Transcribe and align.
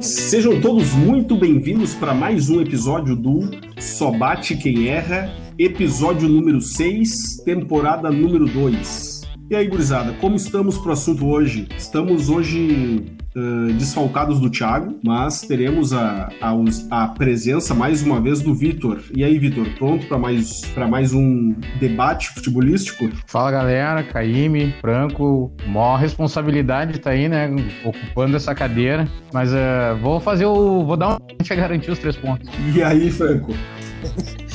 Sejam 0.00 0.60
todos 0.60 0.92
muito 0.92 1.36
bem-vindos 1.36 1.94
para 1.94 2.14
mais 2.14 2.48
um 2.48 2.60
episódio 2.60 3.16
do 3.16 3.50
Só 3.78 4.10
Bate 4.10 4.56
Quem 4.56 4.88
Erra, 4.88 5.32
episódio 5.58 6.28
número 6.28 6.60
6, 6.60 7.42
temporada 7.44 8.10
número 8.10 8.46
2. 8.46 9.22
E 9.50 9.56
aí, 9.56 9.66
gurizada, 9.66 10.12
como 10.20 10.36
estamos 10.36 10.78
pro 10.78 10.92
assunto 10.92 11.26
hoje? 11.26 11.66
Estamos 11.76 12.28
hoje 12.28 13.16
uh, 13.36 13.72
desfalcados 13.74 14.40
do 14.40 14.50
Thiago, 14.50 14.98
mas 15.04 15.42
teremos 15.42 15.92
a, 15.92 16.28
a, 16.40 16.54
a, 16.90 17.08
presença 17.08 17.74
mais 17.74 18.02
uma 18.02 18.20
vez 18.20 18.40
do 18.40 18.54
Vitor. 18.54 19.00
E 19.14 19.22
aí, 19.22 19.38
Vitor, 19.38 19.68
pronto 19.78 20.06
para 20.06 20.18
mais, 20.18 20.62
mais 20.88 21.12
um 21.12 21.54
debate 21.78 22.30
futebolístico? 22.30 23.10
Fala 23.26 23.50
galera, 23.50 24.02
Caíme, 24.02 24.74
Franco, 24.80 25.52
maior 25.66 25.96
responsabilidade 25.96 26.98
tá 26.98 27.10
aí, 27.10 27.28
né? 27.28 27.54
Ocupando 27.84 28.36
essa 28.36 28.54
cadeira. 28.54 29.06
Mas 29.32 29.52
uh, 29.52 29.96
vou 30.00 30.18
fazer 30.18 30.46
o. 30.46 30.84
Vou 30.84 30.96
dar 30.96 31.10
um. 31.10 31.12
A 31.14 31.42
gente 31.42 31.54
garantir 31.54 31.90
os 31.90 31.98
três 31.98 32.16
pontos. 32.16 32.48
E 32.74 32.82
aí, 32.82 33.10
Franco? 33.10 33.52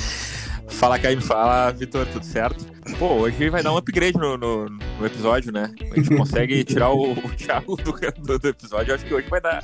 Fala, 0.67 0.98
Caíme, 0.98 1.22
fala, 1.22 1.70
Vitor, 1.72 2.08
tudo 2.08 2.25
certo? 2.25 2.70
Pô, 2.98 3.13
hoje 3.13 3.49
vai 3.49 3.62
dar 3.62 3.73
um 3.73 3.77
upgrade 3.77 4.17
no, 4.17 4.38
no, 4.38 4.70
no 4.70 5.05
episódio, 5.05 5.52
né? 5.52 5.72
A 5.91 5.95
gente 5.95 6.16
consegue 6.16 6.63
tirar 6.63 6.89
o, 6.89 7.12
o 7.12 7.30
Thiago 7.35 7.76
do, 7.77 7.91
do, 7.91 8.39
do, 8.39 8.48
episódio. 8.48 8.94
Acho 8.94 9.05
que 9.05 9.13
hoje 9.13 9.27
vai 9.30 9.39
dar. 9.39 9.62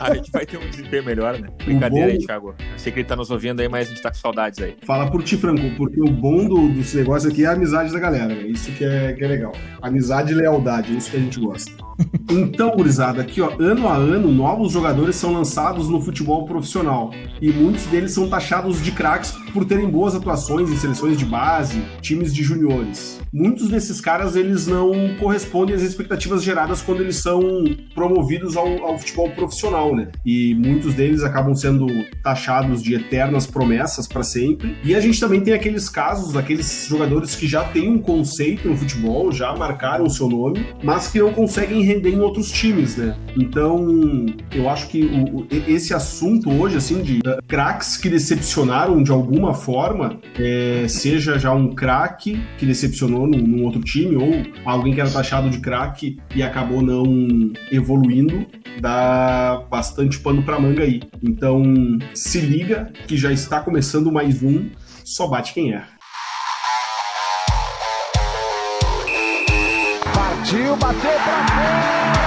A 0.00 0.14
gente 0.14 0.30
vai 0.30 0.44
ter 0.44 0.56
um 0.56 0.68
desempenho 0.68 1.04
melhor, 1.04 1.38
né? 1.38 1.48
Brincadeira 1.64 2.08
bom... 2.08 2.12
aí, 2.12 2.18
Thiago. 2.18 2.54
Eu 2.58 2.78
sei 2.78 2.92
que 2.92 3.00
ele 3.00 3.08
tá 3.08 3.14
nos 3.14 3.30
ouvindo 3.30 3.60
aí, 3.60 3.68
mas 3.68 3.86
a 3.86 3.90
gente 3.90 4.02
tá 4.02 4.10
com 4.10 4.16
saudades 4.16 4.60
aí. 4.60 4.76
Fala 4.84 5.10
por 5.10 5.22
ti, 5.22 5.36
Franco, 5.36 5.62
porque 5.76 6.00
o 6.00 6.10
bom 6.10 6.46
do, 6.48 6.68
desse 6.70 6.96
negócio 6.96 7.30
aqui 7.30 7.44
é 7.44 7.46
a 7.46 7.52
amizade 7.52 7.92
da 7.92 7.98
galera, 7.98 8.34
né? 8.34 8.42
Isso 8.42 8.72
que 8.72 8.84
é, 8.84 9.12
que 9.12 9.24
é 9.24 9.28
legal. 9.28 9.52
Amizade 9.80 10.32
e 10.32 10.34
lealdade, 10.34 10.96
isso 10.96 11.10
que 11.10 11.16
a 11.16 11.20
gente 11.20 11.38
gosta. 11.38 11.86
Então, 12.28 12.72
gurizada, 12.72 13.22
aqui 13.22 13.40
ó, 13.40 13.50
ano 13.58 13.88
a 13.88 13.94
ano, 13.94 14.30
novos 14.30 14.72
jogadores 14.72 15.16
são 15.16 15.32
lançados 15.32 15.88
no 15.88 16.00
futebol 16.00 16.44
profissional 16.44 17.10
e 17.40 17.50
muitos 17.50 17.86
deles 17.86 18.12
são 18.12 18.28
taxados 18.28 18.82
de 18.82 18.92
craques 18.92 19.32
por 19.52 19.64
terem 19.64 19.88
boas 19.88 20.14
atuações 20.14 20.68
em 20.68 20.76
seleções 20.76 21.18
de 21.18 21.24
base, 21.24 21.80
times 22.02 22.34
de 22.34 22.42
juniores. 22.56 23.20
Muitos 23.32 23.68
desses 23.68 24.00
caras 24.00 24.34
eles 24.36 24.66
não 24.66 25.16
correspondem 25.18 25.74
às 25.74 25.82
expectativas 25.82 26.42
geradas 26.42 26.80
quando 26.80 27.02
eles 27.02 27.16
são 27.16 27.64
promovidos 27.94 28.56
ao, 28.56 28.84
ao 28.84 28.98
futebol 28.98 29.30
profissional, 29.30 29.94
né? 29.94 30.08
E 30.24 30.54
muitos 30.54 30.94
deles 30.94 31.22
acabam 31.22 31.54
sendo 31.54 31.86
taxados 32.22 32.82
de 32.82 32.94
eternas 32.94 33.46
promessas 33.46 34.06
para 34.06 34.22
sempre. 34.22 34.76
E 34.82 34.94
a 34.94 35.00
gente 35.00 35.20
também 35.20 35.40
tem 35.40 35.54
aqueles 35.54 35.88
casos 35.88 36.32
daqueles 36.32 36.86
jogadores 36.88 37.34
que 37.34 37.46
já 37.46 37.64
têm 37.64 37.88
um 37.88 37.98
conceito 37.98 38.68
no 38.68 38.76
futebol, 38.76 39.30
já 39.30 39.54
marcaram 39.54 40.06
o 40.06 40.10
seu 40.10 40.28
nome, 40.28 40.66
mas 40.82 41.08
que 41.08 41.18
não 41.18 41.32
conseguem 41.32 41.82
render 41.82 42.10
em 42.10 42.20
outros 42.20 42.50
times, 42.50 42.96
né? 42.96 43.16
Então, 43.36 44.26
eu 44.54 44.68
acho 44.68 44.88
que 44.88 45.04
o, 45.04 45.46
esse 45.50 45.92
assunto 45.92 46.50
hoje, 46.50 46.76
assim, 46.76 47.02
de 47.02 47.18
uh, 47.18 47.42
craques 47.46 47.96
que 47.96 48.08
decepcionaram 48.08 49.02
de 49.02 49.10
alguma 49.10 49.54
forma, 49.54 50.18
é, 50.38 50.86
seja 50.88 51.38
já 51.38 51.52
um 51.52 51.74
craque 51.74 52.40
que 52.58 52.66
decepcionou 52.66 53.26
num, 53.26 53.38
num, 53.38 53.64
outro 53.64 53.80
time, 53.80 54.16
ou 54.16 54.42
alguém 54.64 54.94
que 54.94 55.00
era 55.00 55.10
taxado 55.10 55.50
de 55.50 55.58
craque 55.58 56.18
e 56.34 56.42
acabou 56.42 56.82
não 56.82 57.04
evoluindo, 57.70 58.46
dá 58.80 59.62
bastante 59.70 60.18
pano 60.18 60.42
pra 60.42 60.58
manga 60.58 60.82
aí. 60.82 61.02
Então, 61.22 61.62
se 62.14 62.40
liga 62.40 62.92
que 63.06 63.16
já 63.16 63.32
está 63.32 63.60
começando 63.60 64.12
mais 64.12 64.42
um 64.42 64.68
Só 65.04 65.26
Bate 65.26 65.52
Quem 65.52 65.72
Erra. 65.72 65.88
Partiu, 70.14 70.76
bateu 70.76 71.10
pra 71.24 71.46
fora! 71.48 72.26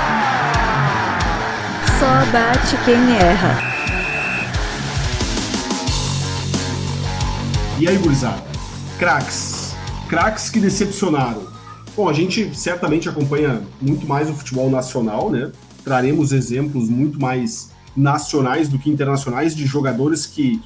Só 2.00 2.26
bate 2.32 2.78
quem 2.86 3.18
erra. 3.18 3.62
E 7.78 7.90
aí, 7.90 7.98
gurizada? 7.98 8.42
Cracks. 8.98 9.59
Cracks 10.10 10.50
que 10.50 10.60
decepcionaram. 10.60 11.44
Bom, 11.96 12.10
a 12.10 12.14
gente 12.14 12.58
certamente 12.58 13.08
acompanha 13.08 13.62
muito 13.80 14.08
mais 14.08 14.28
o 14.28 14.34
futebol 14.34 14.68
nacional, 14.68 15.30
né? 15.30 15.52
Traremos 15.84 16.32
exemplos 16.32 16.90
muito 16.90 17.22
mais 17.22 17.70
nacionais 17.96 18.68
do 18.68 18.80
que 18.80 18.90
internacionais 18.90 19.56
de 19.56 19.68
jogadores 19.68 20.26
que 20.26 20.60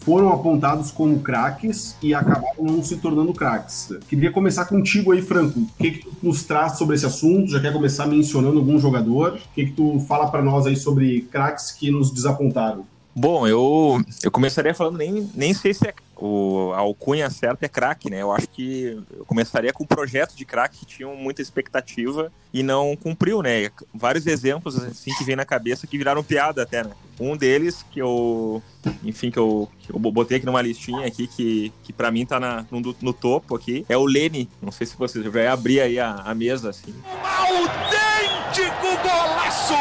foram 0.00 0.32
apontados 0.32 0.90
como 0.90 1.20
craques 1.20 1.94
e 2.02 2.12
acabaram 2.12 2.64
não 2.64 2.82
se 2.82 2.96
tornando 2.96 3.32
craques. 3.32 3.92
Queria 4.08 4.32
começar 4.32 4.64
contigo 4.64 5.12
aí, 5.12 5.22
Franco. 5.22 5.60
O 5.60 5.68
que, 5.78 5.92
que 5.92 5.98
tu 6.04 6.12
nos 6.20 6.42
traz 6.42 6.76
sobre 6.76 6.96
esse 6.96 7.06
assunto? 7.06 7.48
Já 7.48 7.60
quer 7.60 7.72
começar 7.72 8.08
mencionando 8.08 8.58
algum 8.58 8.76
jogador? 8.76 9.34
O 9.34 9.54
que, 9.54 9.66
que 9.66 9.72
tu 9.72 10.00
fala 10.08 10.28
para 10.28 10.42
nós 10.42 10.66
aí 10.66 10.74
sobre 10.74 11.28
craques 11.30 11.70
que 11.70 11.92
nos 11.92 12.10
desapontaram? 12.10 12.84
Bom, 13.14 13.46
eu, 13.46 14.02
eu 14.22 14.30
começaria 14.30 14.74
falando, 14.74 14.98
nem, 14.98 15.30
nem 15.34 15.54
sei 15.54 15.74
se 15.74 15.86
é 15.86 15.94
o, 16.20 16.72
a 16.74 16.78
alcunha 16.78 17.30
certa 17.30 17.64
é 17.64 17.68
craque, 17.68 18.10
né? 18.10 18.20
Eu 18.20 18.30
acho 18.30 18.46
que 18.46 19.02
eu 19.16 19.24
começaria 19.24 19.72
com 19.72 19.84
o 19.84 19.86
projeto 19.86 20.36
de 20.36 20.44
craque 20.44 20.80
que 20.80 20.86
tinham 20.86 21.16
muita 21.16 21.40
expectativa 21.40 22.30
e 22.52 22.62
não 22.62 22.94
cumpriu, 22.94 23.40
né? 23.40 23.70
Vários 23.94 24.26
exemplos 24.26 24.76
assim 24.82 25.12
que 25.14 25.24
vem 25.24 25.34
na 25.34 25.46
cabeça 25.46 25.86
que 25.86 25.96
viraram 25.96 26.22
piada 26.22 26.62
até, 26.62 26.84
né? 26.84 26.90
Um 27.18 27.36
deles 27.36 27.84
que 27.90 28.00
eu, 28.00 28.62
enfim, 29.02 29.30
que 29.30 29.38
eu, 29.38 29.68
que 29.78 29.92
eu 29.92 29.98
botei 29.98 30.36
aqui 30.36 30.46
numa 30.46 30.60
listinha 30.60 31.06
aqui 31.06 31.26
que, 31.26 31.72
que 31.82 31.92
para 31.92 32.10
mim 32.10 32.26
tá 32.26 32.38
na, 32.38 32.66
no, 32.70 32.94
no, 33.00 33.12
topo 33.12 33.56
aqui, 33.56 33.86
é 33.88 33.96
o 33.96 34.04
Lene. 34.04 34.48
Não 34.60 34.72
sei 34.72 34.86
se 34.86 34.96
vocês 34.96 35.24
vai 35.26 35.46
abrir 35.46 35.80
aí 35.80 35.98
a, 35.98 36.16
a 36.16 36.34
mesa 36.34 36.68
assim. 36.68 36.94
Autêntico 37.24 38.86
golaço 39.02 39.74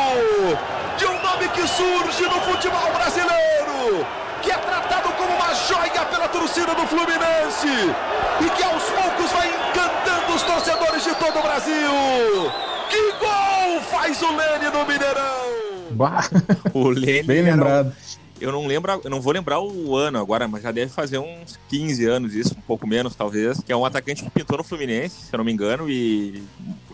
de 0.98 1.06
um 1.06 1.22
nome 1.22 1.50
que 1.50 1.68
surge 1.68 2.24
no 2.24 2.42
futebol 2.42 2.94
brasileiro, 2.94 4.06
que 4.42 4.52
é 4.52 4.58
tratado 4.58 5.10
como 5.14 5.34
uma 5.36 5.54
joia 5.54 6.06
pela 6.06 6.29
torcida 6.40 6.74
do 6.74 6.88
Fluminense 6.88 7.68
e 7.68 8.50
que 8.52 8.64
aos 8.64 8.84
poucos 8.84 9.30
vai 9.32 9.50
encantando 9.50 10.34
os 10.34 10.42
torcedores 10.42 11.04
de 11.04 11.14
todo 11.16 11.38
o 11.38 11.42
Brasil. 11.42 11.92
Que 12.90 13.12
gol 13.20 13.82
faz 13.82 14.22
o 14.22 14.36
Lene 14.38 14.70
no 14.72 14.86
Mineirão! 14.86 15.50
Bah. 15.92 16.30
O 16.74 16.88
Lene 16.88 17.24
bem 17.24 17.42
lembrado. 17.42 17.94
Eu 18.40 18.54
não 18.54 18.66
lembro, 18.66 19.02
eu 19.04 19.10
não 19.10 19.20
vou 19.20 19.34
lembrar 19.34 19.60
o 19.60 19.98
ano 19.98 20.18
agora, 20.18 20.48
mas 20.48 20.64
já 20.64 20.72
deve 20.72 20.90
fazer 20.90 21.18
uns 21.18 21.60
15 21.68 22.06
anos 22.06 22.34
isso, 22.34 22.56
um 22.58 22.62
pouco 22.62 22.88
menos 22.88 23.14
talvez, 23.14 23.60
que 23.60 23.70
é 23.70 23.76
um 23.76 23.84
atacante 23.84 24.24
que 24.24 24.30
pintou 24.30 24.58
no 24.58 24.64
Fluminense, 24.64 25.26
se 25.26 25.34
eu 25.34 25.40
não 25.40 25.44
me 25.44 25.52
engano, 25.52 25.90
e 25.90 26.42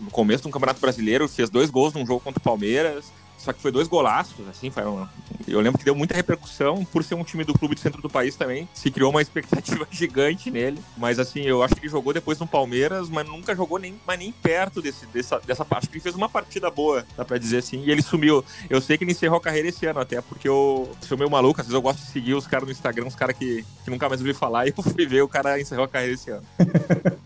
no 0.02 0.10
começo 0.10 0.42
do 0.42 0.50
Campeonato 0.50 0.80
Brasileiro 0.80 1.28
fez 1.28 1.48
dois 1.48 1.70
gols 1.70 1.94
num 1.94 2.04
jogo 2.04 2.18
contra 2.18 2.40
o 2.40 2.42
Palmeiras, 2.42 3.12
só 3.46 3.52
que 3.52 3.62
foi 3.62 3.70
dois 3.70 3.86
golaços, 3.86 4.46
assim, 4.48 4.70
foi 4.70 4.82
uma... 4.82 5.08
eu 5.46 5.60
lembro 5.60 5.78
que 5.78 5.84
deu 5.84 5.94
muita 5.94 6.16
repercussão, 6.16 6.84
por 6.84 7.04
ser 7.04 7.14
um 7.14 7.22
time 7.22 7.44
do 7.44 7.56
clube 7.56 7.76
do 7.76 7.80
centro 7.80 8.02
do 8.02 8.10
país 8.10 8.34
também, 8.34 8.68
se 8.74 8.90
criou 8.90 9.10
uma 9.10 9.22
expectativa 9.22 9.86
gigante 9.88 10.50
nele, 10.50 10.80
mas 10.96 11.20
assim, 11.20 11.42
eu 11.42 11.62
acho 11.62 11.76
que 11.76 11.82
ele 11.82 11.88
jogou 11.88 12.12
depois 12.12 12.40
no 12.40 12.46
Palmeiras, 12.46 13.08
mas 13.08 13.24
nunca 13.24 13.54
jogou 13.54 13.78
nem, 13.78 13.94
mas 14.04 14.18
nem 14.18 14.32
perto 14.32 14.82
desse, 14.82 15.06
dessa, 15.06 15.38
dessa 15.38 15.64
parte, 15.64 15.88
ele 15.92 16.00
fez 16.00 16.16
uma 16.16 16.28
partida 16.28 16.68
boa, 16.68 17.06
dá 17.16 17.24
pra 17.24 17.38
dizer 17.38 17.58
assim, 17.58 17.84
e 17.84 17.90
ele 17.92 18.02
sumiu, 18.02 18.44
eu 18.68 18.80
sei 18.80 18.98
que 18.98 19.04
ele 19.04 19.12
encerrou 19.12 19.38
a 19.38 19.40
carreira 19.40 19.68
esse 19.68 19.86
ano 19.86 20.00
até, 20.00 20.20
porque 20.20 20.48
eu 20.48 20.90
sou 21.02 21.16
meio 21.16 21.30
maluco, 21.30 21.60
às 21.60 21.68
vezes 21.68 21.74
eu 21.74 21.82
gosto 21.82 22.00
de 22.00 22.10
seguir 22.10 22.34
os 22.34 22.48
caras 22.48 22.66
no 22.66 22.72
Instagram, 22.72 23.06
os 23.06 23.14
caras 23.14 23.36
que, 23.36 23.64
que 23.84 23.90
nunca 23.90 24.08
mais 24.08 24.20
ouvi 24.20 24.34
falar, 24.34 24.66
e 24.66 24.74
eu 24.76 24.82
fui 24.82 25.06
ver 25.06 25.22
o 25.22 25.28
cara 25.28 25.60
encerrou 25.60 25.84
a 25.84 25.88
carreira 25.88 26.14
esse 26.14 26.30
ano. 26.32 26.42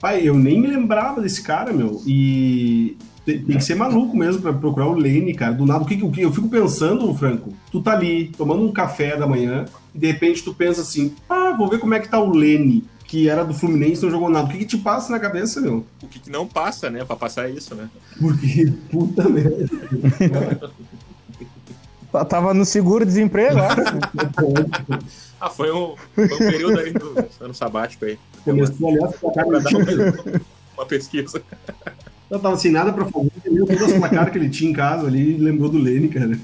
Pai, 0.00 0.26
eu 0.26 0.34
nem 0.34 0.58
me 0.58 0.66
lembrava 0.66 1.20
desse 1.20 1.42
cara, 1.42 1.74
meu. 1.74 2.02
E 2.06 2.96
tem, 3.24 3.42
tem, 3.42 3.56
que 3.56 3.64
ser 3.64 3.74
maluco 3.74 4.16
mesmo 4.16 4.42
para 4.42 4.52
procurar 4.52 4.86
o 4.86 4.94
Lane, 4.94 5.34
cara. 5.34 5.52
Do 5.52 5.66
nada, 5.66 5.84
o 5.84 5.86
que, 5.86 6.02
o 6.02 6.10
que 6.10 6.22
eu 6.22 6.32
fico 6.32 6.48
pensando, 6.48 7.14
Franco? 7.14 7.52
Tu 7.70 7.80
tá 7.80 7.92
ali 7.92 8.32
tomando 8.36 8.62
um 8.62 8.72
café 8.72 9.16
da 9.16 9.26
manhã 9.26 9.66
e 9.94 9.98
de 9.98 10.06
repente 10.06 10.42
tu 10.42 10.54
pensa 10.54 10.80
assim: 10.80 11.14
ah, 11.28 11.54
vou 11.56 11.68
ver 11.68 11.78
como 11.78 11.94
é 11.94 12.00
que 12.00 12.08
tá 12.08 12.18
o 12.18 12.30
Lene, 12.30 12.84
que 13.04 13.28
era 13.28 13.44
do 13.44 13.52
Fluminense 13.52 14.02
não 14.02 14.10
jogou 14.10 14.30
nada. 14.30 14.46
O 14.46 14.50
que, 14.50 14.58
que 14.58 14.64
te 14.64 14.78
passa 14.78 15.10
na 15.10 15.18
cabeça, 15.18 15.60
meu? 15.60 15.84
O 16.02 16.06
que, 16.06 16.18
que 16.18 16.30
não 16.30 16.46
passa, 16.46 16.88
né? 16.88 17.04
Pra 17.04 17.16
passar 17.16 17.50
isso, 17.50 17.74
né? 17.74 17.88
Porque, 18.18 18.72
puta 18.90 19.28
merda. 19.28 19.68
Tava 22.28 22.54
no 22.54 22.64
seguro-desemprego, 22.64 23.58
Ah, 25.40 25.48
foi 25.48 25.72
um, 25.72 25.94
foi 26.14 26.24
um 26.26 26.38
período 26.38 26.78
aí 26.78 26.92
do 26.92 27.14
ano 27.40 27.54
sabático 27.54 28.04
aí. 28.04 28.18
Começou, 28.44 28.90
aliás, 28.90 29.16
pra 29.16 29.30
dar 29.30 29.46
uma, 29.46 29.60
uma 30.76 30.86
pesquisa. 30.86 31.42
Eu 32.30 32.38
tava 32.38 32.56
sem 32.56 32.70
nada 32.70 32.92
pra 32.92 33.04
fazer, 33.04 33.30
viu 33.44 33.66
todas 33.66 33.82
as 33.82 33.92
placares 33.94 34.32
que 34.32 34.38
ele 34.38 34.48
tinha 34.48 34.70
em 34.70 34.74
casa 34.74 35.06
ali 35.06 35.32
e 35.34 35.38
lembrou 35.38 35.68
do 35.68 35.78
Lene, 35.78 36.08
cara. 36.08 36.38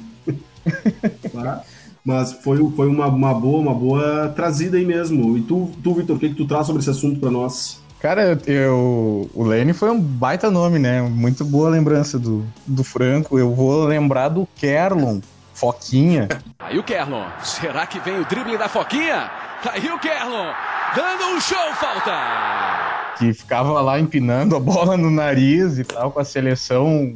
Mas 2.05 2.33
foi, 2.33 2.59
foi 2.73 2.89
uma, 2.89 3.07
uma, 3.07 3.35
boa, 3.35 3.59
uma 3.59 3.75
boa 3.75 4.33
trazida 4.35 4.77
aí 4.77 4.85
mesmo. 4.85 5.37
E 5.39 5.43
tu, 5.43 5.71
tu 5.83 5.95
Vitor, 5.95 6.17
o 6.17 6.19
que, 6.19 6.29
que 6.29 6.35
tu 6.35 6.47
traz 6.47 6.67
sobre 6.67 6.81
esse 6.81 6.91
assunto 6.91 7.21
pra 7.21 7.31
nós? 7.31 7.81
Cara, 8.01 8.39
eu, 8.47 9.29
o 9.35 9.43
Lene 9.45 9.73
foi 9.73 9.91
um 9.91 10.01
baita 10.01 10.51
nome, 10.51 10.79
né? 10.79 11.03
Muito 11.03 11.45
boa 11.45 11.71
lembrança 11.71 12.19
do, 12.19 12.45
do 12.67 12.85
Franco. 12.85 13.39
Eu 13.39 13.55
vou 13.55 13.85
lembrar 13.85 14.29
do 14.29 14.47
Kerlon, 14.57 15.21
Foquinha. 15.55 16.29
Aí 16.59 16.79
o 16.79 16.85
Kerlon. 16.85 17.25
Será 17.43 17.87
que 17.87 17.99
vem 18.01 18.21
o 18.21 18.25
drible 18.25 18.59
da 18.59 18.69
Foquinha? 18.69 19.31
Aí 19.73 19.89
o 19.91 19.99
Kerlon. 19.99 20.53
Dando 20.95 21.35
um 21.35 21.41
show, 21.41 21.75
falta! 21.75 22.86
Que 23.19 23.33
ficava 23.33 23.81
lá 23.81 23.99
empinando 23.99 24.57
a 24.57 24.61
bola 24.61 24.97
no 24.97 25.11
nariz 25.11 25.79
e 25.79 25.85
tal, 25.85 26.11
com 26.13 26.21
a 26.21 26.25
seleção, 26.25 27.15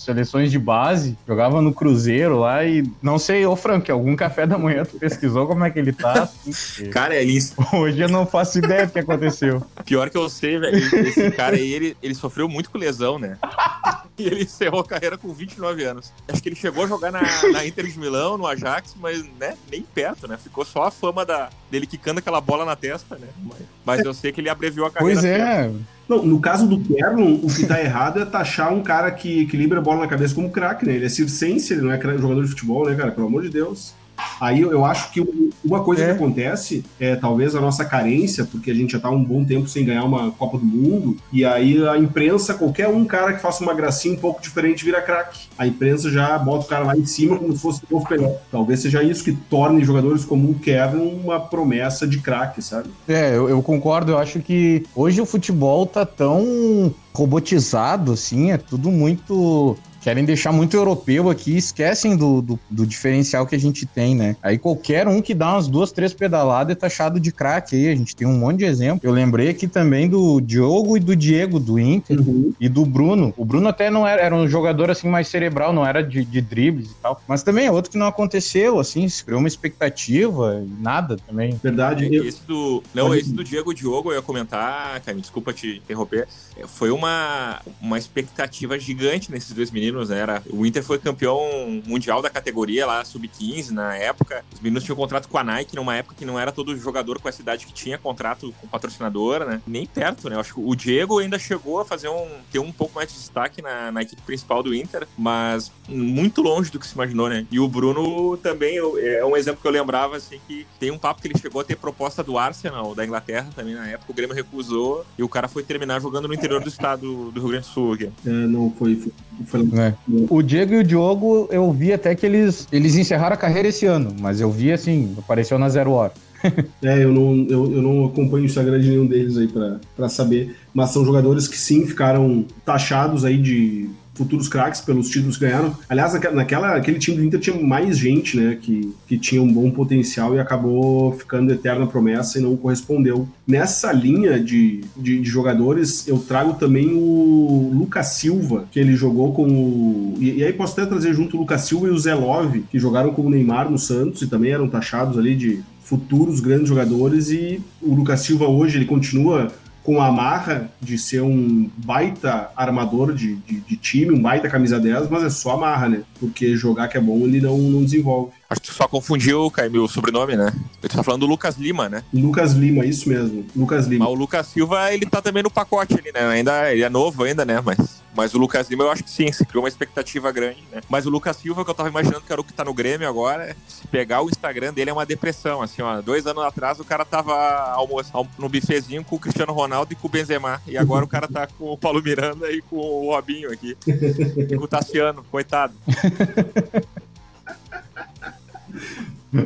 seleções 0.00 0.50
de 0.50 0.58
base, 0.58 1.16
jogava 1.26 1.60
no 1.60 1.72
Cruzeiro 1.72 2.38
lá 2.38 2.64
e 2.64 2.82
não 3.02 3.18
sei, 3.18 3.44
ô 3.44 3.54
Frank, 3.54 3.90
algum 3.90 4.16
café 4.16 4.46
da 4.46 4.56
manhã 4.56 4.84
tu 4.84 4.98
pesquisou 4.98 5.46
como 5.46 5.64
é 5.64 5.70
que 5.70 5.78
ele 5.78 5.92
tá? 5.92 6.22
Assim, 6.22 6.88
Cara, 6.90 7.14
é 7.14 7.22
isso. 7.22 7.54
Hoje 7.72 8.00
eu 8.00 8.08
não 8.08 8.26
faço 8.26 8.58
ideia 8.58 8.86
do 8.86 8.92
que 8.92 8.98
aconteceu. 8.98 9.62
Pior 9.84 10.08
que 10.08 10.16
eu 10.16 10.28
sei, 10.28 10.58
velho. 10.58 10.76
Esse 10.76 11.30
cara 11.32 11.56
aí, 11.56 11.72
ele, 11.72 11.96
ele 12.02 12.14
sofreu 12.14 12.48
muito 12.48 12.70
com 12.70 12.78
lesão, 12.78 13.18
né? 13.18 13.36
E 14.18 14.26
ele 14.26 14.42
encerrou 14.42 14.80
a 14.80 14.84
carreira 14.84 15.16
com 15.16 15.32
29 15.32 15.82
anos. 15.82 16.12
Acho 16.28 16.42
que 16.42 16.50
ele 16.50 16.56
chegou 16.56 16.84
a 16.84 16.86
jogar 16.86 17.10
na, 17.10 17.22
na 17.52 17.64
Inter 17.64 17.86
de 17.86 17.98
Milão, 17.98 18.36
no 18.36 18.46
Ajax, 18.46 18.94
mas 19.00 19.24
né, 19.38 19.56
nem 19.70 19.80
perto, 19.80 20.28
né? 20.28 20.36
Ficou 20.36 20.62
só 20.62 20.84
a 20.84 20.90
fama 20.90 21.24
da, 21.24 21.48
dele 21.70 21.86
quicando 21.86 22.18
aquela 22.18 22.38
bola 22.38 22.66
na 22.66 22.76
testa, 22.76 23.16
né? 23.16 23.28
Mas, 23.42 23.58
mas 23.82 24.04
eu 24.04 24.12
sei 24.12 24.30
que 24.30 24.38
ele 24.38 24.50
abreviou 24.50 24.86
a 24.86 24.90
carreira. 24.90 25.20
Pois 25.20 25.24
é. 25.24 25.70
Não, 26.10 26.26
no 26.26 26.40
caso 26.40 26.66
do 26.66 26.80
Kerlon, 26.80 27.34
o 27.40 27.46
que 27.46 27.64
tá 27.64 27.78
errado 27.80 28.18
é 28.18 28.24
taxar 28.24 28.74
um 28.74 28.82
cara 28.82 29.12
que 29.12 29.42
equilibra 29.42 29.78
a 29.78 29.82
bola 29.82 30.00
na 30.00 30.08
cabeça 30.08 30.34
como 30.34 30.50
craque, 30.50 30.84
né? 30.84 30.94
Ele 30.94 31.06
é 31.06 31.08
circense, 31.08 31.72
ele 31.72 31.82
não 31.82 31.92
é 31.92 32.00
jogador 32.18 32.42
de 32.42 32.48
futebol, 32.48 32.84
né, 32.84 32.96
cara? 32.96 33.12
Pelo 33.12 33.28
amor 33.28 33.42
de 33.42 33.48
Deus. 33.48 33.94
Aí 34.40 34.60
eu 34.60 34.84
acho 34.84 35.10
que 35.12 35.20
uma 35.64 35.82
coisa 35.84 36.02
É. 36.02 36.06
que 36.06 36.12
acontece 36.12 36.84
é 36.98 37.14
talvez 37.16 37.54
a 37.54 37.60
nossa 37.60 37.84
carência, 37.84 38.44
porque 38.44 38.70
a 38.70 38.74
gente 38.74 38.92
já 38.92 38.98
tá 38.98 39.10
um 39.10 39.22
bom 39.22 39.44
tempo 39.44 39.68
sem 39.68 39.84
ganhar 39.84 40.04
uma 40.04 40.30
Copa 40.32 40.58
do 40.58 40.64
Mundo, 40.64 41.16
e 41.32 41.44
aí 41.44 41.86
a 41.86 41.96
imprensa, 41.98 42.54
qualquer 42.54 42.88
um 42.88 43.04
cara 43.04 43.32
que 43.34 43.42
faça 43.42 43.62
uma 43.62 43.74
gracinha 43.74 44.14
um 44.14 44.18
pouco 44.18 44.40
diferente 44.40 44.84
vira 44.84 45.00
craque. 45.02 45.48
A 45.58 45.66
imprensa 45.66 46.10
já 46.10 46.38
bota 46.38 46.64
o 46.64 46.68
cara 46.68 46.84
lá 46.84 46.96
em 46.96 47.04
cima 47.04 47.36
como 47.38 47.52
se 47.54 47.60
fosse 47.60 47.80
o 47.90 47.94
novo 47.94 48.08
Pelé. 48.08 48.38
Talvez 48.50 48.80
seja 48.80 49.02
isso 49.02 49.22
que 49.22 49.32
torne 49.32 49.84
jogadores 49.84 50.24
como 50.24 50.50
o 50.50 50.54
Kevin 50.54 51.20
uma 51.22 51.38
promessa 51.40 52.06
de 52.06 52.18
craque, 52.18 52.62
sabe? 52.62 52.88
É, 53.08 53.36
eu, 53.36 53.48
eu 53.48 53.62
concordo. 53.62 54.12
Eu 54.12 54.18
acho 54.18 54.40
que 54.40 54.84
hoje 54.94 55.20
o 55.20 55.26
futebol 55.26 55.86
tá 55.86 56.06
tão 56.06 56.94
robotizado, 57.12 58.12
assim, 58.12 58.50
é 58.50 58.56
tudo 58.56 58.90
muito. 58.90 59.76
Querem 60.00 60.24
deixar 60.24 60.52
muito 60.52 60.76
europeu 60.76 61.28
aqui, 61.30 61.56
esquecem 61.56 62.16
do, 62.16 62.40
do, 62.40 62.58
do 62.70 62.86
diferencial 62.86 63.46
que 63.46 63.54
a 63.54 63.58
gente 63.58 63.84
tem, 63.86 64.14
né? 64.14 64.36
Aí 64.42 64.56
qualquer 64.58 65.06
um 65.06 65.20
que 65.20 65.34
dá 65.34 65.52
umas 65.52 65.68
duas, 65.68 65.92
três 65.92 66.12
pedaladas 66.14 66.72
é 66.72 66.74
taxado 66.74 67.20
de 67.20 67.30
craque 67.32 67.76
aí. 67.76 67.88
A 67.88 67.94
gente 67.96 68.14
tem 68.16 68.26
um 68.26 68.38
monte 68.38 68.58
de 68.58 68.64
exemplo. 68.64 69.00
Eu 69.02 69.12
lembrei 69.12 69.48
aqui 69.48 69.68
também 69.68 70.08
do 70.08 70.40
Diogo 70.40 70.96
e 70.96 71.00
do 71.00 71.14
Diego, 71.14 71.58
do 71.60 71.78
Inter. 71.78 72.18
E 72.58 72.68
do 72.68 72.84
Bruno. 72.86 73.34
O 73.36 73.44
Bruno 73.44 73.68
até 73.68 73.90
não 73.90 74.06
era, 74.06 74.22
era 74.22 74.34
um 74.34 74.48
jogador 74.48 74.90
assim 74.90 75.08
mais 75.08 75.28
cerebral, 75.28 75.72
não 75.72 75.86
era 75.86 76.02
de, 76.02 76.24
de 76.24 76.40
dribles 76.40 76.90
e 76.90 76.94
tal. 77.02 77.20
Mas 77.28 77.42
também 77.42 77.66
é 77.66 77.70
outro 77.70 77.90
que 77.90 77.98
não 77.98 78.06
aconteceu, 78.06 78.78
assim, 78.78 79.08
se 79.08 79.24
criou 79.24 79.38
uma 79.40 79.48
expectativa 79.48 80.62
e 80.64 80.82
nada 80.82 81.16
também. 81.26 81.58
Verdade. 81.62 82.08
Eu- 82.14 82.24
Esse 82.24 82.42
do. 82.46 82.82
Não, 82.94 83.08
Pode- 83.08 83.20
esse 83.20 83.32
do 83.32 83.42
Diego 83.42 83.74
Diogo, 83.74 84.10
eu 84.12 84.16
ia 84.16 84.22
comentar, 84.22 85.00
cara, 85.00 85.14
me 85.14 85.20
desculpa 85.20 85.52
te 85.52 85.78
interromper. 85.84 86.28
É, 86.56 86.66
Foi 86.66 86.90
uma, 86.90 87.60
uma 87.80 87.98
expectativa 87.98 88.78
gigante 88.78 89.30
nesses 89.30 89.52
dois 89.52 89.70
meninos, 89.70 89.89
né? 90.08 90.18
Era, 90.18 90.42
o 90.50 90.64
Inter 90.64 90.82
foi 90.82 90.98
campeão 90.98 91.40
mundial 91.86 92.22
da 92.22 92.30
categoria 92.30 92.86
lá, 92.86 93.04
sub-15 93.04 93.70
na 93.70 93.96
época. 93.96 94.44
Os 94.52 94.60
meninos 94.60 94.84
tinham 94.84 94.96
contrato 94.96 95.28
com 95.28 95.38
a 95.38 95.44
Nike 95.44 95.74
numa 95.76 95.94
época 95.96 96.14
que 96.16 96.24
não 96.24 96.38
era 96.38 96.52
todo 96.52 96.76
jogador 96.76 97.18
com 97.20 97.28
essa 97.28 97.42
idade 97.42 97.66
que 97.66 97.72
tinha 97.72 97.98
contrato 97.98 98.54
com 98.60 98.66
patrocinadora, 98.68 99.44
né? 99.44 99.60
Nem 99.66 99.86
perto, 99.86 100.28
né? 100.28 100.36
Eu 100.36 100.40
acho 100.40 100.54
que 100.54 100.60
o 100.60 100.74
Diego 100.74 101.18
ainda 101.18 101.38
chegou 101.38 101.80
a 101.80 101.84
fazer 101.84 102.08
um. 102.08 102.26
ter 102.52 102.58
um 102.58 102.72
pouco 102.72 102.94
mais 102.94 103.08
de 103.08 103.14
destaque 103.18 103.60
na, 103.62 103.90
na 103.92 104.02
equipe 104.02 104.22
principal 104.22 104.62
do 104.62 104.74
Inter, 104.74 105.06
mas 105.16 105.70
muito 105.88 106.42
longe 106.42 106.70
do 106.70 106.78
que 106.78 106.86
se 106.86 106.94
imaginou, 106.94 107.28
né? 107.28 107.46
E 107.50 107.58
o 107.58 107.68
Bruno 107.68 108.36
também 108.36 108.74
eu- 108.76 108.98
é 108.98 109.24
um 109.24 109.36
exemplo 109.36 109.60
que 109.60 109.66
eu 109.66 109.72
lembrava, 109.72 110.16
assim, 110.16 110.38
que 110.46 110.66
tem 110.78 110.90
um 110.90 110.98
papo 110.98 111.20
que 111.22 111.28
ele 111.28 111.38
chegou 111.38 111.60
a 111.60 111.64
ter 111.64 111.76
proposta 111.76 112.22
do 112.22 112.38
Arsenal, 112.38 112.94
da 112.94 113.04
Inglaterra 113.04 113.48
também 113.54 113.74
na 113.74 113.86
época, 113.88 114.10
o 114.12 114.14
Grêmio 114.14 114.34
recusou 114.34 115.04
e 115.18 115.22
o 115.22 115.28
cara 115.28 115.48
foi 115.48 115.62
terminar 115.62 116.00
jogando 116.00 116.28
no 116.28 116.34
interior 116.34 116.62
do 116.62 116.68
estado 116.68 117.30
do 117.30 117.40
Rio 117.40 117.48
Grande 117.50 117.66
do 117.66 117.72
Sul. 117.72 117.92
Aqui. 117.94 118.10
É, 118.26 118.30
não, 118.30 118.70
foi. 118.78 118.96
foi, 118.96 119.12
foi- 119.46 119.60
É. 119.80 119.94
O 120.28 120.42
Diego 120.42 120.74
e 120.74 120.78
o 120.78 120.84
Diogo, 120.84 121.48
eu 121.50 121.70
vi 121.72 121.92
até 121.92 122.14
que 122.14 122.26
eles, 122.26 122.68
eles 122.70 122.96
encerraram 122.96 123.34
a 123.34 123.38
carreira 123.38 123.68
esse 123.68 123.86
ano, 123.86 124.14
mas 124.20 124.40
eu 124.40 124.50
vi 124.50 124.72
assim, 124.72 125.14
apareceu 125.18 125.58
na 125.58 125.68
zero 125.68 125.92
hora. 125.92 126.12
É, 126.82 127.04
eu 127.04 127.12
não, 127.12 127.46
eu, 127.50 127.70
eu 127.70 127.82
não 127.82 128.06
acompanho 128.06 128.44
o 128.44 128.46
Instagram 128.46 128.80
de 128.80 128.88
nenhum 128.88 129.06
deles 129.06 129.36
aí 129.36 129.46
pra 129.94 130.08
saber. 130.08 130.56
Mas 130.72 130.88
são 130.88 131.04
jogadores 131.04 131.46
que 131.46 131.58
sim 131.58 131.86
ficaram 131.86 132.46
taxados 132.64 133.26
aí 133.26 133.36
de 133.36 133.90
futuros 134.14 134.48
craques 134.48 134.80
pelos 134.80 135.08
títulos 135.08 135.36
que 135.36 135.44
ganharam. 135.44 135.74
Aliás, 135.88 136.12
naquela, 136.32 136.76
aquele 136.76 136.98
time 136.98 137.16
do 137.16 137.24
Inter 137.24 137.40
tinha 137.40 137.56
mais 137.60 137.98
gente, 137.98 138.36
né? 138.36 138.58
Que, 138.60 138.94
que 139.06 139.18
tinha 139.18 139.42
um 139.42 139.52
bom 139.52 139.70
potencial 139.70 140.34
e 140.34 140.38
acabou 140.38 141.12
ficando 141.12 141.52
eterna 141.52 141.86
promessa 141.86 142.38
e 142.38 142.42
não 142.42 142.56
correspondeu. 142.56 143.28
Nessa 143.46 143.92
linha 143.92 144.38
de, 144.38 144.82
de, 144.96 145.20
de 145.20 145.28
jogadores, 145.28 146.06
eu 146.06 146.18
trago 146.18 146.54
também 146.54 146.92
o 146.92 147.70
Lucas 147.74 148.08
Silva, 148.08 148.66
que 148.70 148.78
ele 148.78 148.94
jogou 148.94 149.32
com 149.32 149.46
o. 149.48 150.14
E, 150.18 150.38
e 150.38 150.44
aí 150.44 150.52
posso 150.52 150.78
até 150.78 150.88
trazer 150.88 151.14
junto 151.14 151.36
o 151.36 151.40
Lucas 151.40 151.62
Silva 151.62 151.88
e 151.88 151.90
o 151.90 151.98
Zé 151.98 152.14
Love, 152.14 152.64
que 152.70 152.78
jogaram 152.78 153.12
com 153.12 153.22
o 153.22 153.30
Neymar 153.30 153.70
no 153.70 153.78
Santos 153.78 154.22
e 154.22 154.26
também 154.26 154.52
eram 154.52 154.68
taxados 154.68 155.18
ali 155.18 155.34
de 155.34 155.60
futuros 155.82 156.40
grandes 156.40 156.68
jogadores. 156.68 157.30
E 157.30 157.60
o 157.80 157.94
Lucas 157.94 158.20
Silva 158.20 158.46
hoje 158.46 158.78
ele 158.78 158.84
continua 158.84 159.50
com 159.82 160.00
a 160.00 160.12
marra 160.12 160.70
de 160.80 160.98
ser 160.98 161.22
um 161.22 161.70
baita 161.76 162.50
armador 162.56 163.14
de, 163.14 163.36
de, 163.36 163.60
de 163.60 163.76
time, 163.76 164.12
um 164.12 164.20
baita 164.20 164.48
camisa 164.48 164.78
10, 164.78 165.08
mas 165.08 165.24
é 165.24 165.30
só 165.30 165.52
a 165.52 165.56
marra, 165.56 165.88
né? 165.88 166.02
Porque 166.18 166.56
jogar 166.56 166.88
que 166.88 166.98
é 166.98 167.00
bom 167.00 167.18
ele 167.24 167.40
não, 167.40 167.56
não 167.56 167.82
desenvolve. 167.82 168.32
Acho 168.48 168.60
que 168.60 168.68
tu 168.68 168.74
só 168.74 168.86
confundiu, 168.86 169.50
Caio, 169.50 169.84
o 169.84 169.88
sobrenome, 169.88 170.36
né? 170.36 170.52
Eu 170.82 170.88
tô 170.88 171.02
falando 171.02 171.20
do 171.20 171.26
Lucas 171.26 171.56
Lima, 171.56 171.88
né? 171.88 172.02
Lucas 172.12 172.52
Lima, 172.52 172.84
isso 172.84 173.08
mesmo. 173.08 173.46
Lucas 173.54 173.86
Lima. 173.86 174.04
Mas 174.04 174.14
o 174.14 174.16
Lucas 174.16 174.46
Silva, 174.46 174.92
ele 174.92 175.06
tá 175.06 175.22
também 175.22 175.42
no 175.42 175.50
pacote 175.50 175.94
ali, 175.94 176.12
né? 176.12 176.26
Ainda, 176.26 176.72
ele 176.72 176.82
é 176.82 176.88
novo 176.88 177.22
ainda, 177.24 177.44
né? 177.44 177.62
Mas, 177.64 177.99
mas 178.14 178.34
o 178.34 178.38
Lucas 178.38 178.68
Lima, 178.68 178.84
eu 178.84 178.90
acho 178.90 179.04
que 179.04 179.10
sim, 179.10 179.30
se 179.32 179.44
criou 179.44 179.62
uma 179.62 179.68
expectativa 179.68 180.30
grande, 180.32 180.62
né? 180.72 180.80
Mas 180.88 181.06
o 181.06 181.10
Lucas 181.10 181.36
Silva, 181.36 181.64
que 181.64 181.70
eu 181.70 181.74
tava 181.74 181.88
imaginando 181.88 182.20
que 182.22 182.32
era 182.32 182.40
o 182.40 182.44
que 182.44 182.52
tá 182.52 182.64
no 182.64 182.74
Grêmio 182.74 183.08
agora, 183.08 183.56
se 183.68 183.86
pegar 183.88 184.22
o 184.22 184.28
Instagram 184.28 184.72
dele 184.72 184.90
é 184.90 184.92
uma 184.92 185.06
depressão, 185.06 185.62
assim, 185.62 185.80
ó. 185.82 186.00
Dois 186.00 186.26
anos 186.26 186.42
atrás 186.44 186.80
o 186.80 186.84
cara 186.84 187.04
tava 187.04 187.34
almoço, 187.72 188.10
almo- 188.12 188.30
no 188.38 188.48
bifezinho 188.48 189.04
com 189.04 189.16
o 189.16 189.18
Cristiano 189.18 189.52
Ronaldo 189.52 189.92
e 189.92 189.96
com 189.96 190.08
o 190.08 190.10
Benzema. 190.10 190.60
E 190.66 190.76
agora 190.76 191.04
o 191.04 191.08
cara 191.08 191.28
tá 191.28 191.46
com 191.46 191.72
o 191.72 191.78
Paulo 191.78 192.02
Miranda 192.02 192.50
e 192.50 192.60
com 192.62 192.76
o 192.76 193.10
Robinho 193.12 193.52
aqui. 193.52 193.76
E 193.86 194.56
com 194.56 194.64
o 194.64 194.68
Tassiano, 194.68 195.24
coitado. 195.30 195.74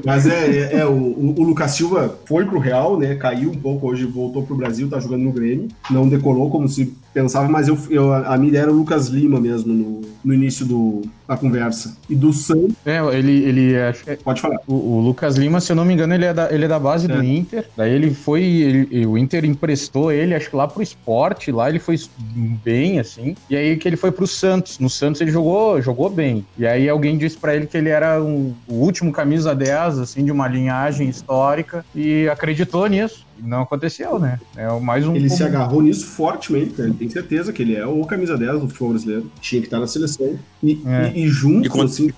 Mas 0.05 0.27
é, 0.27 0.51
é, 0.51 0.77
é, 0.79 0.87
o, 0.87 0.93
o 0.93 1.43
Lucas 1.43 1.73
Silva 1.73 2.19
foi 2.25 2.47
pro 2.47 2.59
Real, 2.59 2.99
né? 2.99 3.15
Caiu 3.17 3.51
um 3.51 3.59
pouco, 3.59 3.87
hoje 3.89 4.05
voltou 4.07 4.43
pro 4.43 4.57
Brasil, 4.57 4.89
tá 4.89 4.99
jogando 4.99 5.23
no 5.25 5.33
Grêmio. 5.33 5.69
Não 5.91 6.09
decolou 6.09 6.51
como 6.51 6.67
se 6.69 6.95
pensava, 7.15 7.49
mas 7.49 7.69
eu, 7.69 7.79
eu- 7.89 8.13
a 8.13 8.37
minha 8.37 8.49
ideia 8.49 8.63
era 8.63 8.73
o 8.73 8.75
Lucas 8.77 9.07
Lima 9.09 9.41
mesmo 9.41 9.73
no, 9.73 10.01
no 10.25 10.35
início 10.35 10.67
do, 10.67 11.03
da 11.29 11.37
conversa. 11.37 11.97
E 12.11 12.15
do 12.15 12.33
Santos, 12.33 12.75
É, 12.85 12.99
ele, 13.17 13.45
ele 13.45 13.77
acho 13.81 14.03
que 14.05 14.11
é- 14.11 14.17
pode 14.17 14.41
falar. 14.41 14.57
o, 14.67 14.75
o 14.75 15.01
Lucas 15.01 15.37
Lima, 15.37 15.61
se 15.61 15.71
eu 15.71 15.77
não 15.77 15.85
me 15.85 15.95
engano, 15.95 16.13
ele 16.13 16.25
é 16.25 16.35
da, 16.35 16.53
ele 16.53 16.65
é 16.65 16.69
da 16.69 16.79
base 16.79 17.11
É. 17.11 17.15
do 17.15 17.23
Inter. 17.23 17.65
Daí 17.77 17.93
ele 17.93 18.13
foi, 18.13 18.43
ele- 18.43 19.07
o 19.07 19.17
Inter 19.17 19.45
emprestou 19.45 20.11
ele, 20.11 20.35
acho 20.35 20.51
que 20.51 20.57
lá 20.57 20.67
pro 20.67 20.83
esporte, 20.83 21.53
lá 21.53 21.69
ele 21.71 21.79
foi 21.79 21.97
bem, 22.65 22.99
assim. 22.99 23.37
E 23.49 23.57
aí 23.57 23.77
que 23.77 23.87
ele 23.89 23.97
foi 23.97 24.11
pro 24.11 24.27
Santos. 24.27 24.79
No 24.79 24.91
Santos 24.91 25.21
ele 25.21 25.31
jogou, 25.31 25.81
jogou 25.81 26.11
bem. 26.11 26.45
E 26.59 26.67
aí 26.67 26.89
alguém 26.89 27.17
disse 27.17 27.37
pra 27.37 27.55
ele 27.55 27.67
que 27.67 27.77
ele 27.77 27.89
era 27.91 28.21
um- 28.23 28.53
o 28.67 28.75
último 28.75 29.13
camisa 29.13 29.55
10, 29.55 29.99
assim, 29.99 30.25
de 30.25 30.33
uma 30.33 30.49
linhagem 30.49 31.09
histórica. 31.09 31.85
E 31.95 32.29
acreditou 32.29 32.87
nisso. 32.89 33.25
Não 33.43 33.63
aconteceu, 33.63 34.19
né? 34.19 34.39
É 34.57 34.69
mais 34.81 35.07
um. 35.07 35.15
Ele 35.15 35.29
se 35.29 35.43
agarrou 35.43 35.83
nisso 35.83 36.07
fortemente, 36.07 36.81
né? 36.81 36.87
Ele 36.87 36.95
tem 36.95 37.09
certeza 37.11 37.53
que 37.53 37.63
ele 37.63 37.75
é 37.77 37.87
o 37.87 38.05
camisa 38.05 38.37
10 38.39 38.61
do 38.61 38.69
futebol 38.69 38.91
brasileiro. 38.91 39.31
Tinha 39.41 39.61
que 39.61 39.67
estar 39.67 39.81
na 39.81 39.87
seleção. 39.87 40.39
E, 40.63 40.81
É. 40.87 41.13
e, 41.15 41.25
e 41.25 41.29
junto, 41.29 41.67
E 41.67 41.69
quando- 41.69 41.89
assim, 41.89 42.11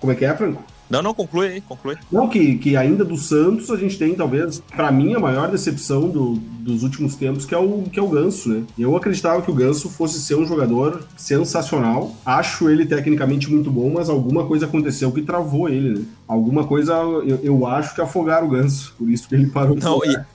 como 0.00 0.12
é 0.12 0.14
que 0.14 0.24
é, 0.24 0.36
Franco? 0.36 0.62
Não, 0.88 1.02
não, 1.02 1.12
conclui 1.12 1.48
aí, 1.48 1.60
conclui. 1.60 1.96
Não, 2.12 2.28
que, 2.28 2.56
que 2.58 2.76
ainda 2.76 3.04
do 3.04 3.16
Santos 3.16 3.70
a 3.70 3.76
gente 3.76 3.98
tem, 3.98 4.14
talvez, 4.14 4.60
pra 4.74 4.92
mim, 4.92 5.14
a 5.14 5.18
maior 5.18 5.50
decepção 5.50 6.08
do- 6.08 6.34
dos 6.34 6.82
últimos 6.82 7.14
tempos, 7.16 7.44
que 7.44 7.54
é, 7.54 7.58
o, 7.58 7.82
que 7.90 7.98
é 7.98 8.02
o 8.02 8.08
Ganso, 8.08 8.48
né? 8.48 8.62
Eu 8.78 8.96
acreditava 8.96 9.42
que 9.42 9.50
o 9.50 9.54
Ganso 9.54 9.88
fosse 9.88 10.20
ser 10.20 10.36
um 10.36 10.46
jogador 10.46 11.02
sensacional. 11.16 12.14
Acho 12.24 12.68
ele 12.70 12.86
tecnicamente 12.86 13.50
muito 13.50 13.70
bom, 13.70 13.90
mas 13.94 14.08
alguma 14.08 14.46
coisa 14.46 14.66
aconteceu 14.66 15.10
que 15.12 15.22
travou 15.22 15.68
ele, 15.68 15.98
né? 15.98 16.04
Alguma 16.28 16.64
coisa, 16.64 16.92
eu, 16.94 17.40
eu 17.42 17.66
acho 17.66 17.94
que 17.94 18.00
afogaram 18.00 18.46
o 18.46 18.50
Ganso. 18.50 18.94
Por 18.98 19.10
isso 19.10 19.28
que 19.28 19.34
ele 19.34 19.46
parou. 19.46 19.76
de 19.76 19.84
Não, 19.84 19.94
jogar. 20.04 20.26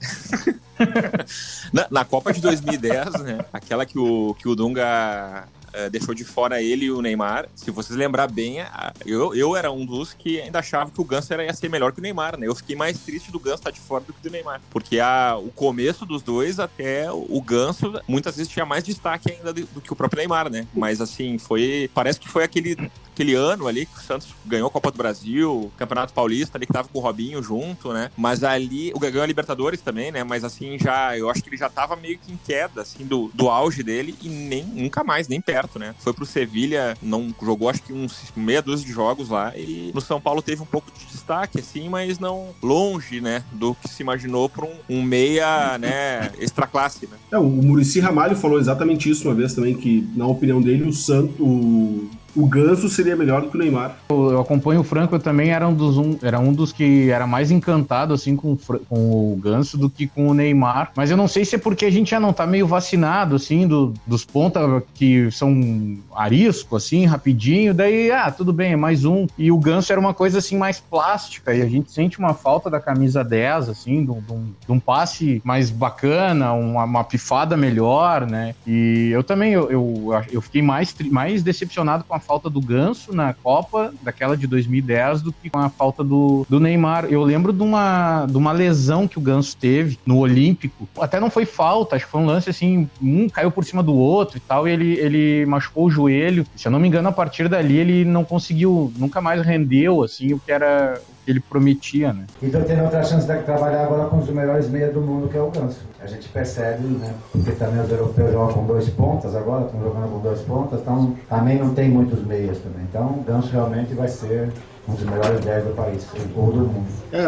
e... 0.48 0.62
na, 1.72 1.86
na 1.90 2.04
Copa 2.04 2.32
de 2.32 2.40
2010, 2.40 3.12
né? 3.22 3.38
Aquela 3.52 3.86
que 3.86 3.98
o, 3.98 4.34
que 4.38 4.48
o 4.48 4.54
Dunga 4.54 5.44
eh, 5.72 5.90
deixou 5.90 6.14
de 6.14 6.24
fora 6.24 6.62
ele 6.62 6.86
e 6.86 6.90
o 6.90 7.00
Neymar. 7.00 7.48
Se 7.54 7.70
vocês 7.70 7.96
lembrar 7.96 8.28
bem, 8.28 8.58
eu, 9.06 9.34
eu 9.34 9.56
era 9.56 9.70
um 9.70 9.84
dos 9.84 10.12
que 10.12 10.40
ainda 10.40 10.58
achava 10.58 10.90
que 10.90 11.00
o 11.00 11.04
Ganso 11.04 11.32
era, 11.32 11.44
ia 11.44 11.54
ser 11.54 11.68
melhor 11.68 11.92
que 11.92 11.98
o 11.98 12.02
Neymar, 12.02 12.38
né? 12.38 12.46
Eu 12.46 12.54
fiquei 12.54 12.76
mais 12.76 12.98
triste 12.98 13.30
do 13.30 13.38
Ganso 13.38 13.56
estar 13.56 13.70
de 13.70 13.80
fora 13.80 14.04
do 14.04 14.12
que 14.12 14.22
do 14.22 14.30
Neymar. 14.30 14.60
Porque 14.70 14.98
a, 14.98 15.36
o 15.36 15.50
começo 15.50 16.04
dos 16.04 16.22
dois, 16.22 16.58
até 16.58 17.10
o, 17.10 17.40
Ganso, 17.42 18.00
muitas 18.06 18.36
vezes 18.36 18.52
tinha 18.52 18.64
mais 18.64 18.84
destaque 18.84 19.32
ainda 19.32 19.52
do, 19.52 19.64
do 19.66 19.80
que 19.80 19.92
o 19.92 19.96
próprio 19.96 20.18
Neymar, 20.18 20.50
né? 20.50 20.66
Mas 20.74 21.00
assim, 21.00 21.38
foi. 21.38 21.90
Parece 21.94 22.20
que 22.20 22.28
foi 22.28 22.44
aquele 22.44 22.76
aquele 23.12 23.34
ano 23.34 23.68
ali 23.68 23.86
que 23.86 23.98
o 23.98 24.00
Santos 24.00 24.28
ganhou 24.44 24.68
a 24.68 24.70
Copa 24.70 24.90
do 24.90 24.96
Brasil, 24.96 25.70
Campeonato 25.76 26.12
Paulista 26.12 26.56
ali 26.56 26.66
que 26.66 26.72
tava 26.72 26.88
com 26.88 26.98
o 26.98 27.02
Robinho 27.02 27.42
junto, 27.42 27.92
né? 27.92 28.10
Mas 28.16 28.42
ali, 28.42 28.90
o 28.94 28.98
ganhou 28.98 29.22
a 29.22 29.26
Libertadores 29.26 29.80
também, 29.80 30.10
né? 30.10 30.24
Mas 30.24 30.44
assim, 30.44 30.78
já, 30.78 31.16
eu 31.16 31.30
acho 31.30 31.42
que 31.42 31.48
ele 31.48 31.56
já 31.56 31.68
tava 31.68 31.94
meio 31.94 32.18
que 32.18 32.32
em 32.32 32.36
queda, 32.36 32.82
assim, 32.82 33.04
do, 33.04 33.30
do 33.34 33.48
auge 33.48 33.82
dele 33.82 34.16
e 34.22 34.28
nem, 34.28 34.64
nunca 34.64 35.04
mais, 35.04 35.28
nem 35.28 35.40
perto. 35.40 35.61
Certo, 35.62 35.78
né? 35.78 35.94
Foi 35.98 36.12
pro 36.12 36.26
Sevilha, 36.26 36.96
não 37.02 37.34
jogou 37.40 37.68
acho 37.68 37.82
que 37.82 37.92
uns 37.92 38.32
meia 38.36 38.62
dúzia 38.62 38.86
de 38.86 38.92
jogos 38.92 39.28
lá 39.28 39.52
e 39.56 39.90
no 39.94 40.00
São 40.00 40.20
Paulo 40.20 40.42
teve 40.42 40.62
um 40.62 40.66
pouco 40.66 40.90
de 40.98 41.06
destaque, 41.06 41.60
assim, 41.60 41.88
mas 41.88 42.18
não 42.18 42.48
longe, 42.62 43.20
né, 43.20 43.44
do 43.52 43.74
que 43.74 43.88
se 43.88 44.02
imaginou 44.02 44.48
para 44.48 44.64
um, 44.64 44.74
um, 44.88 45.02
meia, 45.02 45.78
né, 45.78 46.30
extra 46.38 46.66
classe, 46.66 47.06
né? 47.06 47.16
É, 47.30 47.38
o 47.38 47.44
Murici 47.44 48.00
Ramalho 48.00 48.36
falou 48.36 48.58
exatamente 48.58 49.08
isso 49.08 49.28
uma 49.28 49.34
vez 49.34 49.54
também, 49.54 49.74
que 49.74 50.08
na 50.14 50.26
opinião 50.26 50.60
dele 50.60 50.84
o 50.84 50.92
Santo, 50.92 52.08
o 52.34 52.46
Ganso 52.46 52.88
seria 52.88 53.16
melhor 53.16 53.42
do 53.42 53.48
que 53.48 53.56
o 53.56 53.60
Neymar. 53.60 53.96
Eu, 54.10 54.32
eu 54.32 54.40
acompanho 54.40 54.80
o 54.80 54.84
Franco, 54.84 55.14
eu 55.14 55.20
também 55.20 55.50
era 55.50 55.68
um 55.68 55.74
dos, 55.74 55.98
um, 55.98 56.16
era 56.22 56.38
um 56.38 56.52
dos 56.52 56.72
que 56.72 57.10
era 57.10 57.26
mais 57.26 57.50
encantado 57.50 58.14
assim 58.14 58.36
com, 58.36 58.56
com 58.88 59.32
o 59.32 59.36
Ganso 59.36 59.76
do 59.76 59.90
que 59.90 60.06
com 60.06 60.28
o 60.28 60.34
Neymar. 60.34 60.92
Mas 60.96 61.10
eu 61.10 61.16
não 61.16 61.28
sei 61.28 61.44
se 61.44 61.56
é 61.56 61.58
porque 61.58 61.84
a 61.84 61.90
gente 61.90 62.10
já 62.10 62.20
não 62.20 62.32
tá 62.32 62.46
meio 62.46 62.66
vacinado, 62.66 63.36
assim, 63.36 63.66
do, 63.66 63.92
dos 64.06 64.24
pontas 64.24 64.82
que 64.94 65.30
são 65.30 65.98
arisco, 66.14 66.76
assim, 66.76 67.04
rapidinho. 67.04 67.74
Daí, 67.74 68.10
ah, 68.10 68.30
tudo 68.30 68.52
bem, 68.52 68.72
é 68.72 68.76
mais 68.76 69.04
um. 69.04 69.26
E 69.36 69.50
o 69.50 69.58
Ganso 69.58 69.92
era 69.92 70.00
uma 70.00 70.14
coisa 70.14 70.38
assim 70.38 70.56
mais 70.56 70.80
plástica, 70.80 71.54
e 71.54 71.62
a 71.62 71.66
gente 71.66 71.90
sente 71.92 72.18
uma 72.18 72.34
falta 72.34 72.70
da 72.70 72.80
camisa 72.80 73.22
10, 73.22 73.68
assim, 73.68 74.04
de 74.04 74.10
um, 74.10 74.20
de 74.66 74.72
um 74.72 74.80
passe 74.80 75.40
mais 75.44 75.70
bacana, 75.70 76.52
uma, 76.52 76.84
uma, 76.84 77.04
pifada 77.04 77.56
melhor, 77.56 78.26
né? 78.26 78.54
E 78.66 79.10
eu 79.12 79.22
também, 79.22 79.52
eu, 79.52 79.70
eu, 79.70 80.22
eu 80.30 80.40
fiquei 80.40 80.62
mais, 80.62 80.94
mais 81.10 81.42
decepcionado 81.42 82.04
com 82.04 82.14
a 82.14 82.20
falta 82.22 82.48
do 82.48 82.60
Ganso 82.60 83.12
na 83.12 83.34
Copa, 83.34 83.92
daquela 84.02 84.36
de 84.36 84.46
2010, 84.46 85.22
do 85.22 85.32
que 85.32 85.50
com 85.50 85.58
a 85.58 85.68
falta 85.68 86.02
do, 86.02 86.46
do 86.48 86.58
Neymar. 86.58 87.06
Eu 87.06 87.22
lembro 87.22 87.52
de 87.52 87.62
uma, 87.62 88.26
de 88.26 88.36
uma 88.36 88.52
lesão 88.52 89.06
que 89.06 89.18
o 89.18 89.20
Ganso 89.20 89.56
teve 89.56 89.98
no 90.06 90.18
Olímpico. 90.18 90.88
Até 90.98 91.20
não 91.20 91.30
foi 91.30 91.44
falta, 91.44 91.96
acho 91.96 92.06
que 92.06 92.10
foi 92.10 92.20
um 92.20 92.26
lance 92.26 92.48
assim, 92.48 92.88
um 93.00 93.28
caiu 93.28 93.50
por 93.50 93.64
cima 93.64 93.82
do 93.82 93.94
outro 93.94 94.36
e 94.36 94.40
tal, 94.40 94.66
e 94.66 94.70
ele, 94.70 94.92
ele 94.98 95.46
machucou 95.46 95.86
o 95.86 95.90
joelho. 95.90 96.46
Se 96.56 96.68
eu 96.68 96.72
não 96.72 96.80
me 96.80 96.88
engano, 96.88 97.08
a 97.08 97.12
partir 97.12 97.48
dali 97.48 97.76
ele 97.76 98.04
não 98.04 98.24
conseguiu, 98.24 98.92
nunca 98.96 99.20
mais 99.20 99.42
rendeu, 99.42 100.02
assim, 100.02 100.32
o 100.32 100.38
que 100.38 100.52
era 100.52 101.00
que 101.24 101.30
ele 101.30 101.40
prometia, 101.40 102.12
né? 102.12 102.24
E 102.42 102.48
tô 102.48 102.60
tendo 102.60 102.82
outra 102.82 103.02
chance 103.04 103.26
de 103.26 103.42
trabalhar 103.42 103.84
agora 103.84 104.08
com 104.08 104.18
os 104.18 104.28
melhores 104.28 104.68
meias 104.68 104.92
do 104.92 105.00
mundo, 105.00 105.28
que 105.28 105.36
é 105.36 105.40
o 105.40 105.50
Ganso. 105.50 105.80
A 106.00 106.06
gente 106.06 106.28
percebe, 106.28 106.84
né? 106.84 107.14
Porque 107.30 107.52
também 107.52 107.82
os 107.82 107.90
europeus 107.90 108.32
jogam 108.32 108.54
com 108.54 108.66
dois 108.66 108.88
pontas 108.90 109.34
agora, 109.34 109.66
estão 109.66 109.82
jogando 109.82 110.12
com 110.12 110.20
dois 110.20 110.40
pontas, 110.40 110.80
então 110.80 111.16
também 111.28 111.58
não 111.58 111.74
tem 111.74 111.88
muitos 111.88 112.24
meias 112.24 112.58
também. 112.58 112.82
Então 112.88 113.06
o 113.06 113.22
Ganso 113.22 113.50
realmente 113.52 113.94
vai 113.94 114.08
ser 114.08 114.50
um 114.88 114.94
dos 114.94 115.04
melhores 115.04 115.44
10 115.44 115.64
do 115.64 115.70
país, 115.74 116.06
ou 116.34 116.52
do 116.52 116.58
mundo. 116.60 116.86
É, 117.12 117.24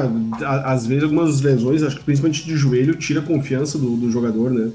às 0.65 0.87
vezes 0.87 1.05
algumas 1.05 1.41
lesões, 1.41 1.83
acho 1.83 1.99
que 1.99 2.05
principalmente 2.05 2.45
de 2.45 2.57
joelho, 2.57 2.97
tira 2.97 3.21
a 3.21 3.23
confiança 3.23 3.79
do, 3.79 3.97
do 3.97 4.11
jogador, 4.11 4.51
né? 4.51 4.73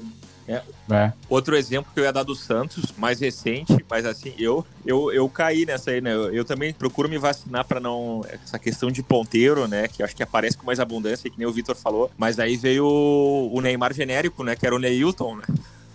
É. 0.50 0.62
É. 0.90 1.12
Outro 1.28 1.56
exemplo 1.56 1.92
que 1.94 2.00
eu 2.00 2.04
ia 2.04 2.12
dar 2.12 2.24
do 2.24 2.34
Santos, 2.34 2.92
mais 2.98 3.20
recente, 3.20 3.84
mas 3.88 4.04
assim, 4.04 4.34
eu 4.36 4.66
eu, 4.84 5.12
eu 5.12 5.28
caí 5.28 5.64
nessa 5.64 5.92
aí, 5.92 6.00
né? 6.00 6.12
Eu, 6.12 6.32
eu 6.32 6.44
também 6.44 6.72
procuro 6.72 7.08
me 7.08 7.18
vacinar 7.18 7.64
para 7.64 7.78
não. 7.78 8.24
Essa 8.44 8.58
questão 8.58 8.90
de 8.90 9.02
ponteiro, 9.02 9.68
né? 9.68 9.86
Que 9.86 10.02
acho 10.02 10.16
que 10.16 10.22
aparece 10.22 10.56
com 10.56 10.66
mais 10.66 10.80
abundância, 10.80 11.30
que 11.30 11.38
nem 11.38 11.46
o 11.46 11.52
Vitor 11.52 11.76
falou. 11.76 12.10
Mas 12.18 12.38
aí 12.38 12.56
veio 12.56 12.84
o, 12.84 13.54
o 13.54 13.60
Neymar 13.60 13.94
genérico, 13.94 14.42
né? 14.42 14.56
Que 14.56 14.66
era 14.66 14.74
o 14.74 14.78
Neilton, 14.78 15.36
né? 15.36 15.42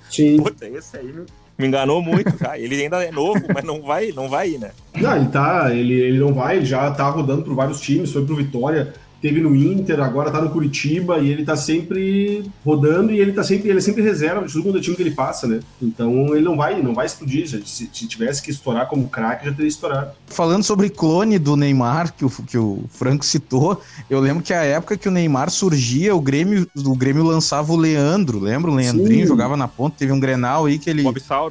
Sim. 0.10 0.38
Puta, 0.38 0.68
esse 0.68 0.96
aí 0.96 1.14
me 1.58 1.68
enganou 1.68 2.02
muito, 2.02 2.32
cara. 2.38 2.58
Ele 2.60 2.82
ainda 2.82 3.04
é 3.04 3.12
novo, 3.12 3.42
mas 3.54 3.64
não 3.64 3.82
vai, 3.82 4.12
não 4.12 4.30
vai 4.30 4.52
ir, 4.52 4.60
né? 4.60 4.72
Não, 4.96 5.16
ele 5.16 5.28
tá. 5.28 5.74
Ele, 5.74 5.94
ele 5.94 6.20
não 6.20 6.34
vai, 6.34 6.58
ele 6.58 6.66
já 6.66 6.92
tá 6.92 7.10
rodando 7.10 7.44
por 7.44 7.56
vários 7.56 7.80
times, 7.82 8.12
foi 8.12 8.26
pro 8.26 8.36
Vitória 8.36 8.94
teve 9.26 9.42
no 9.42 9.56
Inter, 9.56 10.00
agora 10.02 10.30
tá 10.30 10.40
no 10.40 10.52
Curitiba 10.52 11.18
e 11.18 11.32
ele 11.32 11.44
tá 11.44 11.56
sempre 11.56 12.44
rodando 12.64 13.12
e 13.12 13.20
ele 13.20 13.32
tá 13.32 13.44
sempre, 13.44 13.70
ele 13.70 13.80
é 13.80 13.82
sempre 13.82 14.04
reserva 14.04 14.46
de 14.46 14.54
todo 14.54 14.80
time 14.80 14.96
que 14.96 15.02
ele 15.02 15.16
passa, 15.16 15.48
né? 15.48 15.62
Então 15.82 16.36
ele 16.36 16.46
não 16.46 16.56
vai, 16.56 16.80
não 16.80 16.94
vai 16.94 17.08
explodir. 17.08 17.50
Se, 17.50 17.90
se 17.92 18.08
tivesse 18.08 18.40
que 18.40 18.52
estourar 18.52 18.88
como 18.88 19.10
craque, 19.10 19.46
já 19.46 19.52
teria 19.52 19.68
estourado. 19.68 20.12
Falando 20.28 20.62
sobre 20.62 20.92
clone 20.92 21.40
do 21.40 21.56
Neymar, 21.56 22.14
que 22.14 22.24
o, 22.24 22.30
que 22.30 22.56
o 22.56 22.84
Franco 22.88 23.26
citou, 23.26 23.82
eu 24.12 24.20
lembro 24.20 24.44
que 24.44 24.54
a 24.54 24.62
época 24.62 24.96
que 24.96 25.08
o 25.08 25.12
Neymar 25.12 25.50
surgia, 25.50 26.16
o 26.16 26.22
Grêmio, 26.22 26.68
o 26.76 26.96
Grêmio 26.96 27.24
lançava 27.24 27.74
o 27.74 27.76
Leandro, 27.76 28.38
lembra? 28.38 28.70
O 28.70 28.76
Leandrinho 28.76 29.22
Sim. 29.22 29.28
jogava 29.28 29.58
na 29.58 29.68
ponta, 29.68 29.96
teve 29.98 30.12
um 30.12 30.20
Grenal 30.20 30.68
aí 30.68 30.78
que 30.78 30.88
ele 30.88 31.04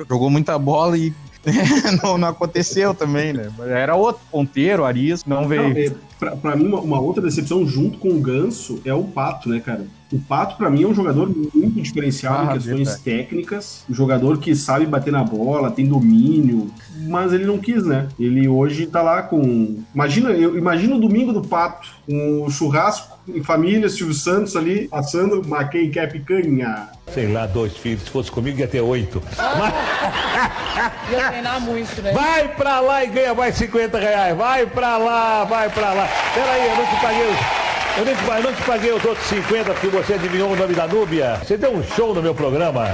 jogou 0.09 0.31
muita 0.31 0.57
bola 0.57 0.97
e 0.97 1.13
não, 2.03 2.19
não, 2.19 2.29
aconteceu 2.29 2.95
também, 2.95 3.33
né? 3.33 3.51
Era 3.69 3.95
outro 3.95 4.23
ponteiro, 4.31 4.85
Arias, 4.85 5.25
não 5.25 5.47
veio. 5.49 5.63
Não, 5.63 5.77
é, 5.77 5.93
pra, 6.19 6.37
pra, 6.37 6.57
mim, 6.57 6.67
uma, 6.67 6.81
uma, 6.81 7.01
outra 7.01 7.23
decepção 7.23 7.67
junto 7.67 7.99
com 7.99 8.09
o 8.09 8.21
Ganso 8.21 8.81
é 8.85 8.95
o 8.95 9.05
Pato, 9.05 9.49
né, 9.49 9.61
cara? 9.61 9.87
O 10.13 10.19
Pato, 10.19 10.57
para 10.57 10.71
mim, 10.71 10.85
é 10.85 10.87
um 10.87 10.95
jogador 10.95 11.33
muito 11.55 11.81
diferenciado 11.81 12.51
ah, 12.51 12.53
em 12.53 12.59
questões 12.59 12.97
técnicas. 13.01 13.85
Um 13.89 13.95
jogador 13.95 14.39
que 14.39 14.55
sabe 14.55 14.87
bater 14.87 15.13
na 15.13 15.25
bola, 15.25 15.71
tem 15.71 15.87
domínio, 15.87 16.71
mas 17.09 17.33
ele 17.33 17.45
não 17.45 17.59
quis, 17.59 17.85
né? 17.85 18.09
Ele 18.19 18.47
hoje 18.47 18.87
tá 18.87 19.03
lá 19.03 19.23
com. 19.23 19.83
Imagina, 19.95 20.31
eu 20.31 20.57
imagino 20.57 20.97
o 20.97 21.01
domingo 21.01 21.33
do 21.33 21.43
Pato, 21.43 21.89
um 22.09 22.49
churrasco 22.51 23.19
em 23.27 23.43
família, 23.43 23.89
Silvio 23.89 24.15
Santos 24.15 24.55
ali, 24.55 24.87
passando, 24.89 25.41
uma 25.41 25.65
quem 25.65 25.91
quer 25.91 26.11
picanha. 26.13 26.89
Sei 27.13 27.33
lá, 27.33 27.47
dois 27.47 27.77
filhos. 27.77 28.03
Se 28.03 28.11
fosse 28.11 28.31
comigo, 28.31 28.59
ia 28.59 28.69
ter 28.69 28.81
oito. 28.81 29.23
Mas... 29.37 29.75
ia 31.11 31.29
treinar 31.29 31.61
muito, 31.61 32.03
né? 32.03 32.13
Vai 32.13 32.49
pra 32.49 32.81
lá 32.81 33.05
e 33.05 33.09
ganha 33.09 33.35
mais 33.35 33.55
50 33.57 33.99
reais. 33.99 34.37
Vai 34.37 34.67
pra 34.67 34.97
lá, 34.97 35.45
vai 35.45 35.69
pra 35.71 35.93
lá. 35.93 36.09
Peraí, 36.35 36.69
eu 36.71 36.77
não 36.77 36.87
te 36.87 37.01
paguei. 37.01 37.74
Eu, 37.97 38.05
nem, 38.05 38.15
eu 38.15 38.43
não 38.43 38.53
te 38.53 38.63
paguei 38.65 38.93
os 38.93 39.05
outros 39.05 39.27
50 39.29 39.73
porque 39.73 39.87
você 39.87 40.15
adivinhou 40.15 40.53
o 40.53 40.57
nome 40.57 40.75
da 40.75 40.87
Núbia. 40.89 41.37
Você 41.37 41.57
deu 41.57 41.73
um 41.73 41.83
show 41.83 42.13
no 42.13 42.21
meu 42.21 42.35
programa. 42.35 42.87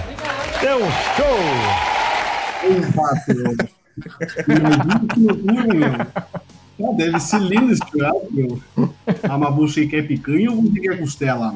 Deu 0.60 0.76
um 0.76 0.90
show. 1.16 1.38
Meu. 4.46 5.96
Ah, 6.82 6.92
deve 6.96 7.20
ser 7.20 7.40
lindo 7.40 7.72
esse 7.72 7.82
churrasco, 7.90 8.28
meu. 8.30 8.60
Ah, 9.22 9.38
mas 9.38 9.54
você 9.54 9.86
quer 9.86 10.06
picanha 10.06 10.50
ou 10.50 10.62
você 10.62 10.80
quer 10.80 10.98
costela? 10.98 11.54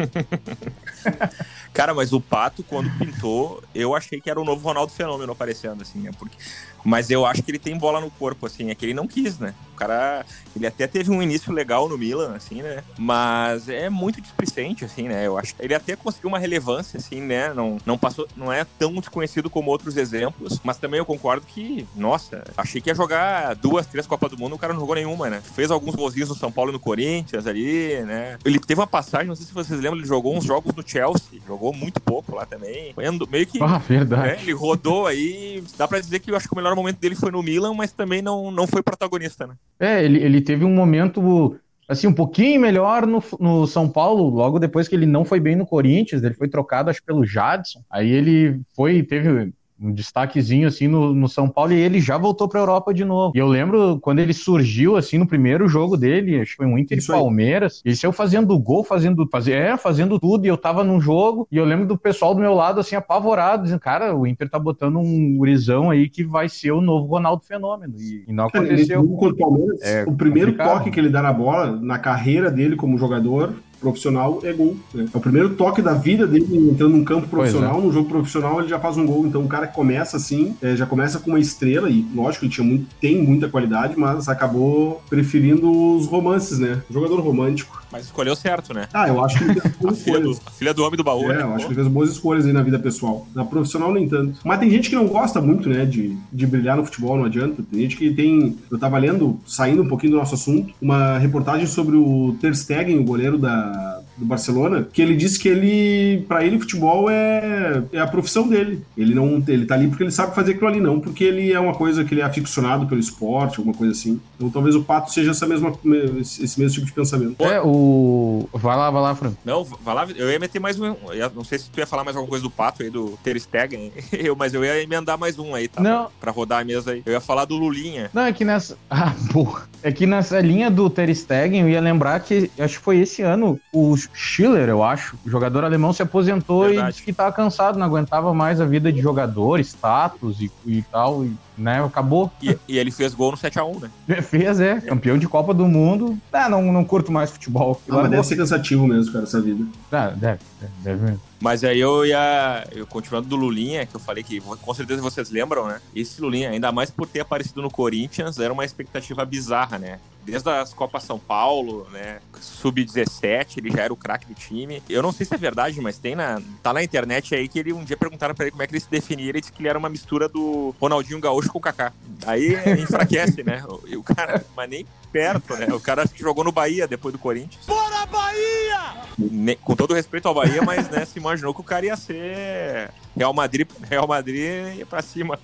Cara, 1.72 1.94
mas 1.94 2.12
o 2.12 2.20
Pato, 2.20 2.62
quando 2.64 2.90
pintou, 2.98 3.62
eu 3.74 3.94
achei 3.94 4.20
que 4.20 4.28
era 4.28 4.40
o 4.40 4.44
novo 4.44 4.66
Ronaldo 4.66 4.92
Fenômeno 4.92 5.32
aparecendo, 5.32 5.82
assim, 5.82 6.00
né? 6.00 6.10
Porque... 6.18 6.36
Mas 6.84 7.10
eu 7.10 7.26
acho 7.26 7.42
que 7.42 7.50
ele 7.50 7.58
tem 7.58 7.76
bola 7.76 8.00
no 8.00 8.10
corpo, 8.10 8.46
assim, 8.46 8.70
é 8.70 8.74
que 8.74 8.86
ele 8.86 8.94
não 8.94 9.06
quis, 9.06 9.38
né? 9.38 9.54
O 9.72 9.76
cara, 9.76 10.24
ele 10.56 10.66
até 10.66 10.86
teve 10.86 11.10
um 11.10 11.22
início 11.22 11.52
legal 11.52 11.88
no 11.88 11.96
Milan, 11.98 12.34
assim, 12.34 12.62
né? 12.62 12.82
Mas 12.98 13.68
é 13.68 13.90
muito 13.90 14.20
displicente, 14.20 14.84
assim, 14.84 15.08
né? 15.08 15.26
Eu 15.26 15.36
acho 15.38 15.54
ele 15.58 15.74
até 15.74 15.96
conseguiu 15.96 16.28
uma 16.28 16.38
relevância, 16.38 16.98
assim, 16.98 17.20
né? 17.20 17.52
Não, 17.52 17.78
não 17.84 17.98
passou, 17.98 18.26
não 18.36 18.52
é 18.52 18.64
tão 18.78 18.94
desconhecido 18.94 19.50
como 19.50 19.70
outros 19.70 19.96
exemplos, 19.96 20.60
mas 20.64 20.78
também 20.78 20.98
eu 20.98 21.04
concordo 21.04 21.46
que, 21.46 21.86
nossa, 21.94 22.44
achei 22.56 22.80
que 22.80 22.90
ia 22.90 22.94
jogar 22.94 23.54
duas, 23.54 23.86
três 23.86 24.06
Copas 24.06 24.30
do 24.30 24.38
Mundo, 24.38 24.54
o 24.54 24.58
cara 24.58 24.72
não 24.72 24.80
jogou 24.80 24.94
nenhuma, 24.94 25.28
né? 25.28 25.42
Fez 25.54 25.70
alguns 25.70 25.94
golzinhos 25.94 26.28
no 26.28 26.34
São 26.34 26.50
Paulo 26.50 26.70
e 26.70 26.72
no 26.72 26.80
Corinthians 26.80 27.46
ali, 27.46 28.00
né? 28.02 28.38
Ele 28.44 28.58
teve 28.58 28.80
uma 28.80 28.86
passagem, 28.86 29.28
não 29.28 29.36
sei 29.36 29.46
se 29.46 29.52
vocês 29.52 29.78
lembram, 29.78 29.89
ele 29.96 30.06
jogou 30.06 30.36
uns 30.36 30.44
jogos 30.44 30.74
no 30.74 30.86
Chelsea, 30.86 31.40
jogou 31.46 31.72
muito 31.72 32.00
pouco 32.00 32.34
lá 32.34 32.46
também. 32.46 32.92
Foi 32.92 33.04
meio 33.30 33.46
que. 33.46 33.62
Ah, 33.62 33.78
verdade. 33.78 34.22
Né, 34.22 34.38
ele 34.42 34.52
rodou 34.52 35.06
aí. 35.06 35.62
Dá 35.76 35.86
pra 35.86 36.00
dizer 36.00 36.20
que 36.20 36.30
eu 36.30 36.36
acho 36.36 36.48
que 36.48 36.54
o 36.54 36.56
melhor 36.56 36.74
momento 36.74 36.98
dele 36.98 37.14
foi 37.14 37.30
no 37.30 37.42
Milan, 37.42 37.74
mas 37.74 37.92
também 37.92 38.22
não, 38.22 38.50
não 38.50 38.66
foi 38.66 38.82
protagonista, 38.82 39.46
né? 39.46 39.54
É, 39.78 40.04
ele, 40.04 40.18
ele 40.18 40.40
teve 40.40 40.64
um 40.64 40.74
momento 40.74 41.58
assim, 41.88 42.06
um 42.06 42.12
pouquinho 42.12 42.60
melhor 42.60 43.04
no, 43.04 43.22
no 43.40 43.66
São 43.66 43.88
Paulo, 43.88 44.30
logo 44.30 44.60
depois 44.60 44.86
que 44.86 44.94
ele 44.94 45.06
não 45.06 45.24
foi 45.24 45.40
bem 45.40 45.56
no 45.56 45.66
Corinthians, 45.66 46.22
ele 46.22 46.34
foi 46.34 46.46
trocado, 46.46 46.88
acho, 46.88 47.02
pelo 47.02 47.24
Jadson. 47.24 47.82
Aí 47.90 48.08
ele 48.08 48.60
foi, 48.76 49.02
teve 49.02 49.52
um 49.80 49.92
destaquezinho 49.92 50.68
assim 50.68 50.86
no, 50.86 51.14
no 51.14 51.28
São 51.28 51.48
Paulo 51.48 51.72
e 51.72 51.80
ele 51.80 52.00
já 52.00 52.18
voltou 52.18 52.48
para 52.48 52.60
a 52.60 52.62
Europa 52.62 52.92
de 52.92 53.04
novo. 53.04 53.32
E 53.34 53.38
eu 53.38 53.46
lembro 53.46 53.98
quando 54.00 54.18
ele 54.18 54.34
surgiu 54.34 54.96
assim 54.96 55.16
no 55.16 55.26
primeiro 55.26 55.66
jogo 55.68 55.96
dele, 55.96 56.40
acho 56.40 56.50
que 56.50 56.56
foi 56.58 56.66
um 56.66 56.78
Inter 56.78 56.98
e 56.98 57.06
Palmeiras, 57.06 57.80
ele 57.84 57.96
saiu 57.96 58.12
fazendo 58.12 58.58
gol, 58.58 58.84
fazendo, 58.84 59.26
fazia, 59.30 59.56
é, 59.56 59.76
fazendo 59.76 60.18
tudo 60.18 60.44
e 60.44 60.48
eu 60.48 60.56
tava 60.56 60.84
num 60.84 61.00
jogo 61.00 61.48
e 61.50 61.56
eu 61.56 61.64
lembro 61.64 61.86
do 61.86 61.96
pessoal 61.96 62.34
do 62.34 62.40
meu 62.40 62.54
lado 62.54 62.80
assim 62.80 62.94
apavorado, 62.94 63.64
dizendo, 63.64 63.80
cara, 63.80 64.14
o 64.14 64.26
Inter 64.26 64.48
tá 64.48 64.58
botando 64.58 64.98
um 64.98 65.36
gurizão 65.36 65.90
aí 65.90 66.08
que 66.08 66.22
vai 66.22 66.48
ser 66.48 66.72
o 66.72 66.80
novo 66.80 67.06
Ronaldo 67.06 67.44
Fenômeno 67.44 67.94
e, 67.98 68.24
e 68.28 68.32
não 68.32 68.46
aconteceu. 68.46 69.00
o, 69.00 69.36
Palmeiras, 69.36 69.80
é 69.82 70.04
o 70.06 70.12
primeiro 70.12 70.52
complicado. 70.52 70.78
toque 70.78 70.90
que 70.90 71.00
ele 71.00 71.08
dá 71.08 71.22
na 71.22 71.32
bola 71.32 71.72
na 71.80 71.98
carreira 71.98 72.50
dele 72.50 72.76
como 72.76 72.98
jogador 72.98 73.54
profissional 73.80 74.40
é 74.42 74.52
gol. 74.52 74.76
Né? 74.94 75.06
É 75.12 75.16
o 75.16 75.20
primeiro 75.20 75.50
toque 75.54 75.80
da 75.82 75.94
vida 75.94 76.26
dele 76.26 76.46
entrando 76.70 76.96
num 76.96 77.04
campo 77.04 77.26
profissional, 77.28 77.78
é. 77.78 77.82
num 77.82 77.92
jogo 77.92 78.08
profissional, 78.08 78.60
ele 78.60 78.68
já 78.68 78.78
faz 78.78 78.96
um 78.96 79.06
gol. 79.06 79.26
Então 79.26 79.42
o 79.42 79.48
cara 79.48 79.66
começa 79.66 80.16
assim, 80.16 80.54
é, 80.60 80.76
já 80.76 80.86
começa 80.86 81.18
com 81.18 81.30
uma 81.30 81.40
estrela, 81.40 81.88
e 81.88 82.06
lógico, 82.14 82.44
ele 82.44 82.52
tinha 82.52 82.66
muito, 82.66 82.86
tem 83.00 83.22
muita 83.22 83.48
qualidade, 83.48 83.94
mas 83.96 84.28
acabou 84.28 85.02
preferindo 85.08 85.70
os 85.96 86.06
romances, 86.06 86.58
né? 86.58 86.82
jogador 86.90 87.20
romântico. 87.20 87.80
Mas 87.90 88.04
escolheu 88.04 88.36
certo, 88.36 88.72
né? 88.72 88.88
Ah, 88.92 89.08
eu 89.08 89.22
acho 89.24 89.38
que 89.38 89.44
ele 89.44 89.60
fez 89.60 89.76
boas 89.76 90.00
a, 90.00 90.04
filha 90.04 90.20
do, 90.20 90.30
a 90.46 90.50
filha 90.50 90.74
do 90.74 90.84
homem 90.84 90.96
do 90.96 91.04
baú, 91.04 91.30
é, 91.30 91.36
né? 91.36 91.42
eu 91.42 91.54
acho 91.54 91.66
que 91.66 91.72
ele 91.72 91.80
fez 91.80 91.88
boas 91.88 92.10
escolhas 92.10 92.46
aí 92.46 92.52
na 92.52 92.62
vida 92.62 92.78
pessoal. 92.78 93.26
Na 93.34 93.44
profissional, 93.44 93.92
nem 93.92 94.08
tanto. 94.08 94.38
Mas 94.44 94.60
tem 94.60 94.70
gente 94.70 94.88
que 94.88 94.96
não 94.96 95.06
gosta 95.06 95.40
muito, 95.40 95.68
né, 95.68 95.84
de, 95.84 96.16
de 96.32 96.46
brilhar 96.46 96.76
no 96.76 96.84
futebol, 96.84 97.16
não 97.16 97.24
adianta. 97.24 97.62
Tem 97.70 97.80
gente 97.80 97.96
que 97.96 98.12
tem. 98.12 98.56
Eu 98.70 98.78
tava 98.78 98.98
lendo, 98.98 99.40
saindo 99.46 99.82
um 99.82 99.88
pouquinho 99.88 100.12
do 100.12 100.18
nosso 100.18 100.34
assunto, 100.34 100.72
uma 100.80 101.18
reportagem 101.18 101.66
sobre 101.66 101.96
o 101.96 102.36
Ter 102.40 102.54
Stegen, 102.54 102.98
o 102.98 103.04
goleiro 103.04 103.38
da, 103.38 103.99
do 104.16 104.24
Barcelona, 104.24 104.88
que 104.92 105.00
ele 105.00 105.16
disse 105.16 105.38
que 105.38 105.48
ele, 105.48 106.24
para 106.28 106.44
ele, 106.44 106.58
futebol 106.58 107.10
é, 107.10 107.82
é 107.92 108.00
a 108.00 108.06
profissão 108.06 108.46
dele. 108.48 108.84
Ele 108.96 109.14
não, 109.14 109.42
ele 109.46 109.66
tá 109.66 109.74
ali 109.74 109.88
porque 109.88 110.02
ele 110.02 110.10
sabe 110.10 110.34
fazer 110.34 110.52
aquilo 110.52 110.68
ali, 110.68 110.80
não 110.80 111.00
porque 111.00 111.24
ele 111.24 111.52
é 111.52 111.58
uma 111.58 111.74
coisa 111.74 112.04
que 112.04 112.14
ele 112.14 112.20
é 112.20 112.24
aficionado 112.24 112.86
pelo 112.86 113.00
esporte, 113.00 113.58
alguma 113.58 113.76
coisa 113.76 113.92
assim. 113.92 114.20
Então 114.36 114.50
talvez 114.50 114.74
o 114.74 114.82
Pato 114.82 115.12
seja 115.12 115.30
essa 115.30 115.46
mesma, 115.46 115.72
esse 116.20 116.58
mesmo 116.58 116.74
tipo 116.74 116.86
de 116.86 116.92
pensamento. 116.92 117.42
É, 117.44 117.60
o. 117.62 118.48
Vai 118.52 118.76
lá, 118.76 118.90
vai 118.90 119.02
lá, 119.02 119.14
Fran. 119.14 119.32
Não, 119.44 119.64
vai 119.64 119.94
lá. 119.94 120.06
Eu 120.14 120.30
ia 120.30 120.38
meter 120.38 120.60
mais 120.60 120.78
um. 120.78 120.94
eu 121.12 121.30
Não 121.34 121.44
sei 121.44 121.58
se 121.58 121.70
tu 121.70 121.78
ia 121.78 121.86
falar 121.86 122.04
mais 122.04 122.16
alguma 122.16 122.30
coisa 122.30 122.42
do 122.42 122.50
Pato 122.50 122.82
aí, 122.82 122.90
do 122.90 123.18
Ter 123.22 123.38
Stegen, 123.40 123.92
eu, 124.12 124.36
mas 124.36 124.54
eu 124.54 124.64
ia 124.64 124.82
emendar 124.82 125.18
mais 125.18 125.38
um 125.38 125.54
aí, 125.54 125.68
tá? 125.68 125.80
Não. 125.82 126.08
Pra 126.20 126.30
rodar 126.30 126.60
a 126.60 126.64
mesa 126.64 126.92
aí. 126.92 127.02
Eu 127.04 127.12
ia 127.12 127.20
falar 127.20 127.44
do 127.44 127.56
Lulinha. 127.56 128.10
Não, 128.12 128.22
é 128.22 128.32
que 128.32 128.44
nessa. 128.44 128.76
Ah, 129.02 129.14
porra. 129.32 129.66
É 129.82 129.90
que 129.90 130.04
nessa 130.04 130.40
linha 130.40 130.70
do 130.70 130.90
Ter 130.90 131.14
Stegen, 131.14 131.62
eu 131.62 131.68
ia 131.70 131.80
lembrar 131.80 132.20
que 132.20 132.50
acho 132.58 132.78
que 132.78 132.84
foi 132.84 132.98
esse 132.98 133.22
ano 133.22 133.58
o 133.72 133.96
Schiller, 134.12 134.68
eu 134.68 134.82
acho, 134.82 135.16
o 135.24 135.30
jogador 135.30 135.64
alemão 135.64 135.92
se 135.92 136.02
aposentou 136.02 136.64
Verdade. 136.64 136.88
e 136.88 136.92
disse 136.92 137.02
que 137.02 137.12
tava 137.12 137.32
cansado, 137.32 137.78
não 137.78 137.86
aguentava 137.86 138.32
mais 138.32 138.60
a 138.60 138.64
vida 138.64 138.92
de 138.92 139.00
jogador, 139.00 139.60
status 139.60 140.40
e, 140.40 140.50
e 140.66 140.82
tal, 140.82 141.24
e, 141.24 141.36
né? 141.56 141.84
Acabou. 141.84 142.30
E, 142.42 142.56
e 142.68 142.78
ele 142.78 142.90
fez 142.90 143.14
gol 143.14 143.32
no 143.32 143.36
7x1, 143.36 143.82
né? 143.82 144.22
Fez, 144.22 144.60
é. 144.60 144.80
Campeão 144.80 145.18
de 145.18 145.28
Copa 145.28 145.52
do 145.52 145.66
Mundo. 145.66 146.18
Ah, 146.32 146.48
não, 146.48 146.72
não 146.72 146.84
curto 146.84 147.10
mais 147.12 147.30
futebol. 147.30 147.80
Ah, 147.88 147.96
mas 147.96 148.10
deve 148.10 148.24
ser 148.24 148.36
cansativo 148.36 148.86
mesmo, 148.86 149.12
cara, 149.12 149.24
essa 149.24 149.40
vida. 149.40 149.64
Ah, 149.92 150.08
deve, 150.08 150.40
deve, 150.60 150.72
deve 150.82 151.02
mesmo. 151.02 151.29
Mas 151.40 151.64
aí 151.64 151.80
eu 151.80 152.04
ia. 152.04 152.68
Eu, 152.70 152.86
continuando 152.86 153.26
do 153.26 153.34
Lulinha, 153.34 153.86
que 153.86 153.96
eu 153.96 154.00
falei 154.00 154.22
que 154.22 154.40
com 154.40 154.74
certeza 154.74 155.00
vocês 155.00 155.30
lembram, 155.30 155.66
né? 155.66 155.80
Esse 155.94 156.20
Lulinha, 156.20 156.50
ainda 156.50 156.70
mais 156.70 156.90
por 156.90 157.08
ter 157.08 157.20
aparecido 157.20 157.62
no 157.62 157.70
Corinthians, 157.70 158.38
era 158.38 158.52
uma 158.52 158.64
expectativa 158.64 159.24
bizarra, 159.24 159.78
né? 159.78 159.98
Desde 160.22 160.50
as 160.50 160.74
Copas 160.74 161.02
São 161.02 161.18
Paulo, 161.18 161.88
né? 161.90 162.20
Sub-17, 162.38 163.56
ele 163.56 163.70
já 163.70 163.84
era 163.84 163.92
o 163.92 163.96
craque 163.96 164.26
do 164.26 164.34
time. 164.34 164.82
Eu 164.86 165.02
não 165.02 165.12
sei 165.12 165.24
se 165.24 165.34
é 165.34 165.38
verdade, 165.38 165.80
mas 165.80 165.96
tem 165.96 166.14
na. 166.14 166.42
Tá 166.62 166.74
na 166.74 166.84
internet 166.84 167.34
aí 167.34 167.48
que 167.48 167.58
ele 167.58 167.72
um 167.72 167.84
dia 167.84 167.96
perguntaram 167.96 168.34
pra 168.34 168.44
ele 168.44 168.50
como 168.50 168.62
é 168.62 168.66
que 168.66 168.74
ele 168.74 168.80
se 168.80 168.90
definia. 168.90 169.30
Ele 169.30 169.40
disse 169.40 169.50
que 169.50 169.62
ele 169.62 169.68
era 169.68 169.78
uma 169.78 169.88
mistura 169.88 170.28
do 170.28 170.74
Ronaldinho 170.78 171.20
Gaúcho 171.20 171.50
com 171.50 171.58
o 171.58 171.62
Kaká. 171.62 171.90
Aí 172.26 172.54
enfraquece, 172.78 173.42
né? 173.42 173.64
E 173.86 173.96
o 173.96 174.02
cara, 174.02 174.44
mas 174.54 174.68
nem 174.68 174.86
perto, 175.12 175.56
né? 175.56 175.66
O 175.72 175.80
cara 175.80 176.02
acho 176.02 176.14
que 176.14 176.20
jogou 176.20 176.44
no 176.44 176.52
Bahia 176.52 176.86
depois 176.86 177.12
do 177.12 177.18
Corinthians. 177.18 177.64
Bora, 177.66 178.06
Bahia! 178.06 179.56
Com 179.62 179.76
todo 179.76 179.94
respeito 179.94 180.26
ao 180.26 180.34
Bahia, 180.34 180.62
mas 180.62 180.88
né, 180.90 181.04
se 181.04 181.18
imaginou 181.18 181.52
que 181.52 181.60
o 181.60 181.64
cara 181.64 181.86
ia 181.86 181.96
ser 181.96 182.90
Real 183.16 183.34
Madrid, 183.34 183.68
Real 183.88 184.06
Madrid 184.06 184.78
ia 184.78 184.86
pra 184.86 185.02
cima. 185.02 185.38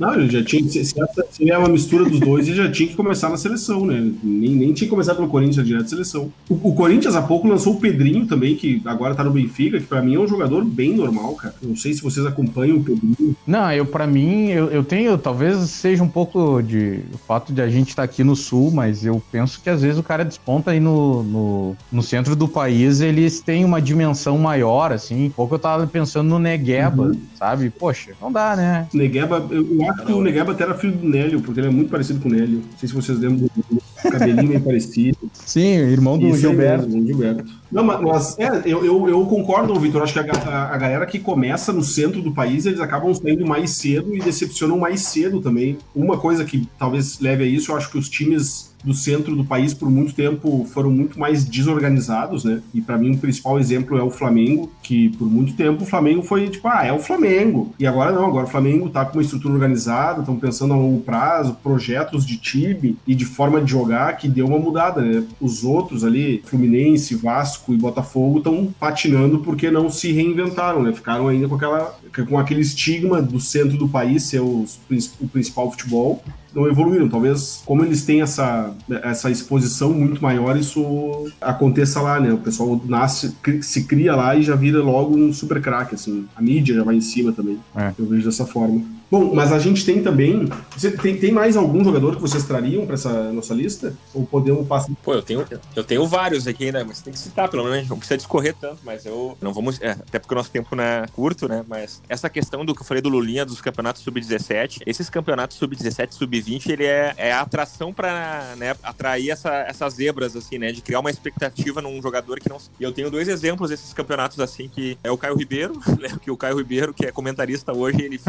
Não, 0.00 0.14
ele 0.14 0.30
já 0.30 0.44
tinha. 0.44 0.68
Se, 0.68 0.84
se 0.84 1.50
é 1.50 1.56
uma 1.56 1.68
mistura 1.68 2.04
dos 2.04 2.20
dois, 2.20 2.46
ele 2.46 2.56
já 2.56 2.70
tinha 2.70 2.88
que 2.88 2.94
começar 2.94 3.28
na 3.28 3.36
seleção, 3.36 3.86
né? 3.86 4.12
Nem, 4.22 4.50
nem 4.50 4.72
tinha 4.72 4.86
que 4.86 4.88
começar 4.88 5.14
pelo 5.14 5.28
Corinthians, 5.28 5.66
direto 5.66 5.82
na 5.82 5.88
seleção. 5.88 6.32
O, 6.48 6.70
o 6.70 6.74
Corinthians 6.74 7.14
há 7.14 7.22
pouco 7.22 7.48
lançou 7.48 7.74
o 7.74 7.80
Pedrinho 7.80 8.26
também, 8.26 8.56
que 8.56 8.82
agora 8.84 9.14
tá 9.14 9.24
no 9.24 9.30
Benfica, 9.30 9.78
que 9.78 9.86
pra 9.86 10.02
mim 10.02 10.14
é 10.14 10.18
um 10.18 10.26
jogador 10.26 10.64
bem 10.64 10.94
normal, 10.94 11.34
cara. 11.34 11.54
Não 11.62 11.76
sei 11.76 11.94
se 11.94 12.02
vocês 12.02 12.26
acompanham 12.26 12.78
o 12.78 12.84
Pedrinho. 12.84 13.36
Não, 13.46 13.72
eu 13.72 13.86
para 13.86 14.06
mim, 14.06 14.48
eu, 14.48 14.70
eu 14.70 14.84
tenho, 14.84 15.16
talvez 15.16 15.58
seja 15.70 16.02
um 16.02 16.08
pouco 16.08 16.60
de 16.62 17.00
o 17.12 17.18
fato 17.18 17.52
de 17.52 17.62
a 17.62 17.68
gente 17.68 17.90
estar 17.90 18.02
aqui 18.02 18.24
no 18.24 18.36
sul, 18.36 18.70
mas 18.70 19.04
eu 19.04 19.09
penso 19.32 19.60
que 19.62 19.70
às 19.70 19.80
vezes 19.82 19.98
o 19.98 20.02
cara 20.02 20.24
desponta 20.24 20.70
aí 20.72 20.78
no, 20.80 21.22
no, 21.22 21.76
no 21.90 22.02
centro 22.02 22.36
do 22.36 22.46
país, 22.46 23.00
eles 23.00 23.40
têm 23.40 23.64
uma 23.64 23.80
dimensão 23.80 24.36
maior, 24.38 24.92
assim. 24.92 25.32
Pouco 25.34 25.54
eu 25.54 25.58
tava 25.58 25.86
pensando 25.86 26.28
no 26.28 26.38
Negueba, 26.38 27.04
Uhum. 27.04 27.20
sabe? 27.38 27.70
Poxa, 27.70 28.12
não 28.20 28.30
dá, 28.30 28.54
né? 28.54 28.86
Negueba, 28.92 29.46
eu, 29.50 29.66
eu 29.80 29.90
acho 29.90 30.04
que 30.06 30.12
o 30.12 30.20
Negueba 30.20 30.52
até 30.52 30.64
era 30.64 30.74
filho 30.74 30.92
do 30.96 31.08
Nélio, 31.08 31.40
porque 31.40 31.58
ele 31.60 31.68
é 31.68 31.70
muito 31.70 31.90
parecido 31.90 32.20
com 32.20 32.28
o 32.28 32.32
Nélio. 32.32 32.58
Não 32.70 32.78
sei 32.78 32.88
se 32.88 32.94
vocês 32.94 33.18
lembram 33.18 33.48
do 33.70 34.10
cabelinho 34.10 34.48
meio 34.48 34.60
parecido. 34.60 35.18
Sim, 35.32 35.60
irmão 35.78 36.18
do 36.18 36.28
Isso 36.28 36.38
Gilberto. 36.40 36.86
mesmo, 36.88 37.06
Gilberto. 37.06 37.60
Não, 37.70 37.84
mas, 37.84 38.36
é, 38.38 38.62
eu, 38.64 38.84
eu, 38.84 39.08
eu 39.08 39.26
concordo, 39.26 39.78
Vitor. 39.78 40.02
Acho 40.02 40.12
que 40.14 40.18
a, 40.18 40.32
a, 40.32 40.74
a 40.74 40.76
galera 40.78 41.06
que 41.06 41.18
começa 41.18 41.72
no 41.72 41.82
centro 41.84 42.20
do 42.20 42.32
país, 42.32 42.66
eles 42.66 42.80
acabam 42.80 43.12
saindo 43.14 43.46
mais 43.46 43.70
cedo 43.70 44.14
e 44.16 44.20
decepcionam 44.20 44.78
mais 44.78 45.00
cedo 45.02 45.40
também. 45.40 45.78
Uma 45.94 46.18
coisa 46.18 46.44
que 46.44 46.66
talvez 46.78 47.20
leve 47.20 47.44
a 47.44 47.46
isso, 47.46 47.70
eu 47.70 47.76
acho 47.76 47.90
que 47.90 47.98
os 47.98 48.08
times 48.08 48.69
do 48.84 48.94
centro 48.94 49.36
do 49.36 49.44
país 49.44 49.74
por 49.74 49.90
muito 49.90 50.14
tempo 50.14 50.66
foram 50.72 50.90
muito 50.90 51.18
mais 51.18 51.44
desorganizados, 51.44 52.44
né? 52.44 52.60
E 52.72 52.80
pra 52.80 52.98
mim 52.98 53.14
o 53.14 53.18
principal 53.18 53.58
exemplo 53.58 53.98
é 53.98 54.02
o 54.02 54.10
Flamengo, 54.10 54.70
que 54.82 55.10
por 55.10 55.28
muito 55.30 55.54
tempo 55.54 55.82
o 55.82 55.86
Flamengo 55.86 56.22
foi 56.22 56.48
tipo, 56.48 56.68
ah, 56.68 56.84
é 56.84 56.92
o 56.92 56.98
Flamengo. 56.98 57.74
E 57.78 57.86
agora 57.86 58.12
não, 58.12 58.26
agora 58.26 58.46
o 58.46 58.50
Flamengo 58.50 58.88
tá 58.88 59.04
com 59.04 59.18
uma 59.18 59.22
estrutura 59.22 59.54
organizada, 59.54 60.20
estão 60.20 60.36
pensando 60.36 60.74
a 60.74 60.76
longo 60.76 61.00
prazo, 61.00 61.56
projetos 61.62 62.24
de 62.26 62.36
time 62.36 62.96
e 63.06 63.14
de 63.14 63.24
forma 63.24 63.60
de 63.60 63.70
jogar 63.70 64.16
que 64.16 64.28
deu 64.28 64.46
uma 64.46 64.58
mudada, 64.58 65.00
né? 65.00 65.24
Os 65.40 65.64
outros 65.64 66.04
ali, 66.04 66.42
Fluminense, 66.44 67.14
Vasco 67.14 67.72
e 67.72 67.76
Botafogo 67.76 68.38
estão 68.38 68.72
patinando 68.78 69.40
porque 69.40 69.70
não 69.70 69.90
se 69.90 70.12
reinventaram, 70.12 70.82
né? 70.82 70.92
Ficaram 70.92 71.28
ainda 71.28 71.48
com 71.48 71.54
aquela 71.54 71.94
com 72.28 72.38
aquele 72.38 72.60
estigma 72.60 73.20
do 73.22 73.40
centro 73.40 73.76
do 73.76 73.88
país 73.88 74.24
ser 74.24 74.40
os, 74.40 74.80
o 75.20 75.28
principal 75.28 75.70
futebol 75.70 76.22
não 76.54 76.66
evoluíram. 76.66 77.08
Talvez, 77.08 77.62
como 77.64 77.84
eles 77.84 78.04
têm 78.04 78.22
essa, 78.22 78.74
essa 79.02 79.30
exposição 79.30 79.92
muito 79.92 80.22
maior, 80.22 80.56
isso 80.56 81.30
aconteça 81.40 82.00
lá, 82.00 82.18
né? 82.20 82.32
O 82.32 82.38
pessoal 82.38 82.80
nasce, 82.84 83.34
se 83.62 83.84
cria 83.84 84.14
lá 84.16 84.34
e 84.34 84.42
já 84.42 84.56
vira 84.56 84.82
logo 84.82 85.16
um 85.16 85.32
super 85.32 85.60
craque, 85.60 85.94
assim. 85.94 86.26
A 86.34 86.42
mídia 86.42 86.74
já 86.74 86.84
vai 86.84 86.96
em 86.96 87.00
cima 87.00 87.32
também. 87.32 87.58
É. 87.76 87.92
Eu 87.98 88.06
vejo 88.06 88.24
dessa 88.24 88.46
forma. 88.46 88.82
Bom, 89.10 89.34
mas 89.34 89.52
a 89.52 89.58
gente 89.58 89.84
tem 89.84 90.02
também. 90.02 90.48
Você 90.76 90.92
tem, 90.92 91.16
tem 91.16 91.32
mais 91.32 91.56
algum 91.56 91.82
jogador 91.82 92.14
que 92.14 92.22
vocês 92.22 92.44
trariam 92.44 92.86
para 92.86 92.94
essa 92.94 93.32
nossa 93.32 93.52
lista? 93.52 93.92
Ou 94.14 94.24
podemos 94.24 94.66
passar? 94.68 94.92
Pô, 95.02 95.14
eu 95.14 95.22
tenho, 95.22 95.44
eu 95.74 95.82
tenho 95.82 96.06
vários 96.06 96.46
aqui 96.46 96.66
ainda, 96.66 96.84
mas 96.84 97.00
tem 97.00 97.12
que 97.12 97.18
citar, 97.18 97.48
pelo 97.48 97.64
menos. 97.64 97.88
Não 97.88 97.98
precisa 97.98 98.16
discorrer 98.16 98.54
tanto, 98.54 98.78
mas 98.84 99.04
eu. 99.04 99.36
Não 99.40 99.52
vamos. 99.52 99.80
é, 99.80 99.90
até 99.90 100.20
porque 100.20 100.32
o 100.32 100.36
nosso 100.36 100.50
tempo 100.50 100.76
não 100.76 100.84
é 100.84 101.06
curto, 101.12 101.48
né? 101.48 101.64
Mas 101.66 102.00
essa 102.08 102.30
questão 102.30 102.64
do 102.64 102.72
que 102.72 102.82
eu 102.82 102.86
falei 102.86 103.02
do 103.02 103.08
Lulinha, 103.08 103.44
dos 103.44 103.60
campeonatos 103.60 104.02
sub-17, 104.02 104.82
esses 104.86 105.10
campeonatos 105.10 105.56
sub-17, 105.56 106.12
sub-20, 106.12 106.70
ele 106.70 106.84
é, 106.84 107.12
é 107.16 107.32
a 107.32 107.40
atração 107.40 107.92
pra 107.92 108.54
né, 108.56 108.76
atrair 108.80 109.30
essa, 109.30 109.52
essas 109.62 109.94
zebras, 109.94 110.36
assim, 110.36 110.56
né? 110.56 110.70
De 110.70 110.82
criar 110.82 111.00
uma 111.00 111.10
expectativa 111.10 111.82
num 111.82 112.00
jogador 112.00 112.38
que 112.38 112.48
não. 112.48 112.58
E 112.78 112.84
eu 112.84 112.92
tenho 112.92 113.10
dois 113.10 113.26
exemplos 113.26 113.70
desses 113.70 113.92
campeonatos, 113.92 114.38
assim, 114.38 114.68
que 114.68 114.96
é 115.02 115.10
o 115.10 115.18
Caio 115.18 115.36
Ribeiro, 115.36 115.74
né? 115.98 116.16
Que 116.22 116.30
o 116.30 116.36
Caio 116.36 116.58
Ribeiro, 116.58 116.94
que 116.94 117.06
é 117.06 117.10
comentarista 117.10 117.72
hoje, 117.72 118.02
ele, 118.02 118.20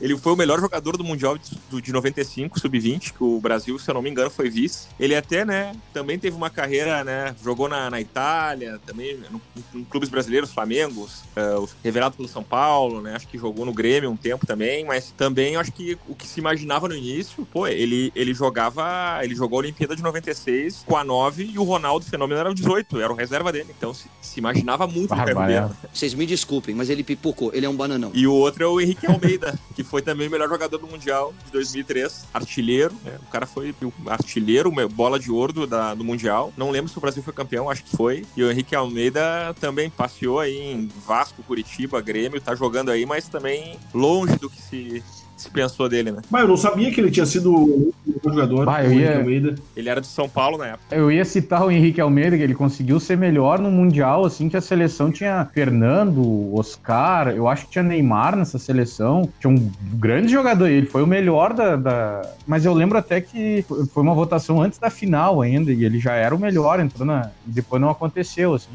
ele 0.00 0.15
foi 0.18 0.32
o 0.32 0.36
melhor 0.36 0.60
jogador 0.60 0.96
do 0.96 1.04
Mundial 1.04 1.36
de, 1.38 1.50
do- 1.70 1.80
de 1.82 1.92
95, 1.92 2.58
sub-20, 2.60 3.12
que 3.12 3.22
o 3.24 3.40
Brasil, 3.40 3.78
se 3.78 3.90
eu 3.90 3.94
não 3.94 4.02
me 4.02 4.10
engano, 4.10 4.30
foi 4.30 4.48
vice. 4.50 4.88
Ele 4.98 5.14
até, 5.14 5.44
né, 5.44 5.72
também 5.92 6.18
teve 6.18 6.36
uma 6.36 6.50
carreira, 6.50 7.02
né, 7.04 7.34
jogou 7.42 7.68
na, 7.68 7.90
na 7.90 8.00
Itália, 8.00 8.80
também 8.86 9.18
no, 9.30 9.40
em 9.74 9.84
clubes 9.84 10.08
brasileiros, 10.08 10.52
Flamengo, 10.52 11.08
o- 11.36 11.68
revelado 11.82 12.16
pelo 12.16 12.28
São 12.28 12.42
Paulo, 12.42 13.00
né, 13.00 13.14
acho 13.16 13.28
que 13.28 13.38
jogou 13.38 13.64
no 13.64 13.72
Grêmio 13.72 14.10
um 14.10 14.16
tempo 14.16 14.46
também, 14.46 14.84
mas 14.84 15.12
também 15.16 15.54
eu 15.54 15.60
acho 15.60 15.72
que 15.72 15.96
o 16.08 16.14
que 16.14 16.26
se 16.26 16.40
imaginava 16.40 16.88
no 16.88 16.94
início, 16.94 17.46
pô, 17.52 17.66
ele, 17.66 18.12
ele 18.14 18.32
jogava, 18.34 19.20
ele 19.22 19.34
jogou 19.34 19.58
a 19.58 19.60
Olimpíada 19.62 19.94
de 19.96 20.02
96 20.02 20.84
com 20.86 20.96
a 20.96 21.04
9 21.04 21.50
e 21.52 21.58
o 21.58 21.62
Ronaldo 21.62 22.04
Fenômeno 22.06 22.40
era 22.40 22.50
o 22.50 22.54
18, 22.54 23.00
era 23.00 23.12
o 23.12 23.16
reserva 23.16 23.52
dele, 23.52 23.68
então 23.76 23.92
se, 23.92 24.06
se 24.20 24.38
imaginava 24.40 24.86
muito 24.86 25.14
no. 25.14 25.76
Vocês 25.92 26.14
me 26.14 26.26
desculpem, 26.26 26.74
mas 26.74 26.90
ele 26.90 27.02
pipocou. 27.04 27.50
Ele 27.54 27.66
é 27.66 27.68
um 27.68 27.76
bananão. 27.76 28.10
E 28.14 28.26
o 28.26 28.32
outro 28.32 28.62
é 28.64 28.66
o 28.66 28.80
Henrique 28.80 29.06
Almeida, 29.06 29.58
que 29.74 29.84
foi 29.84 30.02
também 30.06 30.28
melhor 30.28 30.48
jogador 30.48 30.78
do 30.78 30.86
Mundial 30.86 31.34
de 31.44 31.52
2003, 31.52 32.24
artilheiro. 32.32 32.94
né? 33.04 33.18
O 33.26 33.30
cara 33.30 33.44
foi 33.44 33.74
o 33.82 33.92
artilheiro, 34.06 34.72
bola 34.88 35.18
de 35.18 35.30
ouro 35.30 35.52
do, 35.52 35.66
da- 35.66 35.92
do 35.94 36.04
Mundial. 36.04 36.52
Não 36.56 36.70
lembro 36.70 36.90
se 36.90 36.96
o 36.96 37.00
Brasil 37.00 37.22
foi 37.22 37.32
campeão, 37.34 37.68
acho 37.68 37.82
que 37.84 37.96
foi. 37.96 38.24
E 38.36 38.42
o 38.42 38.50
Henrique 38.50 38.74
Almeida 38.74 39.54
também 39.60 39.90
passeou 39.90 40.38
aí 40.40 40.56
em 40.56 40.88
Vasco, 41.06 41.42
Curitiba, 41.42 42.00
Grêmio, 42.00 42.40
tá 42.40 42.54
jogando 42.54 42.90
aí, 42.90 43.04
mas 43.04 43.28
também 43.28 43.78
longe 43.92 44.36
do 44.36 44.48
que 44.48 44.62
se, 44.62 45.02
se 45.46 45.50
pensou 45.50 45.88
dele, 45.88 46.12
né? 46.12 46.20
Mas 46.30 46.42
eu 46.42 46.48
não 46.48 46.56
sabia 46.56 46.90
que 46.90 47.00
ele 47.00 47.10
tinha 47.10 47.24
sido 47.26 47.52
o 47.54 47.92
jogador. 48.24 48.66
Bah, 48.66 48.84
eu 48.84 48.90
o 48.90 48.92
ia- 48.94 49.00
Henrique 49.06 49.18
Almeida. 49.20 49.54
Ele 49.76 49.88
era 49.88 50.00
de 50.00 50.06
São 50.06 50.28
Paulo 50.28 50.58
na 50.58 50.66
época. 50.66 50.94
Eu 50.94 51.10
ia 51.10 51.24
citar 51.24 51.64
o 51.64 51.70
Henrique 51.70 52.00
Almeida, 52.00 52.36
que 52.36 52.42
ele 52.42 52.54
conseguiu 52.54 52.98
ser 53.00 53.16
melhor 53.16 53.58
no 53.58 53.70
Mundial, 53.70 54.24
assim, 54.24 54.48
que 54.48 54.56
a 54.56 54.60
seleção 54.60 55.10
tinha 55.10 55.44
Fernando, 55.54 56.54
Oscar, 56.54 57.28
eu 57.28 57.48
acho 57.48 57.66
que 57.66 57.72
tinha 57.72 57.82
Neymar 57.84 58.36
nessa 58.36 58.58
seleção, 58.58 59.28
tinha 59.40 59.50
um 59.50 59.70
grande 59.94 60.28
jogador, 60.28 60.68
e 60.68 60.72
ele 60.74 60.86
foi 60.86 61.02
o 61.02 61.06
melhor 61.06 61.52
da, 61.52 61.76
da- 61.76 62.22
Mas 62.46 62.64
eu 62.64 62.72
lembro 62.74 62.98
até 62.98 63.20
que 63.20 63.64
foi 63.92 64.02
uma 64.02 64.14
votação 64.14 64.60
antes 64.60 64.78
da 64.78 64.90
final 64.90 65.40
ainda, 65.40 65.72
e 65.72 65.84
ele 65.84 65.98
já 65.98 66.12
era 66.14 66.34
o 66.34 66.38
melhor, 66.38 66.80
entrou 66.80 67.06
na... 67.06 67.30
e 67.46 67.50
depois 67.50 67.80
não 67.80 67.90
aconteceu, 67.90 68.54
assim. 68.54 68.68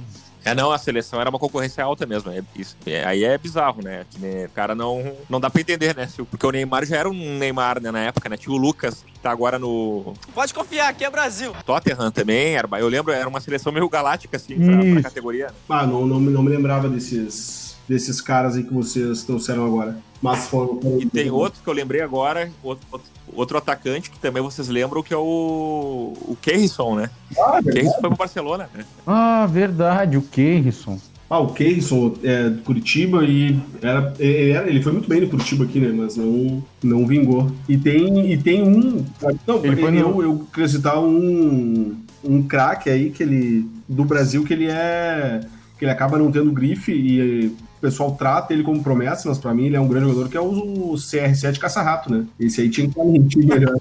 É, 0.43 0.56
não, 0.56 0.71
a 0.71 0.77
seleção 0.77 1.21
era 1.21 1.30
uma 1.30 1.39
concorrência 1.39 1.84
alta 1.84 2.06
mesmo. 2.06 2.32
É, 2.32 2.43
isso, 2.56 2.75
é, 2.86 3.06
aí 3.06 3.23
é 3.23 3.38
bizarro, 3.38 3.82
né? 3.84 4.06
Que, 4.10 4.19
né, 4.19 4.45
o 4.45 4.49
cara 4.49 4.73
não, 4.73 5.13
não 5.30 5.39
dá 5.39 5.49
pra 5.49 5.62
entender, 5.62 5.95
né? 5.95 6.08
Porque 6.30 6.45
o 6.45 6.51
Neymar 6.51 6.86
já 6.86 6.97
era 6.97 7.10
um 7.10 7.38
Neymar 7.38 7.82
né, 7.82 7.91
na 7.91 7.99
época, 7.99 8.27
né? 8.27 8.38
Tinha 8.38 8.54
o 8.54 8.58
Lucas, 8.58 9.04
que 9.06 9.19
tá 9.19 9.32
agora 9.32 9.60
no 9.60 10.13
Pode 10.34 10.54
confiar, 10.54 10.89
aqui 10.89 11.04
é 11.04 11.10
Brasil. 11.10 11.54
Tottenham 11.65 12.12
também. 12.12 12.56
Era, 12.56 12.67
eu 12.80 12.88
lembro, 12.88 13.12
era 13.12 13.27
uma 13.27 13.39
seleção 13.39 13.71
meio 13.71 13.88
galáctica, 13.88 14.38
assim, 14.38 14.56
pra, 14.56 14.77
pra 14.93 15.01
categoria. 15.04 15.51
Ah, 15.69 15.86
não, 15.86 16.06
não, 16.06 16.19
não 16.19 16.43
me 16.43 16.49
lembrava 16.49 16.89
desses. 16.89 17.70
Desses 17.88 18.22
caras 18.22 18.56
aí 18.56 18.63
que 18.63 18.74
vocês 18.74 19.24
trouxeram 19.24 19.65
agora. 19.65 19.98
Mas 20.22 20.48
foram. 20.48 20.80
E 21.00 21.06
tem 21.08 21.32
outro 21.32 21.62
que 21.63 21.67
eu 21.70 21.74
lembrei 21.74 22.02
agora, 22.02 22.52
outro, 22.63 22.86
outro- 23.34 23.58
atacante 23.58 24.12
que 24.12 24.20
também 24.20 24.41
vocês 24.44 24.67
lembram, 24.67 25.02
que 25.02 25.13
é 25.13 25.17
o, 25.17 26.13
o 26.22 26.38
Keirson, 26.41 26.96
né? 26.96 27.10
Ah, 27.38 27.60
O 27.60 27.63
Keirson 27.63 27.91
foi 28.00 28.10
pro 28.10 28.17
Barcelona, 28.17 28.70
né? 28.74 28.86
Ah, 29.08 29.48
verdade, 29.52 30.17
o 30.17 30.22
Keirson. 30.22 31.00
Ah, 31.28 31.39
o 31.39 31.54
Keirson 31.54 32.13
é 32.24 32.50
do 32.50 32.62
Curitiba 32.62 33.24
e 33.24 33.58
era, 33.82 34.13
ele, 34.20 34.50
era- 34.52 34.70
ele 34.70 34.84
foi 34.84 34.91
muito 34.91 35.10
bem 35.10 35.22
no 35.22 35.30
Curitiba 35.30 35.63
aqui, 35.63 35.80
né? 35.80 35.91
Mas 35.96 36.15
não, 36.17 36.63
não 36.84 37.08
vingou. 37.08 37.50
E 37.67 37.76
tem, 37.78 38.32
e 38.32 38.38
tem 38.38 38.62
um. 38.62 39.04
Não, 39.48 39.65
Ele 39.65 39.76
foi 39.78 39.89
no- 39.91 40.00
eu, 40.00 40.22
eu 40.22 40.48
queria 40.54 40.67
citar 40.70 41.00
um, 41.02 41.96
um 42.24 42.44
craque 42.44 42.89
aí 42.91 43.10
que 43.10 43.24
ele. 43.24 43.65
do 43.89 44.04
Brasil 44.06 44.44
que 44.44 44.54
ele 44.54 44.67
é. 44.70 45.39
que 45.80 45.86
ele 45.86 45.91
acaba 45.91 46.17
não 46.20 46.32
tendo 46.32 46.52
grife 46.52 46.91
e 46.91 47.56
o 47.82 47.82
pessoal 47.82 48.12
trata 48.12 48.54
ele 48.54 48.62
como 48.62 48.84
promessa, 48.84 49.28
mas 49.28 49.39
pra 49.39 49.56
mim 49.56 49.65
ele 49.65 49.76
é 49.76 49.80
um 49.80 49.88
grande 49.88 50.08
jogador 50.08 50.30
que 50.30 50.38
é 50.38 50.39
o 50.39 50.94
CR7 50.94 51.58
Caça-Rato, 51.58 52.13
né? 52.13 52.28
Esse 52.39 52.62
aí 52.62 52.70
tinha 52.70 52.86
que 52.86 52.91
estar 52.91 53.04
no 53.04 53.28
time 53.28 53.48
melhor. 53.48 53.76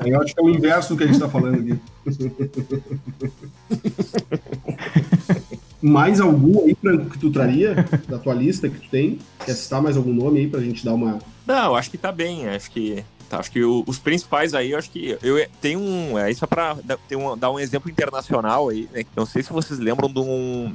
Aí 0.00 0.10
eu 0.10 0.20
acho 0.20 0.34
que 0.34 0.40
é 0.40 0.44
o 0.44 0.50
inverso 0.50 0.94
do 0.94 0.98
que 0.98 1.04
a 1.04 1.06
gente 1.06 1.20
tá 1.20 1.28
falando 1.28 1.60
aqui. 1.60 1.78
Mais 5.80 6.20
algum 6.20 6.64
aí, 6.64 6.74
Franco, 6.74 7.10
que 7.10 7.18
tu 7.18 7.30
traria 7.30 7.86
da 8.08 8.18
tua 8.18 8.34
lista 8.34 8.68
que 8.68 8.80
tu 8.80 8.90
tem? 8.90 9.20
Quer 9.44 9.54
citar 9.54 9.80
mais 9.80 9.96
algum 9.96 10.12
nome 10.12 10.40
aí 10.40 10.48
pra 10.48 10.60
gente 10.60 10.84
dar 10.84 10.94
uma. 10.94 11.20
Não, 11.46 11.76
acho 11.76 11.92
que 11.92 11.98
tá 11.98 12.10
bem. 12.10 12.48
Acho 12.48 12.72
que. 12.72 13.04
Tá, 13.28 13.38
acho 13.38 13.50
que 13.50 13.64
os 13.64 13.98
principais 13.98 14.54
aí, 14.54 14.72
eu 14.72 14.78
acho 14.78 14.90
que. 14.90 15.16
Eu 15.22 15.44
tenho 15.60 15.80
um. 15.80 16.18
É, 16.18 16.32
pra 16.48 16.74
dar, 16.84 16.98
ter 17.08 17.16
um, 17.16 17.36
dar 17.36 17.50
um 17.50 17.58
exemplo 17.58 17.90
internacional 17.90 18.68
aí, 18.68 18.88
né? 18.92 19.04
Não 19.16 19.26
sei 19.26 19.42
se 19.42 19.52
vocês 19.52 19.78
lembram 19.78 20.08
de 20.12 20.20
um. 20.20 20.74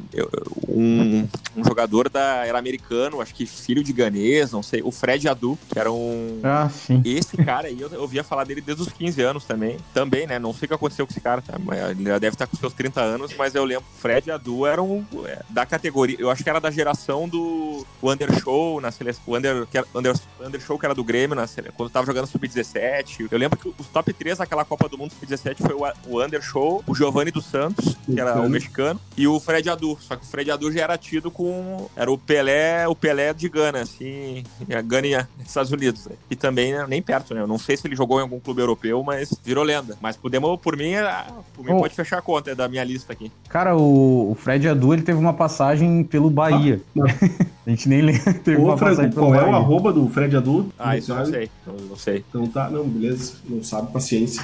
Um, 0.68 1.28
um 1.56 1.64
jogador 1.64 2.10
da. 2.10 2.46
Era 2.46 2.58
americano, 2.58 3.22
acho 3.22 3.34
que 3.34 3.46
filho 3.46 3.84
de 3.84 3.94
ganês, 3.94 4.52
não 4.52 4.64
sei. 4.64 4.82
O 4.84 4.92
Fred 4.92 5.28
Adu, 5.28 5.58
que 5.70 5.78
era 5.78 5.92
um. 5.92 6.40
Ah, 6.44 6.70
sim. 6.70 7.02
Esse 7.06 7.38
cara 7.38 7.68
aí, 7.68 7.80
eu 7.80 7.92
eu 7.92 8.02
ouvia 8.02 8.24
falar 8.24 8.44
dele 8.44 8.62
desde 8.62 8.84
os 8.84 8.92
15 8.92 9.22
anos 9.22 9.46
também. 9.46 9.78
Também, 9.94 10.26
né? 10.26 10.40
Não 10.40 10.54
sei 10.54 10.66
o 10.66 10.70
que 10.70 10.74
aconteceu 10.74 11.06
com 11.06 11.12
esse 11.12 11.22
cara, 11.22 11.42
tá? 11.42 11.56
Ele 11.90 12.04
já 12.04 12.20
deve 12.20 12.36
estar 12.36 12.48
com 12.48 12.58
seus 12.58 12.74
30 12.74 13.02
anos, 13.02 13.34
mas 13.38 13.56
eu 13.56 13.64
lembro. 13.64 13.86
Fred 14.00 14.32
Adu 14.32 14.66
era 14.66 14.82
um. 14.82 15.06
é, 15.26 15.42
da 15.50 15.66
categoria. 15.66 16.18
Eu 16.20 16.30
acho 16.30 16.44
que 16.44 16.50
era 16.50 16.60
da 16.60 16.72
geração 16.72 17.28
do 17.28 17.86
o 18.02 18.12
Undershow 18.12 18.82
na 18.82 18.92
seleção. 18.92 19.24
O 19.28 19.36
Under, 19.36 19.66
que 19.68 19.78
era, 19.78 19.88
Under, 19.94 20.16
Undershow 20.40 20.80
que 20.80 20.86
era 20.86 20.96
do 20.96 21.04
Grêmio 21.04 21.36
na 21.36 21.48
quando 21.76 21.92
tava 21.92 22.06
jogando 22.06 22.28
Sub-17. 22.50 23.28
Eu 23.32 23.38
lembro 23.38 23.58
que 23.58 23.68
os 23.78 23.88
top 23.88 24.12
3 24.14 24.38
daquela 24.40 24.66
Copa 24.66 24.88
do 24.90 24.98
Mundo 24.98 25.12
Sub-17 25.20 25.58
foi 25.60 25.74
o, 25.76 25.84
o 26.08 26.24
Undershow, 26.24 26.84
o 26.88 26.96
Giovanni 26.96 27.32
dos 27.32 27.46
Santos, 27.46 27.96
que 28.06 28.20
era 28.20 28.38
o 28.40 28.44
Uhum. 28.44 28.50
mexicano, 28.50 29.00
e 29.18 29.28
o 29.28 29.40
Fred 29.40 29.70
Adu. 29.70 29.98
Só 30.02 30.16
que 30.16 30.24
o 30.24 30.28
Fred 30.28 30.50
Adu 30.52 30.72
já 30.72 30.82
era 30.84 30.98
tido 30.98 31.30
com. 31.30 31.88
Era 31.96 32.12
o 32.12 32.18
Pelé, 32.18 32.88
o 32.88 32.96
Pelé 32.96 33.34
de 33.34 33.48
Gana, 33.50 33.82
assim. 33.82 34.44
A 34.76 34.82
Gana 34.82 35.08
e 35.08 35.26
Estados 35.46 35.72
Unidos. 35.72 36.06
né? 36.08 36.16
E 36.30 36.36
também, 36.36 36.74
né, 36.74 36.86
nem 36.88 37.02
perto, 37.02 37.34
né? 37.34 37.42
Eu 37.42 37.48
não 37.48 37.58
sei 37.58 37.78
se 37.78 37.86
ele 37.88 37.96
jogou 37.96 38.20
em 38.20 38.24
algum 38.24 38.40
clube 38.40 38.62
europeu, 38.62 39.04
mas 39.04 39.34
virou 39.44 39.64
lenda. 39.64 39.98
Mas 40.02 40.18
podemos, 40.18 40.60
por 40.60 40.76
mim, 40.78 40.94
é- 40.94 41.26
por 41.54 41.64
mim 41.66 41.72
Oh. 41.74 41.80
pode 41.80 41.94
fechar 41.96 42.18
a 42.18 42.22
conta 42.22 42.52
é 42.52 42.56
da 42.56 42.68
minha 42.68 42.84
lista 42.84 43.14
aqui. 43.14 43.32
Cara, 43.50 43.76
o, 43.76 44.32
o 44.32 44.36
Fred 44.36 44.68
Adu, 44.68 44.94
ele 44.94 45.02
teve 45.04 45.20
uma 45.20 45.34
passagem 45.34 46.04
pelo 46.04 46.30
Bahia. 46.30 46.82
Ah, 47.00 47.04
a 47.66 47.70
gente 47.70 47.88
nem 47.88 48.02
lembra. 48.02 48.34
Teve 48.34 48.58
Ô, 48.62 48.66
uma 48.66 48.78
passagem 48.78 49.12
Franco, 49.12 49.16
pelo 49.16 49.28
qual 49.28 49.36
é 49.48 49.50
o 49.50 49.56
arroba 49.56 49.94
do 49.94 50.08
Fred 50.10 50.36
Adu? 50.36 50.72
Ah, 50.78 50.98
isso 50.98 51.12
eu 51.12 51.16
não 51.18 51.26
sei. 51.26 51.50
Não, 51.66 51.74
não 51.90 51.96
sei. 51.98 52.26
Então 52.32 52.48
tá, 52.48 52.70
não, 52.70 52.88
beleza. 52.88 53.34
Não 53.48 53.62
sabe, 53.64 53.92
paciência. 53.92 54.42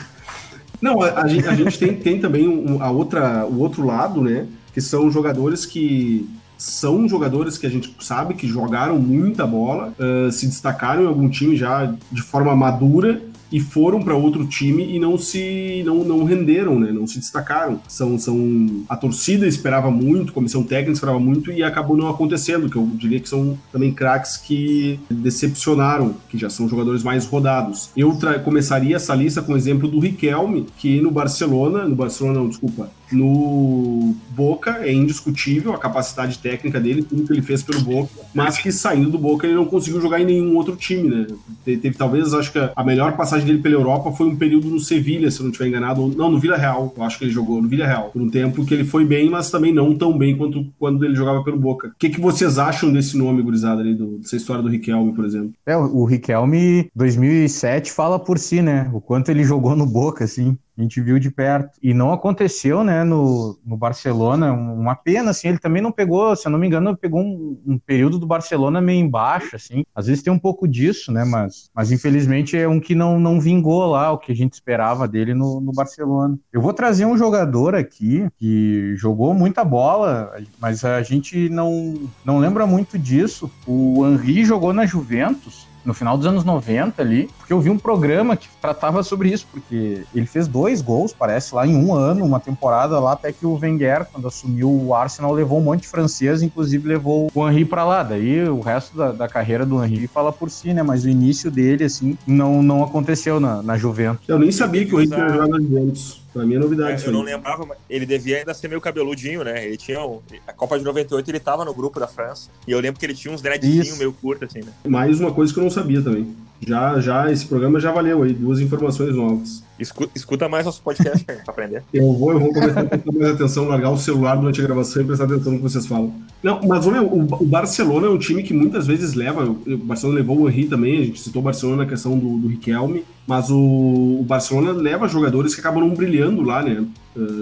Não, 0.82 1.02
a, 1.02 1.21
a 1.21 1.28
gente, 1.28 1.47
a 1.47 1.56
gente 1.56 1.80
tem, 1.80 1.95
tem 1.95 2.19
também 2.19 2.47
um- 2.47 2.84
a 2.84 2.91
outra, 2.91 3.45
o 3.47 3.60
outro 3.60 3.84
lado, 3.86 4.21
né? 4.21 4.45
Que 4.73 4.82
são 4.82 5.10
jogadores 5.10 5.65
que 5.65 6.30
são 6.58 7.08
jogadores 7.08 7.58
que 7.58 7.65
a 7.67 7.69
gente 7.69 7.95
sabe 8.00 8.34
que 8.34 8.47
jogaram 8.47 8.97
muita 9.00 9.45
bola, 9.45 9.93
ah, 10.00 10.32
se 10.32 10.45
destacaram 10.47 11.04
em 11.04 11.08
algum 11.08 11.30
time 11.30 11.56
já 11.56 11.93
de 12.12 12.21
forma 12.21 12.56
madura 12.56 13.21
e 13.51 13.60
foram 13.60 14.01
para 14.01 14.15
outro 14.15 14.45
time 14.45 14.95
e 14.95 14.99
não 14.99 15.17
se 15.17 15.83
não, 15.86 16.03
não 16.03 16.23
renderam, 16.23 16.79
né? 16.79 16.91
Não 16.91 17.07
se 17.07 17.19
destacaram. 17.19 17.79
São, 17.88 18.17
são 18.17 18.86
a 18.89 18.95
torcida 18.95 19.47
esperava 19.47 19.89
muito, 19.89 20.31
a 20.31 20.33
comissão 20.33 20.63
técnica 20.63 20.93
esperava 20.93 21.19
muito 21.19 21.51
e 21.51 21.63
acabou 21.63 21.95
não 21.95 22.10
acontecendo, 22.10 22.69
que 22.69 22.75
eu 22.75 22.89
diria 22.95 23.19
que 23.19 23.29
são 23.29 23.57
também 23.71 23.91
craques 23.91 24.38
que 24.38 24.99
decepcionaram, 25.10 26.15
que 26.29 26.38
já 26.38 26.49
são 26.49 26.67
jogadores 26.67 27.03
mais 27.03 27.25
rodados. 27.25 27.89
Eu 27.95 28.17
começaria 28.43 28.95
essa 28.95 29.15
lista 29.15 29.41
com 29.41 29.53
o 29.53 29.57
exemplo 29.57 29.88
do 29.88 29.99
Riquelme, 29.99 30.67
que 30.77 31.01
no 31.01 31.12
Barcelona, 31.12 31.86
no 31.86 31.95
Barcelona 31.95 32.39
não, 32.39 32.49
desculpa, 32.49 32.89
no 33.12 34.15
Boca 34.30 34.80
é 34.82 34.93
indiscutível 34.93 35.74
a 35.74 35.78
capacidade 35.78 36.38
técnica 36.39 36.80
dele, 36.80 37.04
tudo 37.04 37.24
que 37.24 37.34
ele 37.34 37.41
fez 37.41 37.63
pelo 37.63 37.82
Boca, 37.82 38.10
mas 38.34 38.58
que 38.58 38.72
saindo 38.72 39.10
do 39.10 39.17
Boca 39.17 39.46
ele 39.48 39.56
não 39.56 39.65
conseguiu 39.65 40.00
jogar 40.02 40.22
em 40.22 40.26
nenhum 40.26 40.56
outro 40.56 40.76
time, 40.76 41.10
né? 41.10 41.28
Te- 41.65 41.78
Teve 41.78 41.98
talvez, 41.98 42.34
acho 42.34 42.52
que 42.52 42.60
a 42.76 42.84
melhor 42.84 43.15
passagem 43.15 43.46
dele 43.46 43.60
pela 43.60 43.76
Europa 43.76 44.12
foi 44.12 44.28
um 44.28 44.36
período 44.36 44.67
no 44.70 44.80
Sevilha, 44.80 45.30
se 45.32 45.39
eu 45.39 45.43
não 45.43 45.52
estiver 45.52 45.70
enganado, 45.70 46.08
não, 46.15 46.30
no 46.32 46.39
Vila 46.39 46.58
Real, 46.58 46.93
eu 46.96 47.04
acho 47.04 47.17
que 47.17 47.26
ele 47.26 47.32
jogou 47.32 47.62
no 47.62 47.67
Vila 47.67 47.86
Real, 47.86 48.10
por 48.12 48.22
um 48.22 48.30
tempo 48.30 48.65
que 48.65 48.74
ele 48.74 48.84
foi 48.84 49.06
bem, 49.06 49.30
mas 49.30 49.50
também 49.50 49.74
não 49.74 49.96
tão 49.96 50.17
bem 50.17 50.36
quanto 50.38 50.65
quando 50.80 51.04
ele 51.06 51.15
jogava 51.15 51.43
pelo 51.43 51.58
Boca. 51.58 51.88
O 51.89 51.91
que, 51.98 52.10
que 52.10 52.20
vocês 52.22 52.58
acham 52.58 52.91
desse 52.91 53.17
nome, 53.17 53.41
gurizada, 53.41 53.82
ali, 53.82 53.93
do- 53.96 54.17
dessa 54.20 54.36
história 54.36 54.62
do 54.62 54.70
Riquelme, 54.70 55.13
por 55.13 55.26
exemplo? 55.26 55.52
É, 55.65 55.76
o 55.78 56.04
Riquelme 56.06 56.89
2007 56.96 57.91
fala 57.91 58.20
por 58.20 58.38
si, 58.38 58.62
né? 58.62 58.89
O 58.93 59.00
quanto 59.02 59.30
ele 59.30 59.43
jogou 59.43 59.76
no 59.76 59.86
Boca, 59.86 60.24
assim. 60.24 60.58
A 60.77 60.81
gente 60.81 61.01
viu 61.01 61.17
de 61.19 61.31
perto. 61.31 61.79
E 61.81 61.93
não 61.93 62.13
aconteceu, 62.13 62.83
né, 62.83 63.03
no, 63.03 63.57
no 63.65 63.75
Barcelona. 63.75 64.53
um- 64.53 64.77
Uma 64.79 64.95
pena, 64.95 65.31
assim. 65.31 65.49
Ele 65.49 65.57
também 65.59 65.81
não 65.81 65.91
pegou, 65.91 66.35
se 66.35 66.47
eu 66.47 66.51
não 66.51 66.59
me 66.59 66.67
engano, 66.67 66.95
pegou 66.95 67.19
um, 67.21 67.59
um 67.65 67.77
período 67.79 68.19
do 68.19 68.27
Barcelona 68.27 68.79
meio 68.79 68.99
embaixo, 69.03 69.55
assim. 69.55 69.83
Às 69.95 70.07
vezes 70.07 70.23
tem 70.23 70.31
um 70.31 70.39
pouco 70.39 70.67
disso, 70.67 71.11
né? 71.11 71.23
Mas, 71.25 71.69
mas 71.75 71.91
infelizmente 71.91 72.55
é 72.57 72.67
um 72.67 72.79
que 72.79 72.93
não, 72.95 73.19
não 73.19 73.39
vingou 73.39 73.85
lá 73.87 74.11
o 74.11 74.17
que 74.17 74.31
a 74.31 74.35
gente 74.35 74.53
esperava 74.53 75.07
dele 75.07 75.33
no, 75.33 75.59
no 75.59 75.71
Barcelona. 75.73 76.37
Eu 76.53 76.61
vou 76.61 76.73
trazer 76.73 77.05
um 77.05 77.17
jogador 77.17 77.75
aqui 77.75 78.27
que 78.37 78.95
jogou 78.95 79.33
muita 79.33 79.63
bola, 79.65 80.31
mas 80.59 80.85
a 80.85 81.01
gente 81.01 81.49
não, 81.49 81.95
não 82.23 82.37
lembra 82.37 82.65
muito 82.67 82.97
disso. 82.97 83.49
O 83.65 84.05
Henry 84.05 84.45
jogou 84.45 84.73
na 84.73 84.85
Juventus 84.85 85.66
no 85.88 85.93
final 85.93 86.17
dos 86.17 86.28
anos 86.28 86.43
90 86.43 87.02
ali, 87.02 87.30
porque 87.38 87.54
eu 87.54 87.62
vi 87.62 87.69
um 87.69 87.78
programa 87.78 88.36
que 88.36 88.50
tratava 88.62 89.02
sobre 89.04 89.30
isso, 89.30 89.47
porque 89.50 90.04
ele 90.13 90.26
fez 90.26 90.45
dois 90.45 90.82
gols, 90.82 91.13
parece, 91.13 91.56
lá 91.56 91.65
em 91.65 91.78
um 91.78 91.95
ano, 91.95 92.26
uma 92.26 92.41
temporada 92.41 93.00
lá, 93.00 93.13
até 93.13 93.32
que 93.32 93.45
o 93.45 93.58
Wenger, 93.58 94.06
quando 94.12 94.28
assumiu 94.28 94.69
o 94.69 94.93
Arsenal, 94.93 95.32
levou 95.32 95.60
um 95.60 95.63
monte 95.63 95.84
de 95.84 95.88
francês, 95.88 96.41
inclusive 96.41 96.86
levou 96.86 97.32
o 97.34 97.50
Henry 97.50 97.63
pra 97.63 97.86
lá. 97.86 98.04
Daí 98.04 98.43
o 98.50 98.60
resto 98.60 98.97
da, 98.97 99.13
da 99.13 99.30
carreira 99.30 99.65
do 99.65 99.82
Henry 99.82 100.08
fala 100.08 100.34
por 100.34 100.50
si, 100.50 100.73
né? 100.73 100.84
Mas 100.84 101.06
o 101.06 101.10
início 101.10 101.50
dele, 101.50 101.86
assim, 101.86 102.17
não, 102.28 102.62
não 102.62 102.84
aconteceu 102.84 103.39
na, 103.39 103.63
na 103.63 103.78
Juventus. 103.78 104.28
Eu 104.28 104.38
nem 104.38 104.52
sabia 104.52 104.86
que 104.86 104.93
o 104.93 105.00
Riquelme 105.00 105.23
ia 105.23 105.30
jogar 105.30 105.47
na 105.47 105.58
Juventus. 105.58 106.26
Pra 106.33 106.45
mim 106.45 106.55
é 106.55 106.59
novidade. 106.59 107.03
É, 107.03 107.07
eu 107.07 107.11
não 107.11 107.21
lembrava, 107.21 107.65
mas 107.65 107.77
ele 107.89 108.05
devia 108.05 108.37
ainda 108.37 108.53
ser 108.53 108.67
meio 108.67 108.79
cabeludinho, 108.81 109.43
né? 109.43 109.65
Ele 109.65 109.77
tinha. 109.77 110.03
um- 110.05 110.19
a 110.47 110.53
Copa 110.53 110.77
de 110.77 110.83
98 110.85 111.29
ele 111.31 111.39
tava 111.39 111.65
no 111.65 111.73
grupo 111.73 111.99
da 111.99 112.07
França. 112.07 112.49
E 112.67 112.71
eu 112.71 112.79
lembro 112.79 112.99
que 112.99 113.05
ele 113.05 113.13
tinha 113.15 113.33
uns 113.33 113.41
dreadzinhos 113.41 113.97
meio 113.97 114.13
curtos, 114.13 114.49
assim, 114.49 114.65
né? 114.65 114.71
Mais 114.87 115.19
uma 115.19 115.31
coisa 115.33 115.51
que 115.53 115.59
eu 115.59 115.63
não 115.63 115.71
sabia 115.71 116.01
também. 116.01 116.35
Já, 116.59 116.99
já, 116.99 117.31
esse 117.31 117.45
programa 117.45 117.79
já 117.79 117.91
valeu 117.91 118.23
aí, 118.23 118.33
duas 118.33 118.59
informações 118.59 119.15
novas. 119.15 119.63
Escuta, 119.79 120.11
escuta 120.15 120.49
mais 120.49 120.65
nosso 120.65 120.81
podcast 120.81 121.23
pra 121.23 121.35
aprender. 121.47 121.83
Eu 121.93 122.11
vou, 122.13 122.31
eu 122.33 122.39
vou 122.39 122.51
começar 122.51 122.81
a 122.81 122.85
prestar 122.85 123.11
mais 123.11 123.31
atenção, 123.35 123.67
largar 123.67 123.91
o 123.91 123.97
celular 123.97 124.35
durante 124.35 124.59
a 124.59 124.63
gravação 124.63 125.03
e 125.03 125.05
prestar 125.05 125.25
atenção 125.25 125.51
no 125.51 125.57
que 125.59 125.63
vocês 125.63 125.85
falam. 125.85 126.13
Não, 126.41 126.59
mas 126.63 126.83
meu, 126.87 127.05
o, 127.05 127.21
o 127.21 127.45
Barcelona 127.45 128.07
é 128.07 128.09
um 128.09 128.17
time 128.17 128.41
que 128.41 128.55
muitas 128.55 128.87
vezes 128.87 129.13
leva. 129.13 129.43
O 129.45 129.77
Barcelona 129.77 130.17
levou 130.19 130.39
o 130.39 130.49
Henry 130.49 130.65
também, 130.67 130.99
a 130.99 131.05
gente 131.05 131.19
citou 131.21 131.43
o 131.43 131.45
Barcelona 131.45 131.83
na 131.83 131.89
questão 131.89 132.17
do, 132.17 132.39
do 132.39 132.47
Riquelme, 132.47 133.05
mas 133.27 133.49
o, 133.49 134.19
o 134.21 134.23
Barcelona 134.23 134.71
leva 134.71 135.05
jogadores 135.09 135.53
que 135.53 135.59
acabam 135.59 135.81
não 135.81 135.93
brilhando 135.93 136.41
lá, 136.41 136.63
né? 136.63 136.87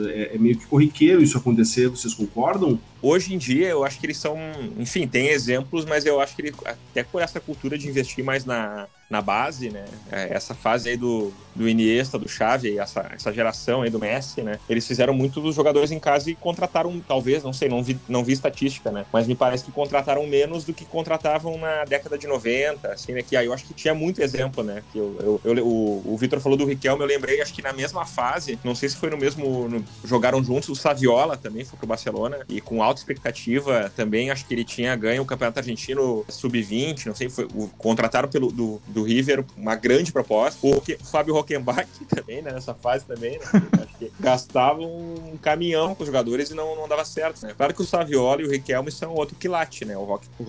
É, 0.08 0.36
é 0.36 0.38
meio 0.40 0.58
que 0.58 0.66
corriqueiro 0.66 1.22
isso 1.22 1.38
acontecer, 1.38 1.88
vocês 1.90 2.12
concordam? 2.12 2.80
Hoje 3.04 3.36
em 3.36 3.38
dia, 3.38 3.68
eu 3.68 3.84
acho 3.84 4.00
que 4.00 4.08
eles 4.08 4.18
são. 4.18 4.36
Enfim, 4.80 5.08
tem 5.08 5.28
exemplos, 5.28 5.86
mas 5.86 6.04
eu 6.04 6.20
acho 6.20 6.36
que 6.36 6.42
ele, 6.42 6.56
até 6.66 7.04
por 7.04 7.22
essa 7.22 7.40
cultura 7.40 7.78
de 7.78 7.88
investir 7.88 8.26
mais 8.26 8.46
na, 8.46 8.88
na 9.10 9.22
base, 9.22 9.70
né? 9.70 9.86
É, 10.12 10.34
Essa 10.34 10.54
fase 10.56 10.90
aí 10.90 10.98
do, 10.98 11.32
do 11.54 11.68
Iniesta, 11.70 12.18
do 12.18 12.28
Xavi, 12.28 12.80
essa, 12.80 13.10
essa 13.14 13.32
geração 13.32 13.82
aí 13.84 13.90
do 13.90 14.00
Messi, 14.00 14.42
né? 14.42 14.60
Eles 14.68 14.86
fizeram 14.88 15.14
muito 15.14 15.40
dos 15.40 15.56
jogadores 15.56 15.92
em 15.92 16.00
casa 16.00 16.30
e 16.32 16.36
contrataram, 16.36 17.00
talvez, 17.08 17.44
não 17.44 17.54
sei, 17.54 17.70
não 17.70 17.84
vi, 17.84 18.00
não 18.10 18.24
vi 18.24 18.34
estatística, 18.34 18.92
né? 18.92 19.06
Mas 19.14 19.28
me 19.28 19.36
parece 19.36 19.64
que 19.64 19.72
contrataram 19.72 20.26
menos 20.26 20.64
do 20.66 20.74
que 20.74 20.86
contratavam 20.86 21.58
na 21.58 21.86
década 21.86 22.18
de 22.18 22.26
90, 22.28 22.92
assim, 22.94 23.14
né? 23.14 23.22
Que 23.22 23.38
aí 23.38 23.46
eu 23.46 23.54
acho 23.54 23.66
que 23.66 23.74
tinha 23.74 23.94
muito 23.94 24.22
exemplo, 24.22 24.64
né? 24.64 24.82
Que 24.92 24.98
eu, 24.98 25.40
eu, 25.44 25.56
eu- 25.56 25.66
o, 25.68 26.14
o 26.14 26.18
Vitor 26.18 26.40
falou 26.40 26.58
do 26.58 26.66
Riquelme, 26.66 27.02
eu 27.04 27.08
lembrei, 27.08 27.42
acho 27.42 27.54
que 27.54 27.62
na 27.62 27.74
mesma 27.74 28.06
fase, 28.06 28.58
não 28.64 28.74
sei 28.76 28.90
se 28.90 28.98
foi 28.98 29.10
no 29.10 29.18
mesmo. 29.18 29.70
no- 29.70 29.84
jogaram 30.04 30.44
juntos, 30.44 30.70
o 30.70 30.76
Saviola 30.76 31.38
também 31.38 31.64
foi 31.64 31.78
pro 31.78 31.88
Barcelona, 31.88 32.40
e 32.50 32.60
com 32.60 32.82
alta 32.82 33.00
expectativa 33.00 33.92
também, 33.96 34.32
acho 34.32 34.46
que 34.46 34.54
ele 34.54 34.64
tinha 34.66 34.96
ganho 34.96 35.22
o 35.22 35.26
Campeonato 35.26 35.60
Argentino 35.60 36.26
Sub-20, 36.28 37.06
não 37.08 37.16
sei, 37.16 37.30
foi, 37.30 37.46
o- 37.54 37.70
contrataram 37.78 38.28
pelo 38.30 38.52
do, 38.52 38.82
do 38.96 39.04
River 39.04 39.44
uma 39.58 39.76
grande 39.76 40.12
proposta. 40.12 40.58
O 40.66 40.82
Fábio 41.04 41.34
Rockenbach 41.34 41.86
também, 42.08 42.42
né, 42.42 42.54
nessa 42.54 42.74
fase 42.74 43.06
também, 43.06 43.38
né, 43.38 44.08
gastavam 44.20 44.86
um 44.86 45.38
caminhão 45.38 45.94
com 45.94 46.02
os 46.02 46.08
jogadores 46.08 46.50
e 46.50 46.56
não, 46.56 46.76
não 46.78 46.88
dava 46.88 47.04
certo, 47.04 47.46
né. 47.46 47.54
Claro 47.56 47.74
que 47.74 47.82
o 47.82 47.86
Saviola 47.86 48.42
e 48.42 48.46
o 48.46 48.50
Riquelme 48.50 48.90
são 48.90 49.14
outro 49.14 49.36
quilate, 49.36 49.84
né, 49.84 49.98
o, 49.98 50.04
Rock, 50.06 50.28
o 50.40 50.46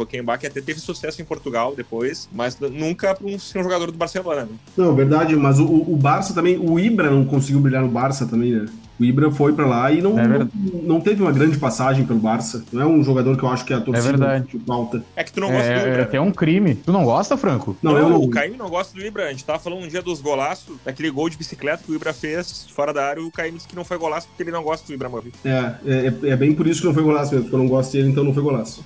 até 0.47 0.61
teve 0.61 0.79
sucesso 0.79 1.21
em 1.21 1.25
Portugal 1.25 1.75
depois, 1.75 2.29
mas 2.33 2.57
nunca 2.61 3.15
para 3.15 3.27
um, 3.27 3.35
um 3.35 3.63
jogador 3.63 3.91
do 3.91 3.99
Barcelona, 3.99 4.45
né. 4.45 4.57
Não, 4.77 4.95
verdade, 4.95 5.35
mas 5.35 5.59
o, 5.59 5.67
o 5.67 5.97
Barça 5.97 6.33
também, 6.33 6.57
o 6.57 6.79
Ibra 6.79 7.11
não 7.11 7.25
conseguiu 7.25 7.59
brilhar 7.59 7.83
no 7.83 7.89
Barça 7.89 8.27
também, 8.27 8.53
né? 8.53 8.67
O 8.99 9.05
Ibra 9.05 9.31
foi 9.31 9.53
pra 9.53 9.67
lá 9.67 9.93
e 9.93 10.01
não, 10.01 10.19
É 10.19 10.27
não, 10.27 10.49
não 10.83 11.01
teve 11.01 11.23
uma 11.23 11.33
grande 11.33 11.59
passagem 11.59 12.07
pelo 12.07 12.19
Barça. 12.19 12.65
Não 12.73 12.83
é 12.83 12.87
um 12.87 13.03
jogador 13.05 13.37
que 13.37 13.43
eu 13.43 13.49
acho 13.49 13.65
que 13.65 13.73
a 13.75 13.81
torcida 13.81 14.17
verdade. 14.17 14.59
falta. 14.67 15.05
É 15.15 15.23
que 15.23 15.33
tu 15.33 15.41
não 15.41 15.49
gosta 15.51 15.69
do 15.69 15.73
É, 15.75 15.89
Ibra, 15.89 16.01
é 16.01 16.03
até 16.03 16.21
um 16.21 16.33
crime. 16.33 16.75
Tu 16.77 16.93
não 16.93 17.05
gosta, 17.05 17.37
Franco? 17.37 17.77
Não, 17.83 17.93
Não, 17.93 17.99
eu 17.99 18.09
não. 18.09 18.23
o 18.23 18.31
Caíme 18.31 18.57
não 18.57 18.69
gosta 18.69 18.95
do 18.95 19.05
Ibra. 19.05 19.27
A 19.29 19.31
gente 19.31 19.45
tava 19.45 19.59
falando 19.59 19.85
um 19.85 19.89
dia 19.89 20.01
dos 20.03 20.21
golaços, 20.21 20.77
daquele 20.85 21.11
gol 21.11 21.29
de 21.29 21.37
bicicleta 21.37 21.83
que 21.85 21.93
o 21.93 21.95
Ibra 21.95 22.13
fez 22.13 22.67
fora 22.71 22.93
da 22.93 23.05
área. 23.07 23.23
O 23.23 23.31
Caíme 23.31 23.57
disse 23.57 23.69
que 23.69 23.77
não 23.77 23.85
foi 23.85 23.99
golaço 23.99 24.29
porque 24.29 24.43
ele 24.43 24.51
não 24.51 24.63
gosta 24.63 24.87
do 24.87 24.95
Ibrahimovic. 24.95 25.37
É, 25.45 25.75
é, 25.87 26.07
é 26.31 26.37
bem 26.37 26.55
por 26.55 26.67
isso 26.67 26.81
que 26.81 26.87
não 26.87 26.95
foi 26.95 27.03
golaço 27.03 27.33
mesmo, 27.33 27.45
porque 27.45 27.55
eu 27.55 27.61
não 27.61 27.69
gosto 27.69 27.93
dele, 27.93 28.09
então 28.09 28.25
não 28.25 28.33
foi 28.33 28.43
golaço. 28.43 28.85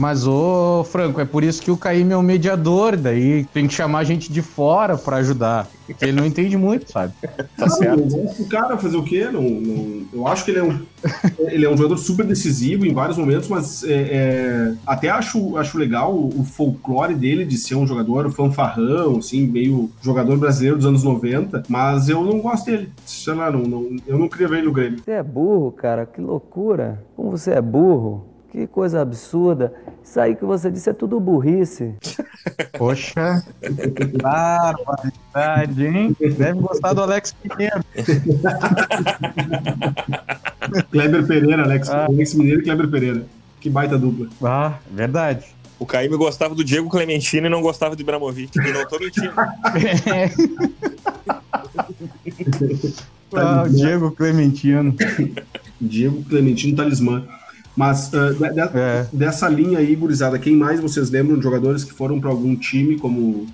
Mas, 0.00 0.26
ô, 0.26 0.82
Franco, 0.82 1.20
é 1.20 1.26
por 1.26 1.44
isso 1.44 1.60
que 1.60 1.70
o 1.70 1.76
Caíme 1.76 2.14
é 2.14 2.16
o 2.16 2.22
mediador, 2.22 2.96
daí 2.96 3.44
tem 3.52 3.66
que 3.68 3.74
chamar 3.74 4.02
gente 4.04 4.32
de 4.32 4.40
fora 4.40 4.96
pra 4.96 5.16
ajudar. 5.18 5.68
Porque 5.86 6.04
ele 6.06 6.12
não 6.12 6.24
entende 6.24 6.56
muito, 6.56 6.90
sabe? 6.90 7.12
Tá 7.58 7.68
certo. 7.68 8.00
Do 8.06 8.46
cara 8.46 8.78
fazer 8.78 8.96
o 8.96 9.02
quê? 9.04 9.28
Não, 9.30 9.42
não- 9.42 10.00
eu 10.14 10.26
acho 10.26 10.46
que 10.46 10.52
ele 10.52 10.60
é 10.60 10.62
um, 10.64 10.80
ele 11.40 11.66
é 11.66 11.68
um 11.70 11.76
jogador 11.76 11.98
super 11.98 12.24
decisivo 12.24 12.86
em 12.86 12.94
vários 12.94 13.18
momentos, 13.18 13.48
mas 13.48 13.84
é, 13.84 13.92
é, 13.92 14.74
até 14.86 15.10
acho, 15.10 15.58
acho 15.58 15.76
legal 15.76 16.14
o, 16.14 16.40
o 16.40 16.44
folclore 16.44 17.14
dele 17.14 17.44
de 17.44 17.58
ser 17.58 17.74
um 17.74 17.86
jogador 17.86 18.30
fanfarrão, 18.30 19.18
assim, 19.18 19.46
meio 19.46 19.90
jogador 20.00 20.38
brasileiro 20.38 20.78
dos 20.78 20.86
anos 20.86 21.02
90, 21.04 21.64
mas 21.68 22.08
eu 22.08 22.24
não 22.24 22.40
gosto 22.40 22.64
dele. 22.64 22.88
Sei 23.04 23.34
lá, 23.34 23.50
não, 23.50 23.60
não- 23.64 23.96
eu 24.06 24.18
não 24.18 24.28
queria 24.30 24.48
ver 24.48 24.58
ele 24.58 24.66
no 24.68 24.72
Grêmio. 24.72 25.00
Você 25.04 25.10
é 25.10 25.22
burro, 25.22 25.70
cara, 25.72 26.06
que 26.06 26.20
loucura. 26.22 27.04
Como 27.14 27.30
você 27.36 27.50
é 27.50 27.60
burro. 27.60 28.29
Que 28.50 28.66
coisa 28.66 29.00
absurda. 29.00 29.72
Isso 30.02 30.18
aí 30.20 30.34
que 30.34 30.44
você 30.44 30.70
disse 30.70 30.90
é 30.90 30.92
tudo 30.92 31.20
burrice. 31.20 31.94
Poxa, 32.76 33.44
barbaridade, 34.20 35.86
hein? 35.86 36.16
Deve 36.18 36.54
gostar 36.60 36.92
do 36.92 37.02
Alex 37.02 37.32
Pinheiro. 37.32 37.84
Kleber 40.90 41.26
Pereira, 41.26 41.62
Alex, 41.62 41.88
Ah. 41.90 42.06
Alex 42.06 42.34
Mineiro 42.34 42.60
e 42.60 42.64
Kleber 42.64 42.88
Pereira. 42.90 43.24
Que 43.60 43.70
baita 43.70 43.96
dupla. 43.98 44.28
Ah, 44.42 44.78
verdade. 44.90 45.46
O 45.78 45.86
Caíme 45.86 46.16
gostava 46.16 46.54
do 46.54 46.64
Diego 46.64 46.88
Clementino 46.90 47.46
e 47.46 47.50
não 47.50 47.62
gostava 47.62 47.94
do 47.94 48.02
Ibrahimovic. 48.02 48.58
E 48.58 48.72
não 48.72 48.86
tô 48.88 48.98
mentindo. 48.98 49.32
Ah, 53.32 53.62
o 53.64 53.68
Diego 53.68 54.10
Clementino. 54.10 54.94
Diego 55.80 56.22
Clementino 56.24 56.76
Talismã. 56.76 57.24
Mas 57.76 58.12
ah, 58.14 58.30
de- 58.32 58.54
de- 58.54 58.78
É. 58.78 59.06
dessa 59.12 59.48
linha 59.48 59.78
aí, 59.78 59.94
gurizada, 59.94 60.38
quem 60.38 60.54
mais 60.56 60.80
vocês 60.80 61.08
lembram 61.10 61.36
de 61.36 61.42
jogadores 61.42 61.84
que 61.84 61.92
foram 61.92 62.20
para 62.20 62.28
algum 62.30 62.54
time 62.56 62.98
como 62.98 63.46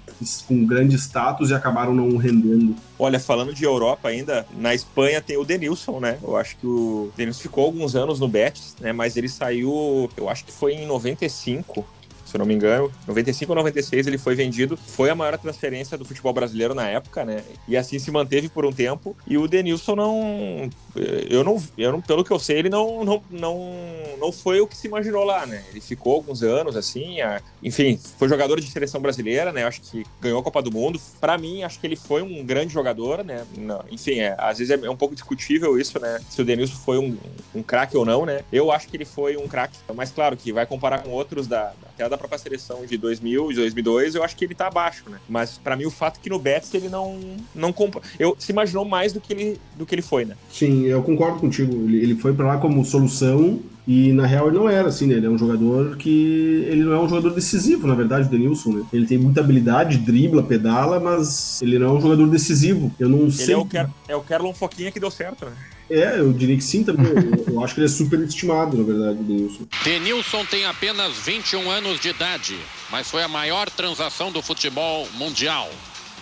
com 0.49 0.65
grande 0.65 0.97
status 0.97 1.51
e 1.51 1.55
acabaram 1.55 1.95
não 1.95 2.17
rendendo? 2.17 2.75
Olha, 2.99 3.21
falando 3.21 3.53
de 3.55 3.63
Europa 3.65 4.09
ainda, 4.09 4.47
na 4.59 4.75
Espanha 4.75 5.21
tem 5.21 5.37
o 5.37 5.45
Denilson, 5.45 6.01
né? 6.01 6.19
Eu 6.23 6.37
acho 6.37 6.57
que 6.57 6.67
o 6.67 7.11
Denilson 7.17 7.43
ficou 7.43 7.65
alguns 7.67 7.95
anos 7.95 8.19
no 8.19 8.27
Betis, 8.27 8.75
né? 8.81 8.93
Mas 8.93 9.17
ele 9.17 9.29
saiu, 9.29 10.09
eu 10.17 10.29
acho 10.29 10.45
que 10.47 10.53
foi 10.53 10.73
em 10.73 10.87
95, 10.87 11.85
se 12.37 12.39
não 12.39 12.47
me 12.47 12.55
engano. 12.55 12.91
95 13.07 13.51
ou 13.53 13.57
96 13.57 14.07
ele 14.07 14.19
foi 14.19 14.35
vendido. 14.35 14.77
Foi 14.77 15.11
a 15.11 15.15
maior 15.15 15.37
transferência 15.39 15.97
do 15.99 16.05
futebol 16.05 16.33
brasileiro 16.33 16.75
na 16.75 16.89
época, 16.89 17.25
né? 17.25 17.43
E 17.67 17.77
assim 17.77 17.99
se 17.99 18.11
manteve 18.11 18.49
por 18.49 18.65
um 18.65 18.73
tempo. 18.73 19.17
E 19.27 19.37
o 19.39 19.47
Denilson 19.49 19.95
não. 19.97 20.71
Eu 21.29 21.45
não. 21.45 21.63
Eu 21.77 21.93
não 21.93 22.01
pelo 22.01 22.25
que 22.25 22.31
eu 22.31 22.39
sei, 22.39 22.59
ele 22.59 22.69
não, 22.69 23.05
não, 23.05 23.23
não, 23.31 23.71
não 24.19 24.33
foi 24.33 24.61
o 24.61 24.67
que 24.67 24.77
se 24.77 24.87
imaginou 24.87 25.25
lá, 25.25 25.45
né? 25.47 25.65
Ele 25.71 25.81
ficou 25.81 26.15
alguns 26.15 26.43
anos, 26.43 26.77
assim. 26.77 27.21
a- 27.21 27.41
enfim, 27.63 27.99
foi 28.19 28.29
jogador 28.29 28.61
de 28.61 28.71
seleção 28.71 29.01
brasileira, 29.01 29.53
né? 29.53 29.65
Acho 29.65 29.81
que 29.81 30.05
ganhou 30.21 30.41
a 30.41 30.43
Copa 30.43 30.63
do 30.63 30.71
Mundo. 30.71 31.01
Pra 31.21 31.37
mim, 31.39 31.63
acho 31.63 31.81
que 31.81 31.87
ele 31.87 31.97
foi 31.97 32.23
um 32.23 32.45
grande 32.45 32.73
jogador, 32.73 33.25
né? 33.25 33.45
Não, 33.57 33.85
enfim, 33.91 34.21
é, 34.21 34.35
às 34.39 34.59
vezes 34.59 34.71
é 34.83 34.91
um 34.91 34.97
pouco 34.97 35.15
discutível 35.15 35.79
isso, 35.79 35.99
né? 35.99 36.21
Se 36.29 36.41
o 36.41 36.45
Denilson 36.45 36.77
foi 36.77 36.99
um, 36.99 37.17
um 37.55 37.63
craque 37.63 37.97
ou 37.97 38.05
não, 38.05 38.25
né? 38.27 38.41
Eu 38.53 38.71
acho 38.71 38.89
que 38.89 38.97
ele 38.97 39.05
foi 39.05 39.37
um 39.37 39.49
craque. 39.49 39.77
Mas 39.95 40.11
claro 40.11 40.37
que 40.37 40.53
vai 40.53 40.67
comparar 40.67 40.99
com 41.03 41.11
outros 41.11 41.47
da 41.47 41.73
até 41.95 42.09
da 42.09 42.19
própria 42.27 42.39
seleção 42.39 42.85
de 42.85 42.99
2000 42.99 43.53
e 43.53 43.55
2002, 43.55 44.15
eu 44.15 44.25
acho 44.25 44.37
que 44.37 44.45
ele 44.45 44.55
tá 44.55 44.67
abaixo, 44.67 45.05
né? 45.09 45.19
Mas 45.29 45.59
pra 45.59 45.77
mim 45.77 45.87
o 45.87 45.91
fato 45.91 46.19
é 46.19 46.23
que 46.23 46.29
no 46.29 46.39
Betis 46.39 46.75
ele 46.75 46.89
não 46.89 47.19
não 47.55 47.73
compa... 47.73 48.01
eu 48.19 48.37
se 48.39 48.53
imaginou 48.53 48.85
mais 48.85 49.13
do 49.13 49.21
que 49.21 49.33
ele 49.33 49.61
do 49.77 49.87
que 49.87 49.95
ele 49.95 50.03
foi, 50.03 50.25
né? 50.25 50.37
Sim, 50.51 50.85
eu 50.85 51.03
concordo 51.03 51.39
contigo. 51.39 51.73
Ele, 51.73 51.99
ele 51.99 52.17
foi 52.17 52.33
para 52.35 52.47
lá 52.47 52.59
como 52.59 52.85
solução 52.85 53.61
e 53.87 54.13
na 54.13 54.27
real 54.27 54.49
ele 54.49 54.57
não 54.59 54.69
era 54.69 54.89
assim, 54.89 55.07
né? 55.07 55.15
Ele 55.15 55.27
é 55.27 55.31
um 55.31 55.39
jogador 55.39 55.97
que 55.97 56.67
ele 56.69 56.83
não 56.83 56.93
é 56.93 57.01
um 57.01 57.09
jogador 57.09 57.31
decisivo, 57.31 57.87
na 57.87 57.95
verdade, 57.95 58.27
o 58.27 58.31
Denilson, 58.31 58.73
né? 58.73 58.87
Ele 58.93 59.07
tem 59.07 59.17
muita 59.17 59.41
habilidade, 59.41 59.99
dribla, 59.99 60.43
pedala, 60.43 60.99
mas 60.99 61.63
ele 61.63 61.79
não 61.79 61.89
é 61.89 61.93
um 61.93 62.01
jogador 62.01 62.27
decisivo. 62.29 62.93
Eu 62.99 63.09
não 63.09 63.21
Ele 63.21 63.33
sei. 63.33 63.55
é 63.55 63.59
o, 63.59 63.65
Ker... 63.65 63.89
é 64.09 64.17
o 64.17 64.23
Kerlon 64.23 64.53
Foquinha 64.53 64.91
que 64.91 64.99
deu 64.99 65.11
certo, 65.11 65.47
né? 65.47 65.53
É, 65.89 66.19
eu 66.19 66.33
diria 66.33 66.57
que 66.57 66.65
sim 66.65 66.83
também. 66.83 67.07
eu, 67.07 67.45
eu 67.55 67.65
acho 67.65 67.75
que 67.75 67.81
ele 67.81 67.87
é 67.87 67.91
super 67.91 68.21
estimado, 68.21 68.77
na 68.77 68.85
verdade, 68.85 69.21
o 69.21 69.25
Denilson. 69.25 69.67
Denilson 69.85 70.45
tem 70.45 70.65
apenas 70.67 71.17
21 71.19 71.71
anos 71.71 72.01
de 72.01 72.09
idade, 72.09 72.57
mas 72.91 73.11
foi 73.11 73.23
a 73.23 73.29
maior 73.29 73.71
transação 73.71 74.31
do 74.33 74.43
futebol 74.43 75.09
mundial. 75.15 75.71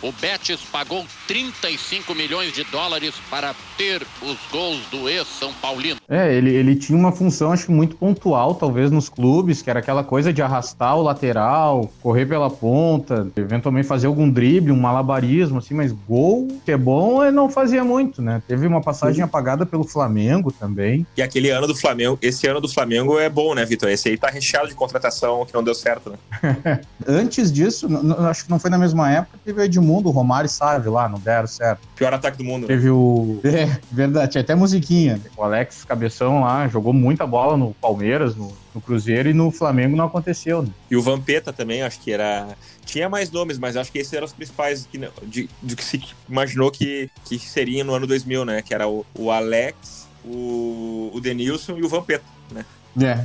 O 0.04 0.12
Betis 0.20 0.60
pagou 0.70 1.02
35 1.26 2.14
milhões 2.14 2.52
de 2.52 2.62
dólares 2.64 3.14
para 3.30 3.54
ter 3.78 4.06
os 4.20 4.36
gols 4.52 4.80
do 4.90 5.08
ex-São 5.08 5.50
Paulino. 5.54 5.98
É, 6.06 6.34
ele, 6.34 6.50
ele 6.54 6.76
tinha 6.76 6.98
uma 6.98 7.10
função, 7.10 7.50
acho 7.50 7.64
que 7.64 7.72
muito 7.72 7.96
pontual, 7.96 8.54
talvez, 8.54 8.90
nos 8.90 9.08
clubes, 9.08 9.62
que 9.62 9.70
era 9.70 9.80
aquela 9.80 10.04
coisa 10.04 10.30
de 10.30 10.42
arrastar 10.42 10.94
o 10.98 11.02
lateral, 11.02 11.90
correr 12.02 12.26
pela 12.26 12.50
ponta, 12.50 13.26
eventualmente 13.34 13.88
fazer 13.88 14.06
algum 14.06 14.28
drible, 14.30 14.72
um 14.72 14.78
malabarismo, 14.78 15.56
assim, 15.56 15.72
mas 15.72 15.90
gol, 15.90 16.48
que 16.66 16.72
é 16.72 16.76
bom, 16.76 17.22
ele 17.22 17.32
não 17.32 17.48
fazia 17.48 17.82
muito, 17.82 18.20
né? 18.20 18.42
Teve 18.46 18.66
uma 18.66 18.82
passagem 18.82 19.24
apagada 19.24 19.64
pelo 19.64 19.84
Flamengo 19.84 20.52
também. 20.52 21.06
E 21.16 21.22
aquele 21.22 21.48
ano 21.48 21.66
do 21.66 21.74
Flamengo, 21.74 22.18
esse 22.20 22.46
ano 22.46 22.60
do 22.60 22.68
Flamengo 22.68 23.18
é 23.18 23.30
bom, 23.30 23.54
né, 23.54 23.64
Vitor? 23.64 23.88
Esse 23.88 24.10
aí 24.10 24.18
tá 24.18 24.28
recheado 24.28 24.68
de 24.68 24.74
contratação 24.74 25.46
que 25.46 25.54
não 25.54 25.64
deu 25.64 25.74
certo, 25.74 26.10
né? 26.10 26.80
Antes 27.08 27.50
disso, 27.50 27.88
acho 28.28 28.44
que 28.44 28.50
não 28.50 28.58
foi 28.58 28.70
na 28.70 28.76
mesma 28.76 29.10
época, 29.10 29.38
teve 29.42 29.60
o 29.60 29.64
Edmundo, 29.64 29.93
o 29.98 30.10
Romário 30.10 30.46
e 30.46 30.50
Sávio 30.50 30.92
lá, 30.92 31.08
não 31.08 31.18
deram 31.18 31.46
certo. 31.46 31.86
Pior 31.94 32.12
ataque 32.12 32.38
do 32.38 32.44
mundo. 32.44 32.62
né? 32.62 32.68
Teve 32.68 32.90
o. 32.90 33.40
É, 33.44 33.78
verdade, 33.90 34.32
tinha 34.32 34.42
até 34.42 34.54
musiquinha. 34.54 35.20
O 35.36 35.42
Alex 35.42 35.84
Cabeção 35.84 36.40
lá 36.40 36.66
jogou 36.68 36.92
muita 36.92 37.26
bola 37.26 37.56
no 37.56 37.72
Palmeiras, 37.74 38.34
no, 38.34 38.52
no 38.74 38.80
Cruzeiro, 38.80 39.28
e 39.28 39.34
no 39.34 39.50
Flamengo 39.50 39.96
não 39.96 40.06
aconteceu, 40.06 40.62
né? 40.62 40.70
E 40.90 40.96
o 40.96 41.02
Vampeta 41.02 41.52
também, 41.52 41.82
acho 41.82 42.00
que 42.00 42.12
era. 42.12 42.48
Tinha 42.84 43.08
mais 43.08 43.30
nomes, 43.30 43.58
mas 43.58 43.76
acho 43.76 43.90
que 43.90 43.98
esses 43.98 44.12
eram 44.12 44.26
os 44.26 44.32
principais 44.32 44.86
que, 44.90 44.98
de, 45.22 45.48
de 45.62 45.76
que 45.76 45.84
se 45.84 46.02
imaginou 46.28 46.70
que, 46.70 47.10
que 47.24 47.38
seria 47.38 47.82
no 47.84 47.94
ano 47.94 48.06
2000, 48.06 48.44
né? 48.44 48.62
Que 48.62 48.74
era 48.74 48.88
o, 48.88 49.06
o 49.14 49.30
Alex, 49.30 50.06
o, 50.24 51.10
o 51.14 51.20
Denilson 51.20 51.76
e 51.78 51.82
o 51.82 51.88
Vampeta, 51.88 52.24
né? 52.50 52.64
É. 53.00 53.24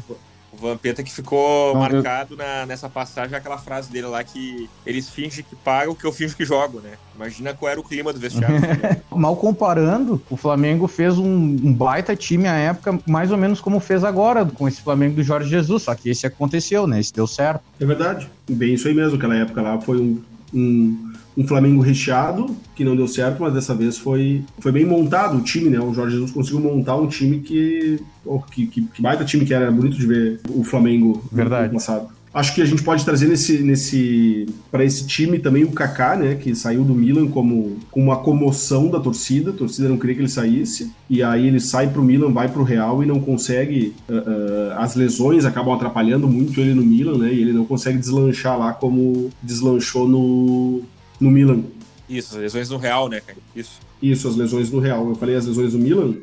O 0.60 0.62
Vampeta 0.62 1.02
que 1.02 1.12
ficou 1.12 1.74
Não, 1.74 1.86
eu- 1.86 1.94
marcado 1.94 2.36
na, 2.36 2.66
nessa 2.66 2.90
passagem, 2.90 3.36
aquela 3.36 3.58
frase 3.58 3.90
dele 3.90 4.08
lá 4.08 4.24
que 4.24 4.70
eles 4.86 5.10
fingem 5.10 5.44
que 5.48 5.56
pagam 5.56 5.94
o 5.94 5.96
que 5.96 6.06
eu 6.06 6.12
finjo 6.12 6.36
que 6.36 6.44
jogo, 6.44 6.80
né? 6.82 6.92
Imagina 7.16 7.54
qual 7.54 7.72
era 7.72 7.80
o 7.80 7.84
clima 7.84 8.12
do 8.14 8.20
vestiário. 8.20 8.58
Mal 9.12 9.36
comparando, 9.36 10.22
o 10.30 10.36
Flamengo 10.38 10.88
fez 10.88 11.18
um, 11.18 11.26
um 11.26 11.74
baita 11.74 12.16
time 12.16 12.48
à 12.48 12.56
época, 12.56 13.00
mais 13.08 13.32
ou 13.32 13.38
menos 13.38 13.60
como 13.62 13.80
fez 13.80 14.04
agora, 14.04 14.46
com 14.46 14.68
esse 14.68 14.82
Flamengo 14.82 15.16
do 15.16 15.24
Jorge 15.24 15.50
Jesus. 15.50 15.84
Só 15.84 15.96
que 15.96 16.10
esse 16.10 16.26
aconteceu, 16.28 16.86
né? 16.88 17.00
Esse 17.00 17.14
deu 17.14 17.28
certo. 17.28 17.62
É 17.80 17.86
verdade. 17.86 18.30
Bem 18.50 18.74
isso 18.74 18.88
aí 18.88 18.94
mesmo. 18.94 19.16
Aquela 19.18 19.36
época 19.36 19.62
lá 19.62 19.80
foi 19.80 20.00
um, 20.00 20.22
um, 20.54 21.09
um 21.40 21.48
Flamengo 21.48 21.82
recheado, 21.82 22.54
que 22.76 22.84
não 22.84 22.98
deu 22.98 23.08
certo, 23.08 23.42
mas 23.42 23.54
dessa 23.54 23.74
vez 23.74 23.98
foi, 23.98 24.44
foi 24.60 24.74
bem 24.74 24.86
montado 24.86 25.38
o 25.38 25.42
time, 25.42 25.70
né? 25.70 25.80
O 25.80 25.94
Jorge 25.94 26.16
Jesus 26.16 26.32
conseguiu 26.32 26.60
montar 26.60 26.98
um 26.98 27.08
time 27.08 27.40
que. 27.40 27.98
Oh, 28.26 28.40
que, 28.40 28.68
que, 28.68 28.82
que 28.82 29.02
baita 29.02 29.24
time 29.24 29.46
que 29.46 29.54
era 29.54 29.72
bonito 29.72 29.98
de 29.98 30.06
ver 30.06 30.42
o 30.50 30.66
Flamengo 30.66 31.24
Verdade. 31.32 31.68
no 31.68 31.76
passado. 31.76 32.10
Acho 32.34 32.54
que 32.54 32.62
a 32.62 32.66
gente 32.66 32.84
pode 32.84 33.06
trazer 33.06 33.28
nesse, 33.28 33.60
nesse 33.60 34.48
para 34.70 34.84
esse 34.84 35.08
time 35.08 35.40
também 35.40 35.64
o 35.64 35.72
Kaká, 35.72 36.16
né, 36.16 36.36
que 36.36 36.54
saiu 36.54 36.84
do 36.84 36.94
Milan 36.94 37.28
como 37.28 37.78
com 37.90 38.04
uma 38.04 38.18
comoção 38.18 38.88
da 38.88 39.00
torcida, 39.00 39.50
a 39.50 39.54
torcida 39.54 39.90
não 39.90 39.98
queria 39.98 40.16
que 40.16 40.22
ele 40.22 40.30
saísse, 40.30 40.92
e 41.10 41.24
aí 41.24 41.48
ele 41.48 41.60
sai 41.60 41.88
pro 41.88 42.04
Milan, 42.04 42.32
vai 42.32 42.48
pro 42.48 42.62
Real 42.62 43.02
e 43.02 43.06
não 43.08 43.20
consegue, 43.20 43.96
ah, 44.08 44.76
ah, 44.78 44.84
as 44.84 44.94
lesões 44.94 45.44
acabam 45.44 45.74
atrapalhando 45.74 46.28
muito 46.28 46.62
ele 46.62 46.76
no 46.76 46.84
Milan, 46.84 47.18
né, 47.18 47.34
e 47.34 47.42
ele 47.42 47.52
não 47.52 47.66
consegue 47.66 47.98
deslanchar 47.98 48.60
lá 48.60 48.74
como 48.74 49.32
deslanchou 49.42 50.08
no, 50.08 50.84
no 51.20 51.30
Milan. 51.30 51.64
Isso, 52.08 52.36
as 52.36 52.42
lesões 52.42 52.70
no 52.70 52.78
Real, 52.78 53.08
né, 53.08 53.20
cara? 53.20 53.38
Isso. 53.56 53.80
Isso, 54.02 54.28
as 54.28 54.36
lesões 54.36 54.70
do 54.70 54.80
Real. 54.80 55.08
Eu 55.08 55.16
falei 55.16 55.36
as 55.36 55.46
lesões 55.46 55.74
do 55.74 55.80
Milan? 55.80 56.16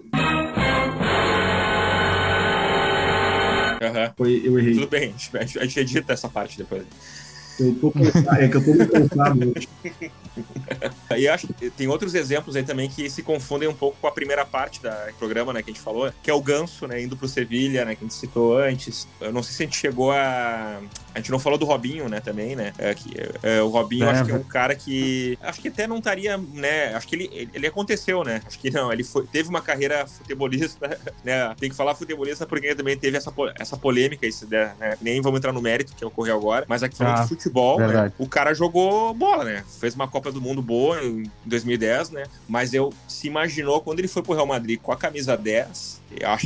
Aham. 3.82 4.12
Foi, 4.16 4.42
eu 4.44 4.59
errei. 4.59 4.74
Tudo 4.74 4.88
bem, 4.88 5.14
a 5.35 5.44
gente 5.64 5.80
edita 5.80 6.12
essa 6.12 6.28
parte 6.28 6.59
depois. 6.59 6.85
Eu 7.59 7.75
tô 7.77 7.90
cansado, 7.90 8.35
é 8.35 8.49
que 8.49 8.57
eu 8.57 8.64
tô 8.64 8.75
muito 8.75 8.92
cansado 8.92 9.53
hoje. 9.57 9.69
E 11.16 11.25
eu 11.25 11.33
acho 11.33 11.47
que 11.49 11.71
tem 11.71 11.88
outros 11.88 12.14
exemplos 12.14 12.57
aí 12.57 12.62
também 12.62 12.88
que 12.88 13.09
se 13.09 13.23
confundem 13.23 13.69
um 13.69 13.75
pouco 13.75 13.97
com 14.01 14.07
a 14.07 14.12
primeira 14.12 14.45
parte 14.45 14.81
do 14.83 14.90
programa, 15.19 15.53
né, 15.53 15.62
que 15.62 15.71
a 15.71 15.73
gente 15.73 15.83
falou, 15.83 16.12
que 16.23 16.31
é 16.31 16.35
o 16.35 16.40
Ganso, 16.40 16.87
né, 16.87 17.01
indo 17.03 17.16
pro 17.16 17.29
Sevilha, 17.29 17.85
né, 17.85 17.95
que 17.95 18.05
a 18.05 18.07
gente 18.07 18.14
citou 18.14 18.59
antes. 18.59 19.09
Eu 19.21 19.33
não 19.33 19.42
sei 19.42 19.55
se 19.55 19.62
a 19.62 19.66
gente 19.66 19.79
chegou 19.79 20.12
a... 20.12 20.81
A 21.14 21.19
gente 21.19 21.31
não 21.31 21.38
falou 21.38 21.59
do 21.59 21.64
Robinho, 21.64 22.11
né, 22.11 22.21
também, 22.21 22.55
né, 22.55 22.75
é, 22.77 22.95
que, 22.95 23.11
é, 23.42 23.62
o 23.62 23.69
Robinho 23.69 24.05
É, 24.05 24.11
acho 24.11 24.25
que 24.27 24.33
é 24.33 24.35
um 24.35 24.42
cara 24.42 24.75
que... 24.75 25.38
Acho 25.40 25.62
que 25.62 25.69
até 25.69 25.87
não 25.87 25.97
estaria, 25.97 26.37
né, 26.37 26.95
acho 26.95 27.09
que 27.09 27.16
ele, 27.16 27.49
ele 27.55 27.66
aconteceu, 27.66 28.23
né, 28.23 28.42
acho 28.47 28.59
que 28.59 28.71
não, 28.71 28.92
ele 28.92 29.03
foi, 29.03 29.27
teve 29.27 29.49
uma 29.49 29.62
carreira 29.62 30.07
futebolista, 30.07 30.99
né, 31.25 31.55
tem 31.59 31.71
que 31.71 31.77
falar 31.77 31.95
futebolista 31.95 32.45
porque 32.47 32.75
também 32.75 32.99
teve 32.99 33.16
essa, 33.16 33.33
essa 33.59 33.77
polêmica, 33.79 34.27
isso, 34.27 34.47
né, 34.47 34.75
nem 35.01 35.23
vamos 35.23 35.38
entrar 35.38 35.53
no 35.53 35.62
mérito 35.62 35.95
que 35.95 36.05
ocorreu 36.05 36.37
agora, 36.37 36.66
mas 36.69 36.83
aqui 36.83 36.97
falando 36.99 37.19
Ah, 37.19 37.23
de 37.23 37.29
futebol, 37.29 37.45
né, 37.78 37.87
verdade. 37.87 38.14
o 38.18 38.28
cara 38.28 38.54
jogou 38.54 39.12
bola, 39.14 39.44
né? 39.44 39.64
Fez 39.80 39.94
uma 39.94 40.09
Copa 40.09 40.32
do 40.32 40.40
Mundo 40.40 40.62
boa 40.62 41.02
em 41.02 41.30
2010, 41.44 42.11
né? 42.11 42.24
Mas 42.48 42.74
eu 42.74 42.92
se 43.09 43.26
imaginou 43.26 43.80
quando 43.80 43.98
ele 43.98 44.09
foi 44.09 44.22
pro 44.22 44.35
Real 44.35 44.46
Madrid 44.46 44.80
com 44.80 44.92
a 44.92 44.96
camisa 44.96 45.37
10, 45.37 46.00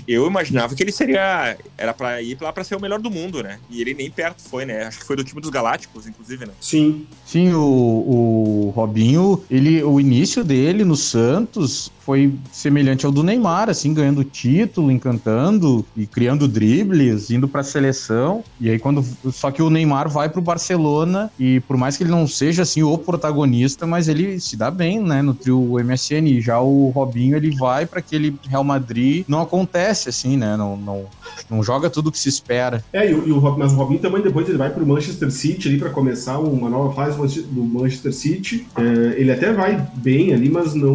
eu, 0.07 0.27
imaginava 0.27 0.75
que 0.75 0.83
ele 0.83 0.93
seria 0.93 1.57
era 1.77 1.93
pra 1.93 2.21
ir 2.23 2.37
lá 2.41 2.53
pra 2.53 2.65
ser 2.65 2.77
o 2.77 2.81
melhor 2.81 3.01
do 3.01 3.11
mundo, 3.11 3.43
né? 3.43 3.59
E 3.69 3.81
ele 3.81 3.95
nem 3.95 4.11
perto 4.11 4.43
foi, 4.43 4.65
né? 4.65 4.85
Acho 4.85 4.99
que 5.01 5.07
foi 5.07 5.17
do 5.17 5.25
time 5.25 5.41
dos 5.41 5.51
Galácticos, 5.51 6.07
inclusive, 6.07 6.47
né? 6.47 6.53
Sim. 6.61 7.07
Sim, 7.25 7.53
o, 7.53 7.61
o 7.61 8.73
Robinho, 8.75 9.43
ele, 9.51 9.83
o 9.83 10.01
início 10.01 10.43
dele 10.43 10.85
no 10.85 10.97
Santos 10.97 11.91
foi 12.01 12.35
semelhante 12.51 13.07
ao 13.07 13.13
do 13.13 13.23
Neymar, 13.23 13.69
assim, 13.69 13.95
ganhando 13.95 14.25
título, 14.25 14.91
encantando 14.91 15.87
e 15.97 16.07
criando 16.07 16.49
dribles, 16.49 17.31
indo 17.31 17.47
pra 17.47 17.63
seleção. 17.63 18.43
E 18.61 18.69
aí 18.69 18.79
quando 18.79 19.05
só 19.31 19.51
que 19.51 19.63
o 19.63 19.71
Neymar 19.71 20.09
vai 20.09 20.29
pro 20.29 20.41
Barcelona 20.41 21.31
e 21.39 21.61
por 21.61 21.77
mais 21.77 21.97
que 21.97 22.03
ele 22.03 22.11
não 22.11 22.27
seja 22.27 22.63
assim 22.63 22.83
o 22.83 22.99
protagonista, 22.99 23.87
mas 23.87 24.09
ele 24.09 24.41
se 24.41 24.57
dá 24.57 24.71
bem, 24.71 25.01
né, 25.01 25.23
no 25.23 25.35
trio 25.35 25.77
MSN. 25.85 26.41
Já 26.41 26.59
o 26.61 26.89
Robinho, 26.89 27.37
ele 27.37 27.55
vai 27.55 27.87
pra 27.87 28.01
aquele 28.01 28.35
Real 28.49 28.65
Madrid, 28.65 29.25
não 29.29 29.41
acontece 29.51 30.09
assim, 30.09 30.37
né? 30.37 30.57
Não, 30.57 30.77
não, 30.77 31.05
não 31.51 31.63
joga 31.63 31.91
tudo 31.91 32.09
o 32.09 32.13
que 32.13 32.19
se 32.19 32.29
espera. 32.29 32.85
É, 32.93 33.11
e, 33.11 33.15
o- 33.15 33.29
e 33.29 33.33
o, 33.33 33.41
mas 33.59 33.73
o 33.73 33.77
Robinho 33.77 34.01
também 34.01 34.23
depois 34.23 34.49
ele 34.49 34.57
vai 34.57 34.71
pro 34.71 34.87
Manchester 34.87 35.31
City 35.31 35.69
ali 35.69 35.79
pra 35.79 35.91
começar 35.91 36.39
uma 36.39 36.71
nova 36.71 36.95
fase 36.95 37.43
do 37.43 37.63
Manchester 37.65 38.13
City. 38.15 38.67
É, 38.77 39.21
ele 39.21 39.33
até 39.33 39.53
vai 39.53 39.85
bem 39.97 40.33
ali, 40.33 40.49
mas 40.49 40.75
não, 40.75 40.95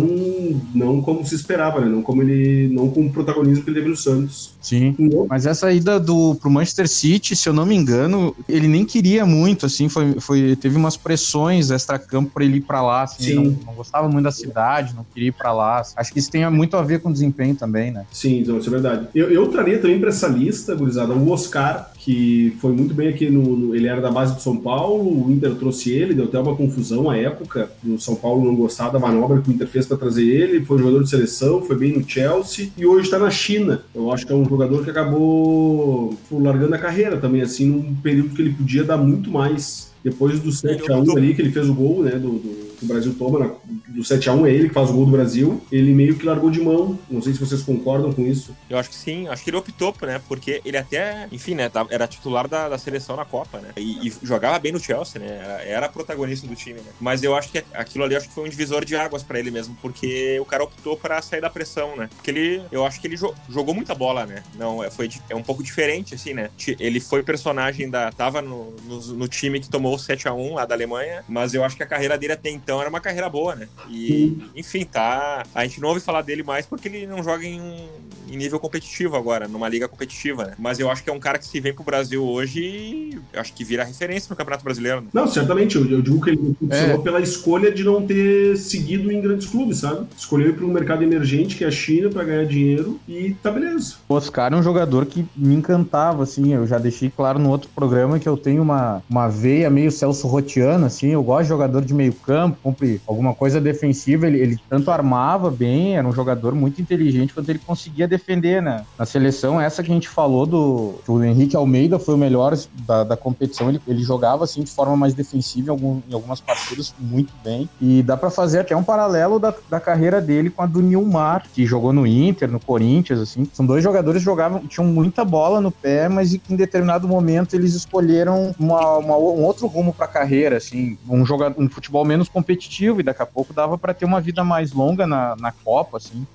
não 0.74 1.02
como 1.02 1.26
se 1.26 1.36
esperava, 1.36 1.82
né? 1.82 1.88
Não 1.88 2.02
como 2.02 2.22
ele. 2.22 2.70
não 2.74 2.90
com 2.90 3.06
o 3.06 3.12
protagonismo 3.12 3.64
que 3.64 3.70
ele 3.70 3.80
teve 3.80 3.90
no 3.90 3.98
Santos. 3.98 4.54
Sim. 4.62 4.96
Não. 4.98 5.28
Mas 5.30 5.46
essa 5.46 5.72
ida 5.72 6.00
do 6.00 6.36
pro 6.36 6.50
Manchester 6.50 6.88
City, 6.88 7.36
se 7.36 7.48
eu 7.50 7.54
não 7.54 7.66
me 7.66 7.76
engano, 7.76 8.36
ele 8.48 8.68
nem 8.68 8.86
queria 8.86 9.26
muito, 9.26 9.66
assim, 9.66 9.90
foi, 9.90 10.20
foi 10.20 10.56
teve 10.56 10.76
umas 10.78 10.96
pressões 10.98 11.70
extra-campo 11.72 12.32
pra 12.34 12.44
ele 12.46 12.58
ir 12.58 12.62
pra 12.62 12.82
lá, 12.82 13.04
assim, 13.04 13.24
Sim. 13.24 13.36
não, 13.36 13.44
não 13.68 13.74
gostava 13.74 14.08
muito 14.08 14.24
da 14.24 14.32
cidade, 14.32 14.94
não 14.96 15.06
queria 15.14 15.30
ir 15.30 15.34
pra 15.34 15.52
lá. 15.52 15.84
Acho 15.96 16.12
que 16.14 16.20
isso 16.20 16.32
tem 16.32 16.50
muito 16.50 16.76
a 16.78 16.82
ver 16.82 17.00
com 17.02 17.10
o 17.10 17.14
desempenho 17.14 17.56
também, 17.56 17.92
né? 17.92 18.06
Sim, 18.12 18.44
então, 18.46 18.58
isso 18.60 18.70
é 18.70 18.72
verdade. 18.72 19.08
Eu, 19.14 19.30
eu 19.30 19.48
traria 19.48 19.78
também 19.80 20.00
pra 20.00 20.10
essa 20.10 20.28
lista, 20.28 20.74
gurizada, 20.74 21.14
o 21.14 21.30
Oscar, 21.30 21.92
que 21.98 22.54
foi 22.62 22.72
muito 22.72 22.94
bem 22.94 23.08
aqui 23.10 23.30
no, 23.30 23.42
no- 23.58 23.76
Ele 23.76 23.88
era 23.88 24.00
da 24.00 24.10
base 24.12 24.36
do 24.36 24.42
São 24.42 24.56
Paulo, 24.56 25.26
o 25.28 25.32
Inter 25.32 25.56
trouxe 25.56 25.92
ele, 25.92 26.14
deu 26.14 26.26
até 26.26 26.40
uma 26.40 26.56
confusão 26.56 27.10
à 27.10 27.18
época. 27.18 27.70
O 27.86 28.00
São 28.00 28.16
Paulo 28.16 28.46
não 28.46 28.56
gostava 28.56 28.94
da 28.94 29.00
manobra 29.00 29.42
que 29.42 29.50
o 29.50 29.54
Inter 29.54 29.68
fez 29.68 29.86
pra 29.86 29.98
trazer 29.98 30.24
ele, 30.26 30.64
foi 30.66 30.78
jogador 30.78 31.04
de 31.04 31.10
seleção, 31.10 31.62
foi 31.62 31.76
bem 31.76 31.92
no 31.98 32.08
Chelsea 32.08 32.70
e 32.78 32.86
hoje 32.86 33.10
tá 33.10 33.20
na 33.20 33.30
China. 33.32 33.82
Eu 33.94 34.12
acho 34.12 34.26
que 34.26 34.32
é 34.32 34.36
um 34.36 34.46
jogador 34.48 34.84
que 34.84 34.90
acabou 34.92 36.14
pô, 36.30 36.40
largando 36.40 36.76
a 36.76 36.78
carreira 36.78 37.18
também, 37.18 37.42
assim, 37.42 37.66
num 37.68 37.96
período 37.96 38.30
que 38.36 38.42
ele 38.42 38.54
podia 38.54 38.84
dar 38.84 38.98
muito 38.98 39.30
mais. 39.30 39.92
Depois 40.04 40.40
do 40.40 40.52
7x1 40.52 41.18
ali, 41.18 41.34
que 41.34 41.42
ele 41.42 41.52
fez 41.52 41.68
o 41.68 41.74
gol, 41.74 42.04
né, 42.04 42.12
do, 42.12 42.30
do- 42.34 42.65
que 42.76 42.86
o 42.86 42.88
Brasil 42.88 43.14
toma, 43.18 43.40
na- 43.40 43.52
do 43.88 44.04
7x1 44.04 44.46
é 44.46 44.52
ele 44.52 44.68
que 44.68 44.74
faz 44.74 44.90
o 44.90 44.94
gol 44.94 45.06
do 45.06 45.12
Brasil, 45.12 45.62
ele 45.72 45.94
meio 45.94 46.16
que 46.16 46.26
largou 46.26 46.50
de 46.52 46.62
mão. 46.62 46.98
Não 47.10 47.22
sei 47.22 47.34
se 47.34 47.40
vocês 47.40 47.62
concordam 47.62 48.12
com 48.14 48.22
isso. 48.26 48.56
Eu 48.70 48.78
acho 48.78 48.90
que 48.90 48.96
sim, 48.96 49.28
acho 49.28 49.44
que 49.44 49.50
ele 49.50 49.58
optou, 49.58 49.94
né? 50.02 50.22
Porque 50.28 50.62
ele 50.66 50.78
até, 50.78 51.28
enfim, 51.32 51.56
né? 51.56 51.72
Era 51.90 52.08
titular 52.08 52.48
da, 52.48 52.70
da 52.70 52.78
seleção 52.78 53.16
na 53.16 53.26
Copa, 53.26 53.60
né? 53.60 53.70
E, 53.78 54.08
e 54.08 54.14
jogava 54.24 54.60
bem 54.60 54.72
no 54.72 54.80
Chelsea, 54.80 55.20
né? 55.22 55.28
Era, 55.28 55.62
era 55.64 55.90
protagonista 55.90 56.48
do 56.48 56.56
time, 56.56 56.80
né? 56.80 56.92
Mas 57.00 57.24
eu 57.24 57.36
acho 57.36 57.50
que 57.52 57.64
aquilo 57.74 58.04
ali 58.04 58.16
acho 58.16 58.28
que 58.28 58.34
foi 58.34 58.46
um 58.46 58.50
divisor 58.50 58.84
de 58.86 58.96
águas 58.96 59.24
pra 59.24 59.40
ele 59.40 59.52
mesmo, 59.52 59.76
porque 59.82 60.40
o 60.40 60.46
cara 60.46 60.64
optou 60.64 60.98
pra 60.98 61.22
sair 61.22 61.42
da 61.42 61.50
pressão, 61.50 61.96
né? 61.96 62.10
Porque 62.16 62.32
ele, 62.32 62.62
eu 62.72 62.86
acho 62.86 63.00
que 63.00 63.08
ele 63.08 63.16
jo- 63.18 63.34
jogou 63.50 63.74
muita 63.74 63.94
bola, 63.96 64.26
né? 64.26 64.44
Não, 64.56 64.84
é, 64.84 64.90
foi, 64.92 65.10
é 65.30 65.36
um 65.36 65.44
pouco 65.44 65.64
diferente, 65.64 66.16
assim, 66.16 66.34
né? 66.34 66.50
Ele 66.80 67.00
foi 67.00 67.24
personagem 67.24 67.90
da. 67.90 68.12
tava 68.12 68.42
no, 68.42 68.72
no, 68.86 69.00
no 69.14 69.28
time 69.28 69.60
que 69.60 69.70
tomou 69.70 69.94
o 69.96 69.98
7x1 69.98 70.54
lá 70.54 70.66
da 70.66 70.76
Alemanha, 70.76 71.24
mas 71.28 71.54
eu 71.54 71.64
acho 71.64 71.76
que 71.76 71.84
a 71.84 71.88
carreira 71.88 72.18
dele 72.18 72.34
até 72.34 72.50
então 72.66 72.82
era 72.82 72.90
uma 72.90 73.00
carreira 73.00 73.30
boa, 73.30 73.56
né? 73.56 73.68
E, 73.88 74.36
enfim, 74.56 74.84
tá. 74.84 75.46
A 75.54 75.64
gente 75.64 75.80
não 75.80 75.90
ouve 75.90 76.02
falar 76.02 76.24
dele 76.24 76.42
mais 76.42 76.66
porque 76.66 76.88
ele 76.88 77.06
não 77.06 77.22
joga 77.22 77.46
em, 77.46 77.88
em 78.28 78.36
nível 78.36 78.60
competitivo 78.60 79.16
agora, 79.16 79.48
numa 79.48 79.70
liga 79.70 79.88
competitiva, 79.88 80.46
né? 80.46 80.54
Mas 80.58 80.80
eu 80.80 80.90
acho 80.90 81.04
que 81.04 81.10
é 81.12 81.14
um 81.14 81.20
cara 81.20 81.38
que 81.38 81.46
se 81.46 81.60
vem 81.60 81.76
pro 81.76 81.84
Brasil 81.84 82.26
hoje, 82.26 83.22
eu 83.32 83.40
acho 83.40 83.54
que 83.54 83.64
vira 83.64 83.84
referência 83.84 84.28
no 84.32 84.36
Campeonato 84.36 84.64
Brasileiro, 84.64 85.02
né? 85.02 85.08
Não, 85.14 85.28
certamente. 85.28 85.76
Eu, 85.76 85.88
eu 85.88 86.02
digo 86.02 86.20
que 86.20 86.32
ele 86.32 86.56
funcionou 86.60 87.04
pela 87.04 87.22
escolha 87.22 87.72
de 87.72 87.84
não 87.84 88.04
ter 88.04 88.58
seguido 88.58 89.12
em 89.12 89.22
grandes 89.22 89.46
clubes, 89.48 89.78
sabe? 89.78 90.08
Escolheu 90.18 90.50
ir 90.50 90.54
para 90.56 90.66
um 90.66 90.70
mercado 90.70 91.04
emergente, 91.04 91.56
que 91.56 91.64
é 91.64 91.68
a 91.68 91.72
China, 91.72 92.10
para 92.10 92.24
ganhar 92.24 92.46
dinheiro 92.46 93.00
e 93.08 93.36
tá 93.44 93.52
beleza. 93.52 93.98
O 94.10 94.16
Oscar 94.16 94.52
é 94.54 94.56
um 94.56 94.64
jogador 94.64 95.06
que 95.06 95.24
me 95.36 95.54
encantava, 95.54 96.24
assim, 96.24 96.52
eu 96.52 96.66
já 96.66 96.80
deixei 96.80 97.12
claro 97.12 97.38
no 97.38 97.52
outro 97.52 97.70
programa 97.76 98.18
que 98.18 98.28
eu 98.28 98.36
tenho 98.36 98.64
uma, 98.64 99.04
uma 99.08 99.28
veia 99.28 99.70
meio 99.70 99.92
Celso 99.92 100.28
Rotiano, 100.28 100.88
assim, 100.88 101.10
eu 101.10 101.22
gosto 101.22 101.44
de 101.44 101.50
jogador 101.50 101.86
de 101.86 101.94
meio 101.94 102.14
campo, 102.14 102.55
cumpre 102.56 103.02
alguma 103.08 103.34
coisa 103.34 103.60
defensiva, 103.62 104.28
ele, 104.28 104.40
ele 104.40 104.58
tanto 104.70 104.90
armava 104.92 105.50
bem, 105.52 105.98
era 105.98 106.08
um 106.08 106.14
jogador 106.14 106.56
muito 106.56 106.82
inteligente 106.82 107.34
quanto 107.34 107.50
ele 107.50 107.60
conseguia 107.60 108.08
defender, 108.08 108.62
né? 108.62 108.84
Na 108.98 109.06
seleção, 109.06 109.60
essa 109.60 109.84
que 109.84 109.92
a 109.92 109.94
gente 109.94 110.10
falou 110.10 110.46
do 110.46 111.00
o 111.08 111.24
Henrique 111.24 111.56
Almeida 111.56 112.00
foi 112.00 112.16
o 112.16 112.18
melhor 112.18 112.58
da, 112.88 113.04
da 113.04 113.18
competição, 113.18 113.70
ele, 113.70 113.82
ele 113.88 114.02
jogava, 114.04 114.44
assim, 114.44 114.64
de 114.64 114.72
forma 114.72 114.96
mais 114.96 115.14
defensiva 115.14 115.68
em, 115.68 115.72
algum- 115.72 116.02
em 116.10 116.14
algumas 116.14 116.42
partidas 116.42 116.94
muito 117.00 117.34
bem, 117.44 117.70
e 117.80 118.02
dá 118.04 118.16
pra 118.18 118.30
fazer 118.30 118.60
até 118.60 118.76
um 118.76 118.84
paralelo 118.84 119.40
da, 119.40 119.54
da 119.70 119.80
carreira 119.80 120.22
dele 120.22 120.50
com 120.50 120.62
a 120.62 120.66
do 120.66 120.82
Nilmar, 120.82 121.44
que 121.54 121.66
jogou 121.66 121.92
no 121.94 122.06
Inter, 122.08 122.50
no 122.52 122.60
Corinthians, 122.60 123.20
assim, 123.20 123.48
são 123.54 123.66
dois 123.66 123.84
jogadores 123.84 124.20
que 124.22 124.26
jogavam, 124.26 124.66
tinham 124.68 124.88
muita 124.88 125.24
bola 125.26 125.60
no 125.62 125.72
pé, 125.72 126.08
mas 126.10 126.34
em 126.34 126.56
determinado 126.56 127.08
momento 127.08 127.56
eles 127.56 127.74
escolheram 127.74 128.54
uma- 128.60 128.98
uma- 128.98 129.18
um 129.18 129.44
outro 129.44 129.68
rumo 129.68 129.94
pra 129.94 130.08
carreira, 130.08 130.58
assim, 130.58 130.98
um, 131.10 131.26
jogador, 131.26 131.62
um 131.62 131.70
futebol 131.70 132.06
menos 132.06 132.30
competitivo, 132.30 132.45
e 132.54 133.04
daqui 133.04 133.22
a 133.22 133.26
pouco 133.26 133.54
dava 133.54 133.78
pra 133.78 133.94
ter 133.94 134.06
uma 134.06 134.22
vida 134.22 134.44
mais 134.44 134.72
longa 134.72 135.06
na, 135.08 135.36
na 135.36 135.52
Copa, 135.52 135.98
assim, 135.98 136.26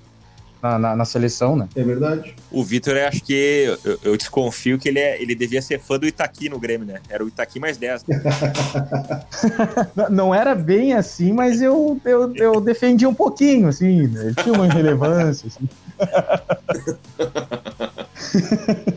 na, 0.61 0.77
na, 0.77 0.95
na 0.95 1.05
seleção, 1.05 1.55
né? 1.55 1.67
É 1.75 1.83
verdade. 1.83 2.35
O 2.51 2.63
Vitor, 2.63 2.95
eu 2.95 3.07
acho 3.07 3.23
que 3.23 3.75
eu, 3.83 3.99
eu 4.03 4.17
desconfio 4.17 4.77
que 4.77 4.89
ele, 4.89 4.99
é, 4.99 5.19
ele 5.21 5.33
devia 5.33 5.61
ser 5.61 5.79
fã 5.79 5.97
do 5.97 6.05
Itaqui 6.05 6.49
no 6.49 6.59
Grêmio, 6.59 6.85
né? 6.85 6.99
Era 7.09 7.23
o 7.23 7.27
Itaqui 7.27 7.59
mais 7.59 7.77
10. 7.77 8.05
Né? 8.05 8.21
Não- 9.95 10.09
Não 10.09 10.35
era 10.35 10.53
bem 10.53 10.93
assim, 10.93 11.31
mas 11.33 11.61
eu, 11.61 11.99
eu, 12.05 12.35
eu 12.35 12.61
defendia 12.61 13.09
um 13.09 13.13
pouquinho, 13.13 13.69
assim, 13.69 14.07
né? 14.07 14.25
Ele 14.25 14.35
tinha 14.35 14.53
uma 14.53 14.67
relevância, 14.67 15.47
assim. 15.47 15.67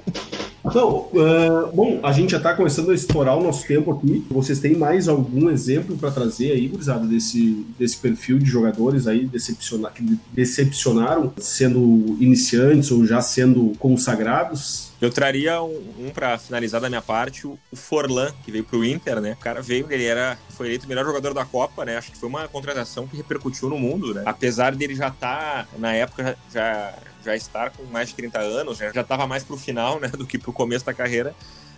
Então, 0.74 1.06
ah, 1.14 1.70
bom, 1.72 2.00
a 2.02 2.10
gente 2.10 2.32
já 2.32 2.40
tá 2.40 2.52
começando 2.52 2.90
a 2.90 2.94
estourar 2.94 3.38
o 3.38 3.44
nosso 3.44 3.64
tempo 3.64 3.92
aqui. 3.92 4.26
Vocês 4.28 4.58
têm 4.58 4.74
mais 4.74 5.06
algum 5.06 5.48
exemplo 5.48 5.96
para 5.96 6.10
trazer 6.10 6.50
aí, 6.50 6.66
gurizada, 6.66 7.06
desse, 7.06 7.64
desse 7.78 7.96
perfil 7.96 8.40
de 8.40 8.46
jogadores 8.46 9.06
aí 9.06 9.24
decepciona, 9.24 9.88
que 9.88 10.18
decepcionaram, 10.32 11.32
sendo 11.38 12.16
iniciantes 12.18 12.90
ou 12.90 13.06
já 13.06 13.20
sendo 13.20 13.72
consagrados? 13.78 14.90
Eu 15.04 15.10
traria 15.10 15.62
um, 15.62 16.06
um 16.06 16.10
para 16.10 16.38
finalizar 16.38 16.80
da 16.80 16.88
minha 16.88 17.02
parte, 17.02 17.46
o, 17.46 17.58
o 17.70 17.76
Forlan, 17.76 18.32
que 18.42 18.50
veio 18.50 18.64
pro 18.64 18.82
Inter, 18.82 19.20
né? 19.20 19.32
O 19.32 19.36
cara 19.36 19.60
veio, 19.60 19.86
ele 19.90 20.06
era, 20.06 20.38
foi 20.48 20.68
eleito 20.68 20.86
o 20.86 20.88
melhor 20.88 21.04
jogador 21.04 21.34
da 21.34 21.44
Copa, 21.44 21.84
né? 21.84 21.98
Acho 21.98 22.10
que 22.10 22.16
foi 22.16 22.26
uma 22.26 22.48
contratação 22.48 23.06
que 23.06 23.14
repercutiu 23.14 23.68
no 23.68 23.78
mundo, 23.78 24.14
né? 24.14 24.22
Apesar 24.24 24.74
dele 24.74 24.94
já 24.94 25.08
estar, 25.08 25.68
na 25.76 25.92
época, 25.92 26.38
já, 26.50 26.94
já 27.22 27.36
estar 27.36 27.70
com 27.70 27.84
mais 27.84 28.08
de 28.08 28.14
30 28.14 28.38
anos, 28.38 28.80
né? 28.80 28.92
já 28.94 29.02
estava 29.02 29.26
mais 29.26 29.44
pro 29.44 29.58
final, 29.58 30.00
né? 30.00 30.08
Do 30.16 30.26
que 30.26 30.38
pro 30.38 30.54
começo 30.54 30.86
da 30.86 30.94
carreira. 30.94 31.34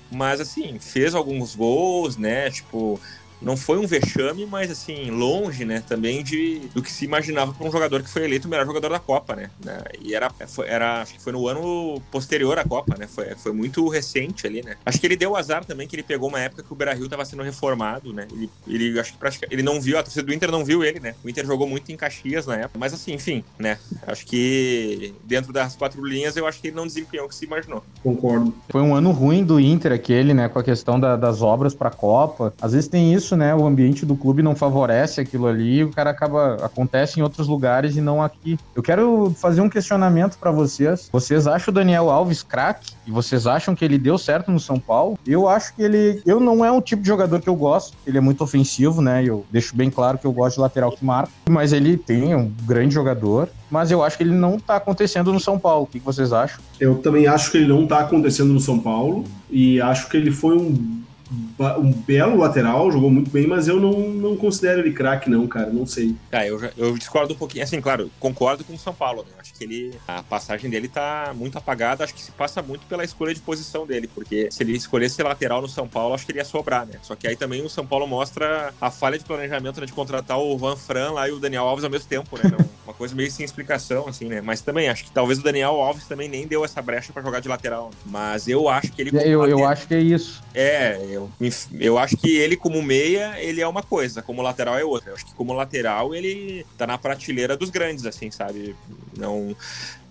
Mas, 0.08 0.40
assim, 0.40 0.78
fez 0.78 1.12
alguns 1.12 1.56
gols, 1.56 2.16
né? 2.16 2.48
Tipo, 2.48 3.00
não 3.40 3.56
foi 3.56 3.78
um 3.78 3.86
vexame, 3.86 4.46
mas 4.46 4.70
assim, 4.70 5.10
longe, 5.10 5.64
né, 5.64 5.82
também 5.86 6.22
de, 6.22 6.60
do 6.74 6.82
que 6.82 6.90
se 6.90 7.04
imaginava 7.04 7.52
para 7.52 7.66
um 7.66 7.70
jogador 7.70 8.02
que 8.02 8.10
foi 8.10 8.24
eleito 8.24 8.46
o 8.46 8.50
melhor 8.50 8.66
jogador 8.66 8.90
da 8.90 8.98
Copa, 8.98 9.36
né? 9.36 9.50
né 9.64 9.82
e 10.00 10.14
era, 10.14 10.30
foi, 10.46 10.68
era, 10.68 11.02
acho 11.02 11.14
que 11.14 11.20
foi 11.20 11.32
no 11.32 11.46
ano 11.48 12.00
posterior 12.10 12.58
à 12.58 12.64
Copa, 12.64 12.96
né? 12.98 13.06
Foi, 13.06 13.34
foi 13.36 13.52
muito 13.52 13.86
recente 13.88 14.46
ali, 14.46 14.62
né? 14.62 14.76
Acho 14.84 15.00
que 15.00 15.06
ele 15.06 15.16
deu 15.16 15.36
azar 15.36 15.64
também, 15.64 15.86
que 15.86 15.94
ele 15.96 16.02
pegou 16.02 16.28
uma 16.28 16.40
época 16.40 16.62
que 16.62 16.72
o 16.72 16.76
Beira-Rio 16.76 17.04
estava 17.04 17.24
sendo 17.24 17.42
reformado, 17.42 18.12
né? 18.12 18.26
Ele, 18.32 18.50
ele 18.66 19.00
acho 19.00 19.12
que 19.12 19.18
praticamente, 19.18 19.54
ele 19.54 19.62
não 19.62 19.80
viu, 19.80 19.98
a 19.98 20.02
torcida 20.02 20.24
do 20.24 20.32
Inter 20.32 20.50
não 20.50 20.64
viu 20.64 20.84
ele, 20.84 21.00
né? 21.00 21.14
O 21.24 21.28
Inter 21.28 21.44
jogou 21.44 21.66
muito 21.66 21.90
em 21.90 21.96
Caxias 21.96 22.46
na 22.46 22.56
época, 22.56 22.78
mas 22.78 22.92
assim, 22.92 23.14
enfim, 23.14 23.44
né? 23.58 23.78
Acho 24.06 24.24
que 24.26 25.14
dentro 25.24 25.52
das 25.52 25.76
quatro 25.76 26.04
linhas, 26.04 26.36
eu 26.36 26.46
acho 26.46 26.60
que 26.60 26.68
ele 26.68 26.76
não 26.76 26.86
desempenhou 26.86 27.26
o 27.26 27.28
que 27.28 27.34
se 27.34 27.44
imaginou. 27.44 27.84
Concordo. 28.02 28.54
Foi 28.70 28.80
um 28.80 28.94
ano 28.94 29.10
ruim 29.10 29.44
do 29.44 29.58
Inter 29.58 29.92
aquele, 29.92 30.32
né? 30.32 30.48
Com 30.48 30.58
a 30.58 30.62
questão 30.62 30.98
da, 30.98 31.16
das 31.16 31.42
obras 31.42 31.74
para 31.74 31.88
a 31.88 31.92
Copa. 31.92 32.54
Às 32.60 32.72
vezes 32.72 32.88
tem 32.88 33.12
isso, 33.12 33.25
né? 33.34 33.54
O 33.54 33.66
ambiente 33.66 34.04
do 34.04 34.14
clube 34.14 34.42
não 34.42 34.54
favorece 34.54 35.20
aquilo 35.20 35.46
ali, 35.46 35.82
o 35.82 35.90
cara 35.90 36.10
acaba 36.10 36.56
acontece 36.62 37.18
em 37.18 37.22
outros 37.22 37.48
lugares 37.48 37.96
e 37.96 38.00
não 38.00 38.22
aqui. 38.22 38.58
Eu 38.74 38.82
quero 38.82 39.34
fazer 39.36 39.60
um 39.62 39.68
questionamento 39.68 40.36
para 40.38 40.50
vocês. 40.50 41.08
Vocês 41.10 41.46
acham 41.46 41.72
o 41.72 41.74
Daniel 41.74 42.10
Alves 42.10 42.42
craque? 42.42 42.94
E 43.06 43.10
vocês 43.10 43.46
acham 43.46 43.74
que 43.74 43.84
ele 43.84 43.96
deu 43.98 44.18
certo 44.18 44.50
no 44.50 44.60
São 44.60 44.78
Paulo? 44.78 45.18
Eu 45.26 45.48
acho 45.48 45.74
que 45.74 45.82
ele, 45.82 46.20
eu 46.26 46.38
não 46.38 46.64
é 46.64 46.70
um 46.70 46.80
tipo 46.80 47.02
de 47.02 47.08
jogador 47.08 47.40
que 47.40 47.48
eu 47.48 47.56
gosto. 47.56 47.96
Ele 48.06 48.18
é 48.18 48.20
muito 48.20 48.44
ofensivo, 48.44 49.00
né? 49.00 49.24
Eu 49.24 49.44
deixo 49.50 49.74
bem 49.74 49.90
claro 49.90 50.18
que 50.18 50.26
eu 50.26 50.32
gosto 50.32 50.56
de 50.56 50.60
lateral 50.60 50.92
que 50.92 51.04
marca, 51.04 51.30
mas 51.48 51.72
ele 51.72 51.96
tem 51.96 52.34
um 52.34 52.52
grande 52.64 52.94
jogador. 52.94 53.48
Mas 53.70 53.90
eu 53.90 54.02
acho 54.02 54.16
que 54.16 54.22
ele 54.22 54.34
não 54.34 54.58
tá 54.58 54.76
acontecendo 54.76 55.32
no 55.32 55.40
São 55.40 55.58
Paulo. 55.58 55.84
O 55.84 55.86
que 55.86 55.98
vocês 55.98 56.32
acham? 56.32 56.60
Eu 56.78 56.96
também 56.96 57.26
acho 57.26 57.50
que 57.50 57.58
ele 57.58 57.68
não 57.68 57.86
tá 57.86 58.00
acontecendo 58.00 58.52
no 58.52 58.60
São 58.60 58.78
Paulo 58.78 59.24
e 59.50 59.80
acho 59.80 60.08
que 60.08 60.16
ele 60.16 60.30
foi 60.30 60.56
um 60.56 61.02
um 61.30 61.92
belo 61.92 62.36
lateral, 62.36 62.90
jogou 62.90 63.10
muito 63.10 63.30
bem, 63.30 63.46
mas 63.46 63.66
eu 63.66 63.80
não, 63.80 64.10
não 64.10 64.36
considero 64.36 64.80
ele 64.80 64.92
craque, 64.92 65.28
não, 65.28 65.46
cara. 65.46 65.70
Não 65.70 65.86
sei. 65.86 66.14
Ah, 66.30 66.46
eu, 66.46 66.60
eu 66.76 66.96
discordo 66.96 67.34
um 67.34 67.36
pouquinho. 67.36 67.64
Assim, 67.64 67.80
claro, 67.80 68.10
concordo 68.20 68.64
com 68.64 68.74
o 68.74 68.78
São 68.78 68.94
Paulo. 68.94 69.22
Né? 69.22 69.34
Acho 69.38 69.54
que 69.54 69.64
ele. 69.64 69.94
A 70.06 70.22
passagem 70.22 70.70
dele 70.70 70.88
tá 70.88 71.32
muito 71.34 71.58
apagada. 71.58 72.04
Acho 72.04 72.14
que 72.14 72.22
se 72.22 72.30
passa 72.32 72.62
muito 72.62 72.86
pela 72.86 73.04
escolha 73.04 73.34
de 73.34 73.40
posição 73.40 73.86
dele, 73.86 74.08
porque 74.12 74.48
se 74.50 74.62
ele 74.62 74.76
escolhesse 74.76 75.22
lateral 75.22 75.60
no 75.60 75.68
São 75.68 75.88
Paulo, 75.88 76.14
acho 76.14 76.24
que 76.24 76.32
ele 76.32 76.38
ia 76.38 76.44
sobrar, 76.44 76.86
né? 76.86 76.94
Só 77.02 77.16
que 77.16 77.26
aí 77.26 77.36
também 77.36 77.62
o 77.62 77.68
São 77.68 77.86
Paulo 77.86 78.06
mostra 78.06 78.72
a 78.80 78.90
falha 78.90 79.18
de 79.18 79.24
planejamento 79.24 79.80
né, 79.80 79.86
de 79.86 79.92
contratar 79.92 80.38
o 80.38 80.56
Van 80.56 80.76
Fran 80.76 81.10
lá 81.12 81.28
e 81.28 81.32
o 81.32 81.38
Daniel 81.38 81.64
Alves 81.64 81.84
ao 81.84 81.90
mesmo 81.90 82.08
tempo, 82.08 82.36
né? 82.36 82.44
Não, 82.50 82.64
uma 82.84 82.94
coisa 82.94 83.14
meio 83.14 83.30
sem 83.30 83.44
explicação, 83.44 84.06
assim, 84.08 84.26
né? 84.26 84.40
Mas 84.40 84.60
também 84.60 84.88
acho 84.88 85.04
que 85.04 85.10
talvez 85.10 85.38
o 85.38 85.42
Daniel 85.42 85.80
Alves 85.80 86.06
também 86.06 86.28
nem 86.28 86.46
deu 86.46 86.64
essa 86.64 86.80
brecha 86.80 87.12
para 87.12 87.22
jogar 87.22 87.40
de 87.40 87.48
lateral. 87.48 87.90
Mas 88.04 88.46
eu 88.46 88.68
acho 88.68 88.92
que 88.92 89.02
ele. 89.02 89.10
Eu, 89.16 89.46
eu 89.46 89.66
acho 89.66 89.88
que 89.88 89.94
é 89.94 90.00
isso. 90.00 90.42
É, 90.54 91.15
eu, 91.16 91.30
eu 91.78 91.98
acho 91.98 92.16
que 92.16 92.36
ele, 92.36 92.56
como 92.56 92.82
meia, 92.82 93.34
ele 93.40 93.60
é 93.60 93.66
uma 93.66 93.82
coisa, 93.82 94.22
como 94.22 94.42
lateral 94.42 94.78
é 94.78 94.84
outra. 94.84 95.10
Eu 95.10 95.14
acho 95.14 95.26
que 95.26 95.34
como 95.34 95.52
lateral, 95.52 96.14
ele 96.14 96.64
tá 96.76 96.86
na 96.86 96.98
prateleira 96.98 97.56
dos 97.56 97.70
grandes, 97.70 98.06
assim, 98.06 98.30
sabe? 98.30 98.76
Não. 99.16 99.56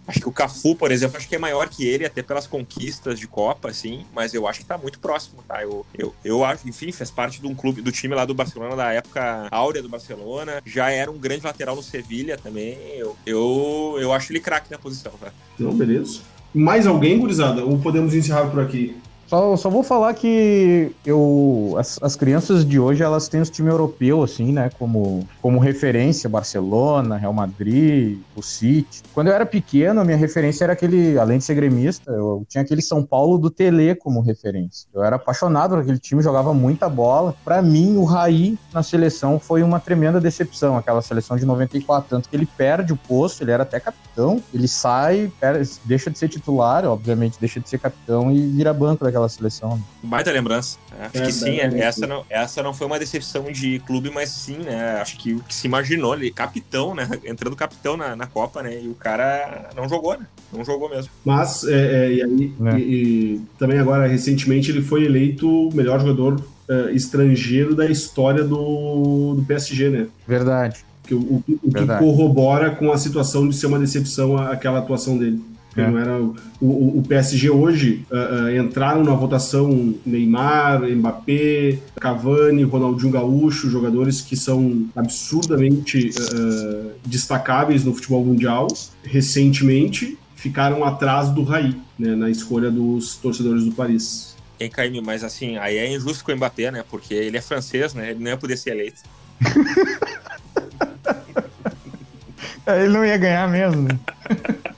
Acho 0.07 0.19
que 0.19 0.29
o 0.29 0.31
Cafu, 0.31 0.75
por 0.75 0.91
exemplo, 0.91 1.17
acho 1.17 1.27
que 1.27 1.35
é 1.35 1.39
maior 1.39 1.67
que 1.67 1.83
ele, 1.83 2.05
até 2.05 2.21
pelas 2.21 2.45
conquistas 2.45 3.19
de 3.19 3.27
Copa, 3.27 3.69
assim, 3.69 4.05
mas 4.13 4.35
eu 4.35 4.47
acho 4.47 4.59
que 4.59 4.65
tá 4.65 4.77
muito 4.77 4.99
próximo, 4.99 5.43
tá? 5.47 5.63
Eu, 5.63 5.83
eu, 5.97 6.13
eu 6.23 6.45
acho, 6.45 6.67
enfim, 6.69 6.91
fez 6.91 7.09
parte 7.09 7.41
de 7.41 7.47
um 7.47 7.55
clube, 7.55 7.81
do 7.81 7.91
time 7.91 8.13
lá 8.13 8.23
do 8.23 8.35
Barcelona, 8.35 8.75
da 8.75 8.93
época 8.93 9.47
áurea 9.49 9.81
do 9.81 9.89
Barcelona, 9.89 10.61
já 10.63 10.91
era 10.91 11.09
um 11.09 11.17
grande 11.17 11.43
lateral 11.43 11.75
no 11.75 11.81
Sevilha 11.81 12.37
também. 12.37 12.77
Eu, 12.95 13.17
eu, 13.25 13.97
eu 13.99 14.13
acho 14.13 14.31
ele 14.31 14.39
craque 14.39 14.69
na 14.69 14.77
posição, 14.77 15.11
tá? 15.19 15.31
Não, 15.57 15.73
beleza. 15.73 16.19
Mais 16.53 16.85
alguém, 16.85 17.19
gurizada? 17.19 17.65
Ou 17.65 17.79
podemos 17.79 18.13
encerrar 18.13 18.45
por 18.51 18.61
aqui? 18.61 18.95
Só, 19.27 19.55
só 19.57 19.69
vou 19.69 19.83
falar 19.83 20.13
que 20.13 20.91
eu 21.05 21.75
as, 21.77 21.99
as 22.01 22.15
crianças 22.15 22.65
de 22.65 22.79
hoje 22.79 23.01
elas 23.01 23.27
têm 23.27 23.41
os 23.41 23.49
times 23.49 23.71
europeus 23.71 24.31
assim, 24.31 24.51
né, 24.51 24.69
como 24.77 25.27
como 25.41 25.59
referência, 25.59 26.29
Barcelona, 26.29 27.17
Real 27.17 27.33
Madrid, 27.33 28.19
o 28.35 28.41
City. 28.41 29.03
Quando 29.13 29.27
eu 29.27 29.33
era 29.33 29.45
pequeno, 29.45 30.01
a 30.01 30.05
minha 30.05 30.17
referência 30.17 30.63
era 30.63 30.73
aquele, 30.73 31.17
além 31.17 31.37
de 31.37 31.43
ser 31.43 31.55
gremista, 31.55 32.11
eu 32.11 32.45
tinha 32.47 32.63
aquele 32.63 32.81
São 32.81 33.03
Paulo 33.03 33.37
do 33.37 33.49
Tele 33.49 33.95
como 33.95 34.21
referência. 34.21 34.87
Eu 34.93 35.03
era 35.03 35.15
apaixonado 35.15 35.71
por 35.71 35.79
aquele 35.79 35.99
time, 35.99 36.21
jogava 36.21 36.53
muita 36.53 36.89
bola. 36.89 37.35
Para 37.43 37.61
mim, 37.61 37.97
o 37.97 38.03
Raí 38.03 38.57
na 38.73 38.81
seleção 38.81 39.39
foi 39.39 39.63
uma 39.63 39.79
tremenda 39.79 40.19
decepção, 40.19 40.77
aquela 40.77 41.01
seleção 41.01 41.37
de 41.37 41.45
94, 41.45 42.09
tanto 42.09 42.29
que 42.29 42.35
ele 42.35 42.45
perde 42.45 42.93
o 42.93 42.97
posto, 42.97 43.43
ele 43.43 43.51
era 43.51 43.63
até 43.63 43.79
capitão, 43.79 44.41
ele 44.53 44.67
sai, 44.67 45.31
perde, 45.39 45.69
deixa 45.83 46.09
de 46.09 46.17
ser 46.17 46.29
titular, 46.29 46.85
obviamente 46.85 47.37
deixa 47.39 47.59
de 47.59 47.69
ser 47.69 47.79
capitão 47.79 48.31
e 48.31 48.39
vira 48.47 48.73
banco 48.73 49.03
daquela 49.03 49.24
seleção. 49.29 49.81
Baita 50.03 50.31
lembrança. 50.31 50.77
Acho 50.99 51.17
é, 51.17 51.25
que 51.25 51.31
sim, 51.31 51.59
é, 51.59 51.79
essa, 51.79 52.07
não, 52.07 52.25
essa 52.29 52.63
não 52.63 52.73
foi 52.73 52.87
uma 52.87 52.99
decepção 52.99 53.51
de 53.51 53.79
clube, 53.79 54.09
mas 54.09 54.29
sim, 54.29 54.57
né? 54.57 54.99
Acho 55.01 55.17
que 55.17 55.33
o 55.33 55.39
que 55.41 55.53
se 55.53 55.67
imaginou 55.67 56.13
ali, 56.13 56.31
capitão, 56.31 56.95
né? 56.95 57.07
Entrando 57.25 57.55
capitão 57.55 57.97
na, 57.97 58.15
na 58.15 58.27
Copa, 58.27 58.61
né? 58.63 58.81
E 58.81 58.87
o 58.87 58.95
cara 58.95 59.69
não 59.75 59.87
jogou, 59.89 60.17
né? 60.17 60.25
Não 60.51 60.63
jogou 60.63 60.89
mesmo. 60.89 61.11
Mas, 61.23 61.63
é, 61.63 62.05
é, 62.05 62.13
e 62.13 62.23
aí, 62.23 62.53
é. 62.65 62.77
e, 62.77 62.81
e, 62.81 63.41
também 63.59 63.79
agora, 63.79 64.07
recentemente, 64.07 64.71
ele 64.71 64.81
foi 64.81 65.03
eleito 65.03 65.47
o 65.47 65.73
melhor 65.73 65.99
jogador 65.99 66.41
uh, 66.69 66.89
estrangeiro 66.91 67.75
da 67.75 67.85
história 67.85 68.43
do, 68.43 69.35
do 69.35 69.43
PSG, 69.47 69.89
né? 69.89 70.07
Verdade. 70.27 70.85
Que, 71.03 71.13
o, 71.13 71.19
o, 71.19 71.43
o 71.47 71.71
que 71.71 71.85
corrobora 71.99 72.71
com 72.71 72.91
a 72.91 72.97
situação 72.97 73.47
de 73.47 73.55
ser 73.55 73.67
uma 73.67 73.77
decepção 73.77 74.37
aquela 74.37 74.79
atuação 74.79 75.17
dele. 75.17 75.41
É. 75.77 75.85
Não 75.85 75.99
era 75.99 76.17
o, 76.61 76.99
o, 76.99 77.03
PSG 77.05 77.49
hoje 77.49 78.05
uh, 78.09 78.45
uh, 78.45 78.57
entraram 78.57 79.03
na 79.03 79.13
votação 79.13 79.93
Neymar, 80.05 80.83
Mbappé, 80.83 81.79
Cavani, 81.99 82.63
Ronaldinho 82.63 83.11
Gaúcho, 83.11 83.69
jogadores 83.69 84.21
que 84.21 84.37
são 84.37 84.87
absurdamente 84.95 86.11
uh, 86.11 86.91
destacáveis 87.05 87.83
no 87.83 87.93
futebol 87.93 88.23
mundial. 88.23 88.69
Recentemente 89.03 90.17
ficaram 90.35 90.85
atrás 90.85 91.29
do 91.29 91.43
Raí, 91.43 91.75
né, 91.99 92.15
na 92.15 92.29
escolha 92.29 92.71
dos 92.71 93.17
torcedores 93.17 93.65
do 93.65 93.73
Paris. 93.73 94.33
Hein, 94.57 94.69
Caime, 94.69 95.01
mas 95.01 95.25
assim, 95.25 95.57
aí 95.57 95.75
é 95.75 95.93
injusto 95.93 96.23
com 96.23 96.31
o 96.31 96.37
Mbappé, 96.37 96.71
né? 96.71 96.85
Porque 96.89 97.13
ele 97.13 97.35
é 97.35 97.41
francês, 97.41 97.93
né? 97.93 98.11
Ele 98.11 98.23
não 98.23 98.31
ia 98.31 98.37
poder 98.37 98.55
ser 98.55 98.71
eleito. 98.71 99.01
ele 102.65 102.87
não 102.87 103.03
ia 103.03 103.17
ganhar 103.17 103.49
mesmo. 103.49 103.81
Né? 103.81 103.99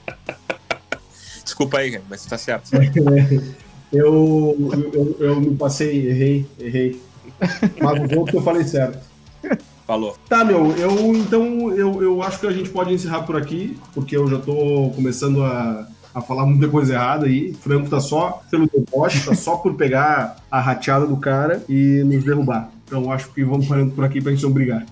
Desculpa 1.57 1.79
aí, 1.79 1.99
mas 2.07 2.23
tá 2.23 2.37
certo. 2.37 2.69
eu, 3.91 4.55
eu, 4.93 5.17
eu 5.19 5.41
me 5.41 5.55
passei, 5.55 6.07
errei, 6.07 6.45
errei. 6.59 7.01
Mas 7.81 8.11
vou 8.11 8.25
que 8.25 8.37
eu 8.37 8.43
falei 8.43 8.63
certo. 8.63 8.99
Falou. 9.87 10.15
Tá, 10.29 10.45
meu, 10.45 10.71
eu 10.77 11.15
então 11.15 11.71
eu, 11.71 12.03
eu 12.03 12.21
acho 12.21 12.41
que 12.41 12.45
a 12.45 12.51
gente 12.51 12.69
pode 12.69 12.93
encerrar 12.93 13.23
por 13.23 13.35
aqui, 13.35 13.75
porque 13.95 14.15
eu 14.15 14.29
já 14.29 14.37
tô 14.37 14.91
começando 14.91 15.43
a, 15.43 15.87
a 16.13 16.21
falar 16.21 16.45
muita 16.45 16.67
coisa 16.67 16.93
errada 16.93 17.25
aí. 17.25 17.49
O 17.49 17.55
Franco 17.55 17.89
tá 17.89 17.99
só 17.99 18.43
pelo 18.51 18.69
deboche, 18.69 19.25
tá 19.25 19.33
só 19.33 19.55
por 19.55 19.73
pegar 19.73 20.37
a 20.51 20.61
rateada 20.61 21.07
do 21.07 21.17
cara 21.17 21.63
e 21.67 22.03
nos 22.03 22.23
derrubar. 22.23 22.69
Então 22.85 23.11
acho 23.11 23.33
que 23.33 23.43
vamos 23.43 23.67
parando 23.67 23.95
por 23.95 24.05
aqui 24.05 24.21
pra 24.21 24.31
gente 24.31 24.43
não 24.43 24.51
brigar. 24.51 24.85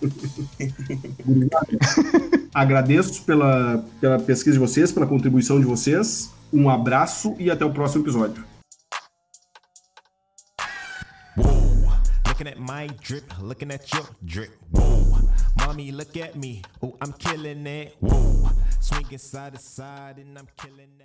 Agradeço 2.54 3.24
pela, 3.24 3.82
pela 4.00 4.18
pesquisa 4.18 4.52
de 4.52 4.58
vocês, 4.58 4.92
pela 4.92 5.06
contribuição 5.06 5.58
de 5.58 5.66
vocês. 5.66 6.30
Um 6.52 6.68
abraço 6.68 7.34
e 7.38 7.50
até 7.50 7.64
o 7.64 7.72
próximo 7.72 8.04
episódio. 8.04 8.44
At 12.44 12.58
my 12.58 12.88
drip, 13.00 13.22
looking 13.40 13.70
at 13.70 13.88
your 13.94 14.04
drip. 14.20 14.50
Whoa, 14.72 15.30
mommy, 15.56 15.92
look 15.92 16.20
at 16.20 16.34
me. 16.34 16.60
Oh, 16.82 16.92
I'm 17.00 17.12
killing 17.12 17.64
it. 17.68 17.94
Whoa, 18.00 18.50
swinging 18.80 19.18
side 19.18 19.52
to 19.52 19.60
side 19.60 20.18
and 20.18 20.36
I'm 20.36 20.48
killing 20.56 20.90
that. 20.98 21.02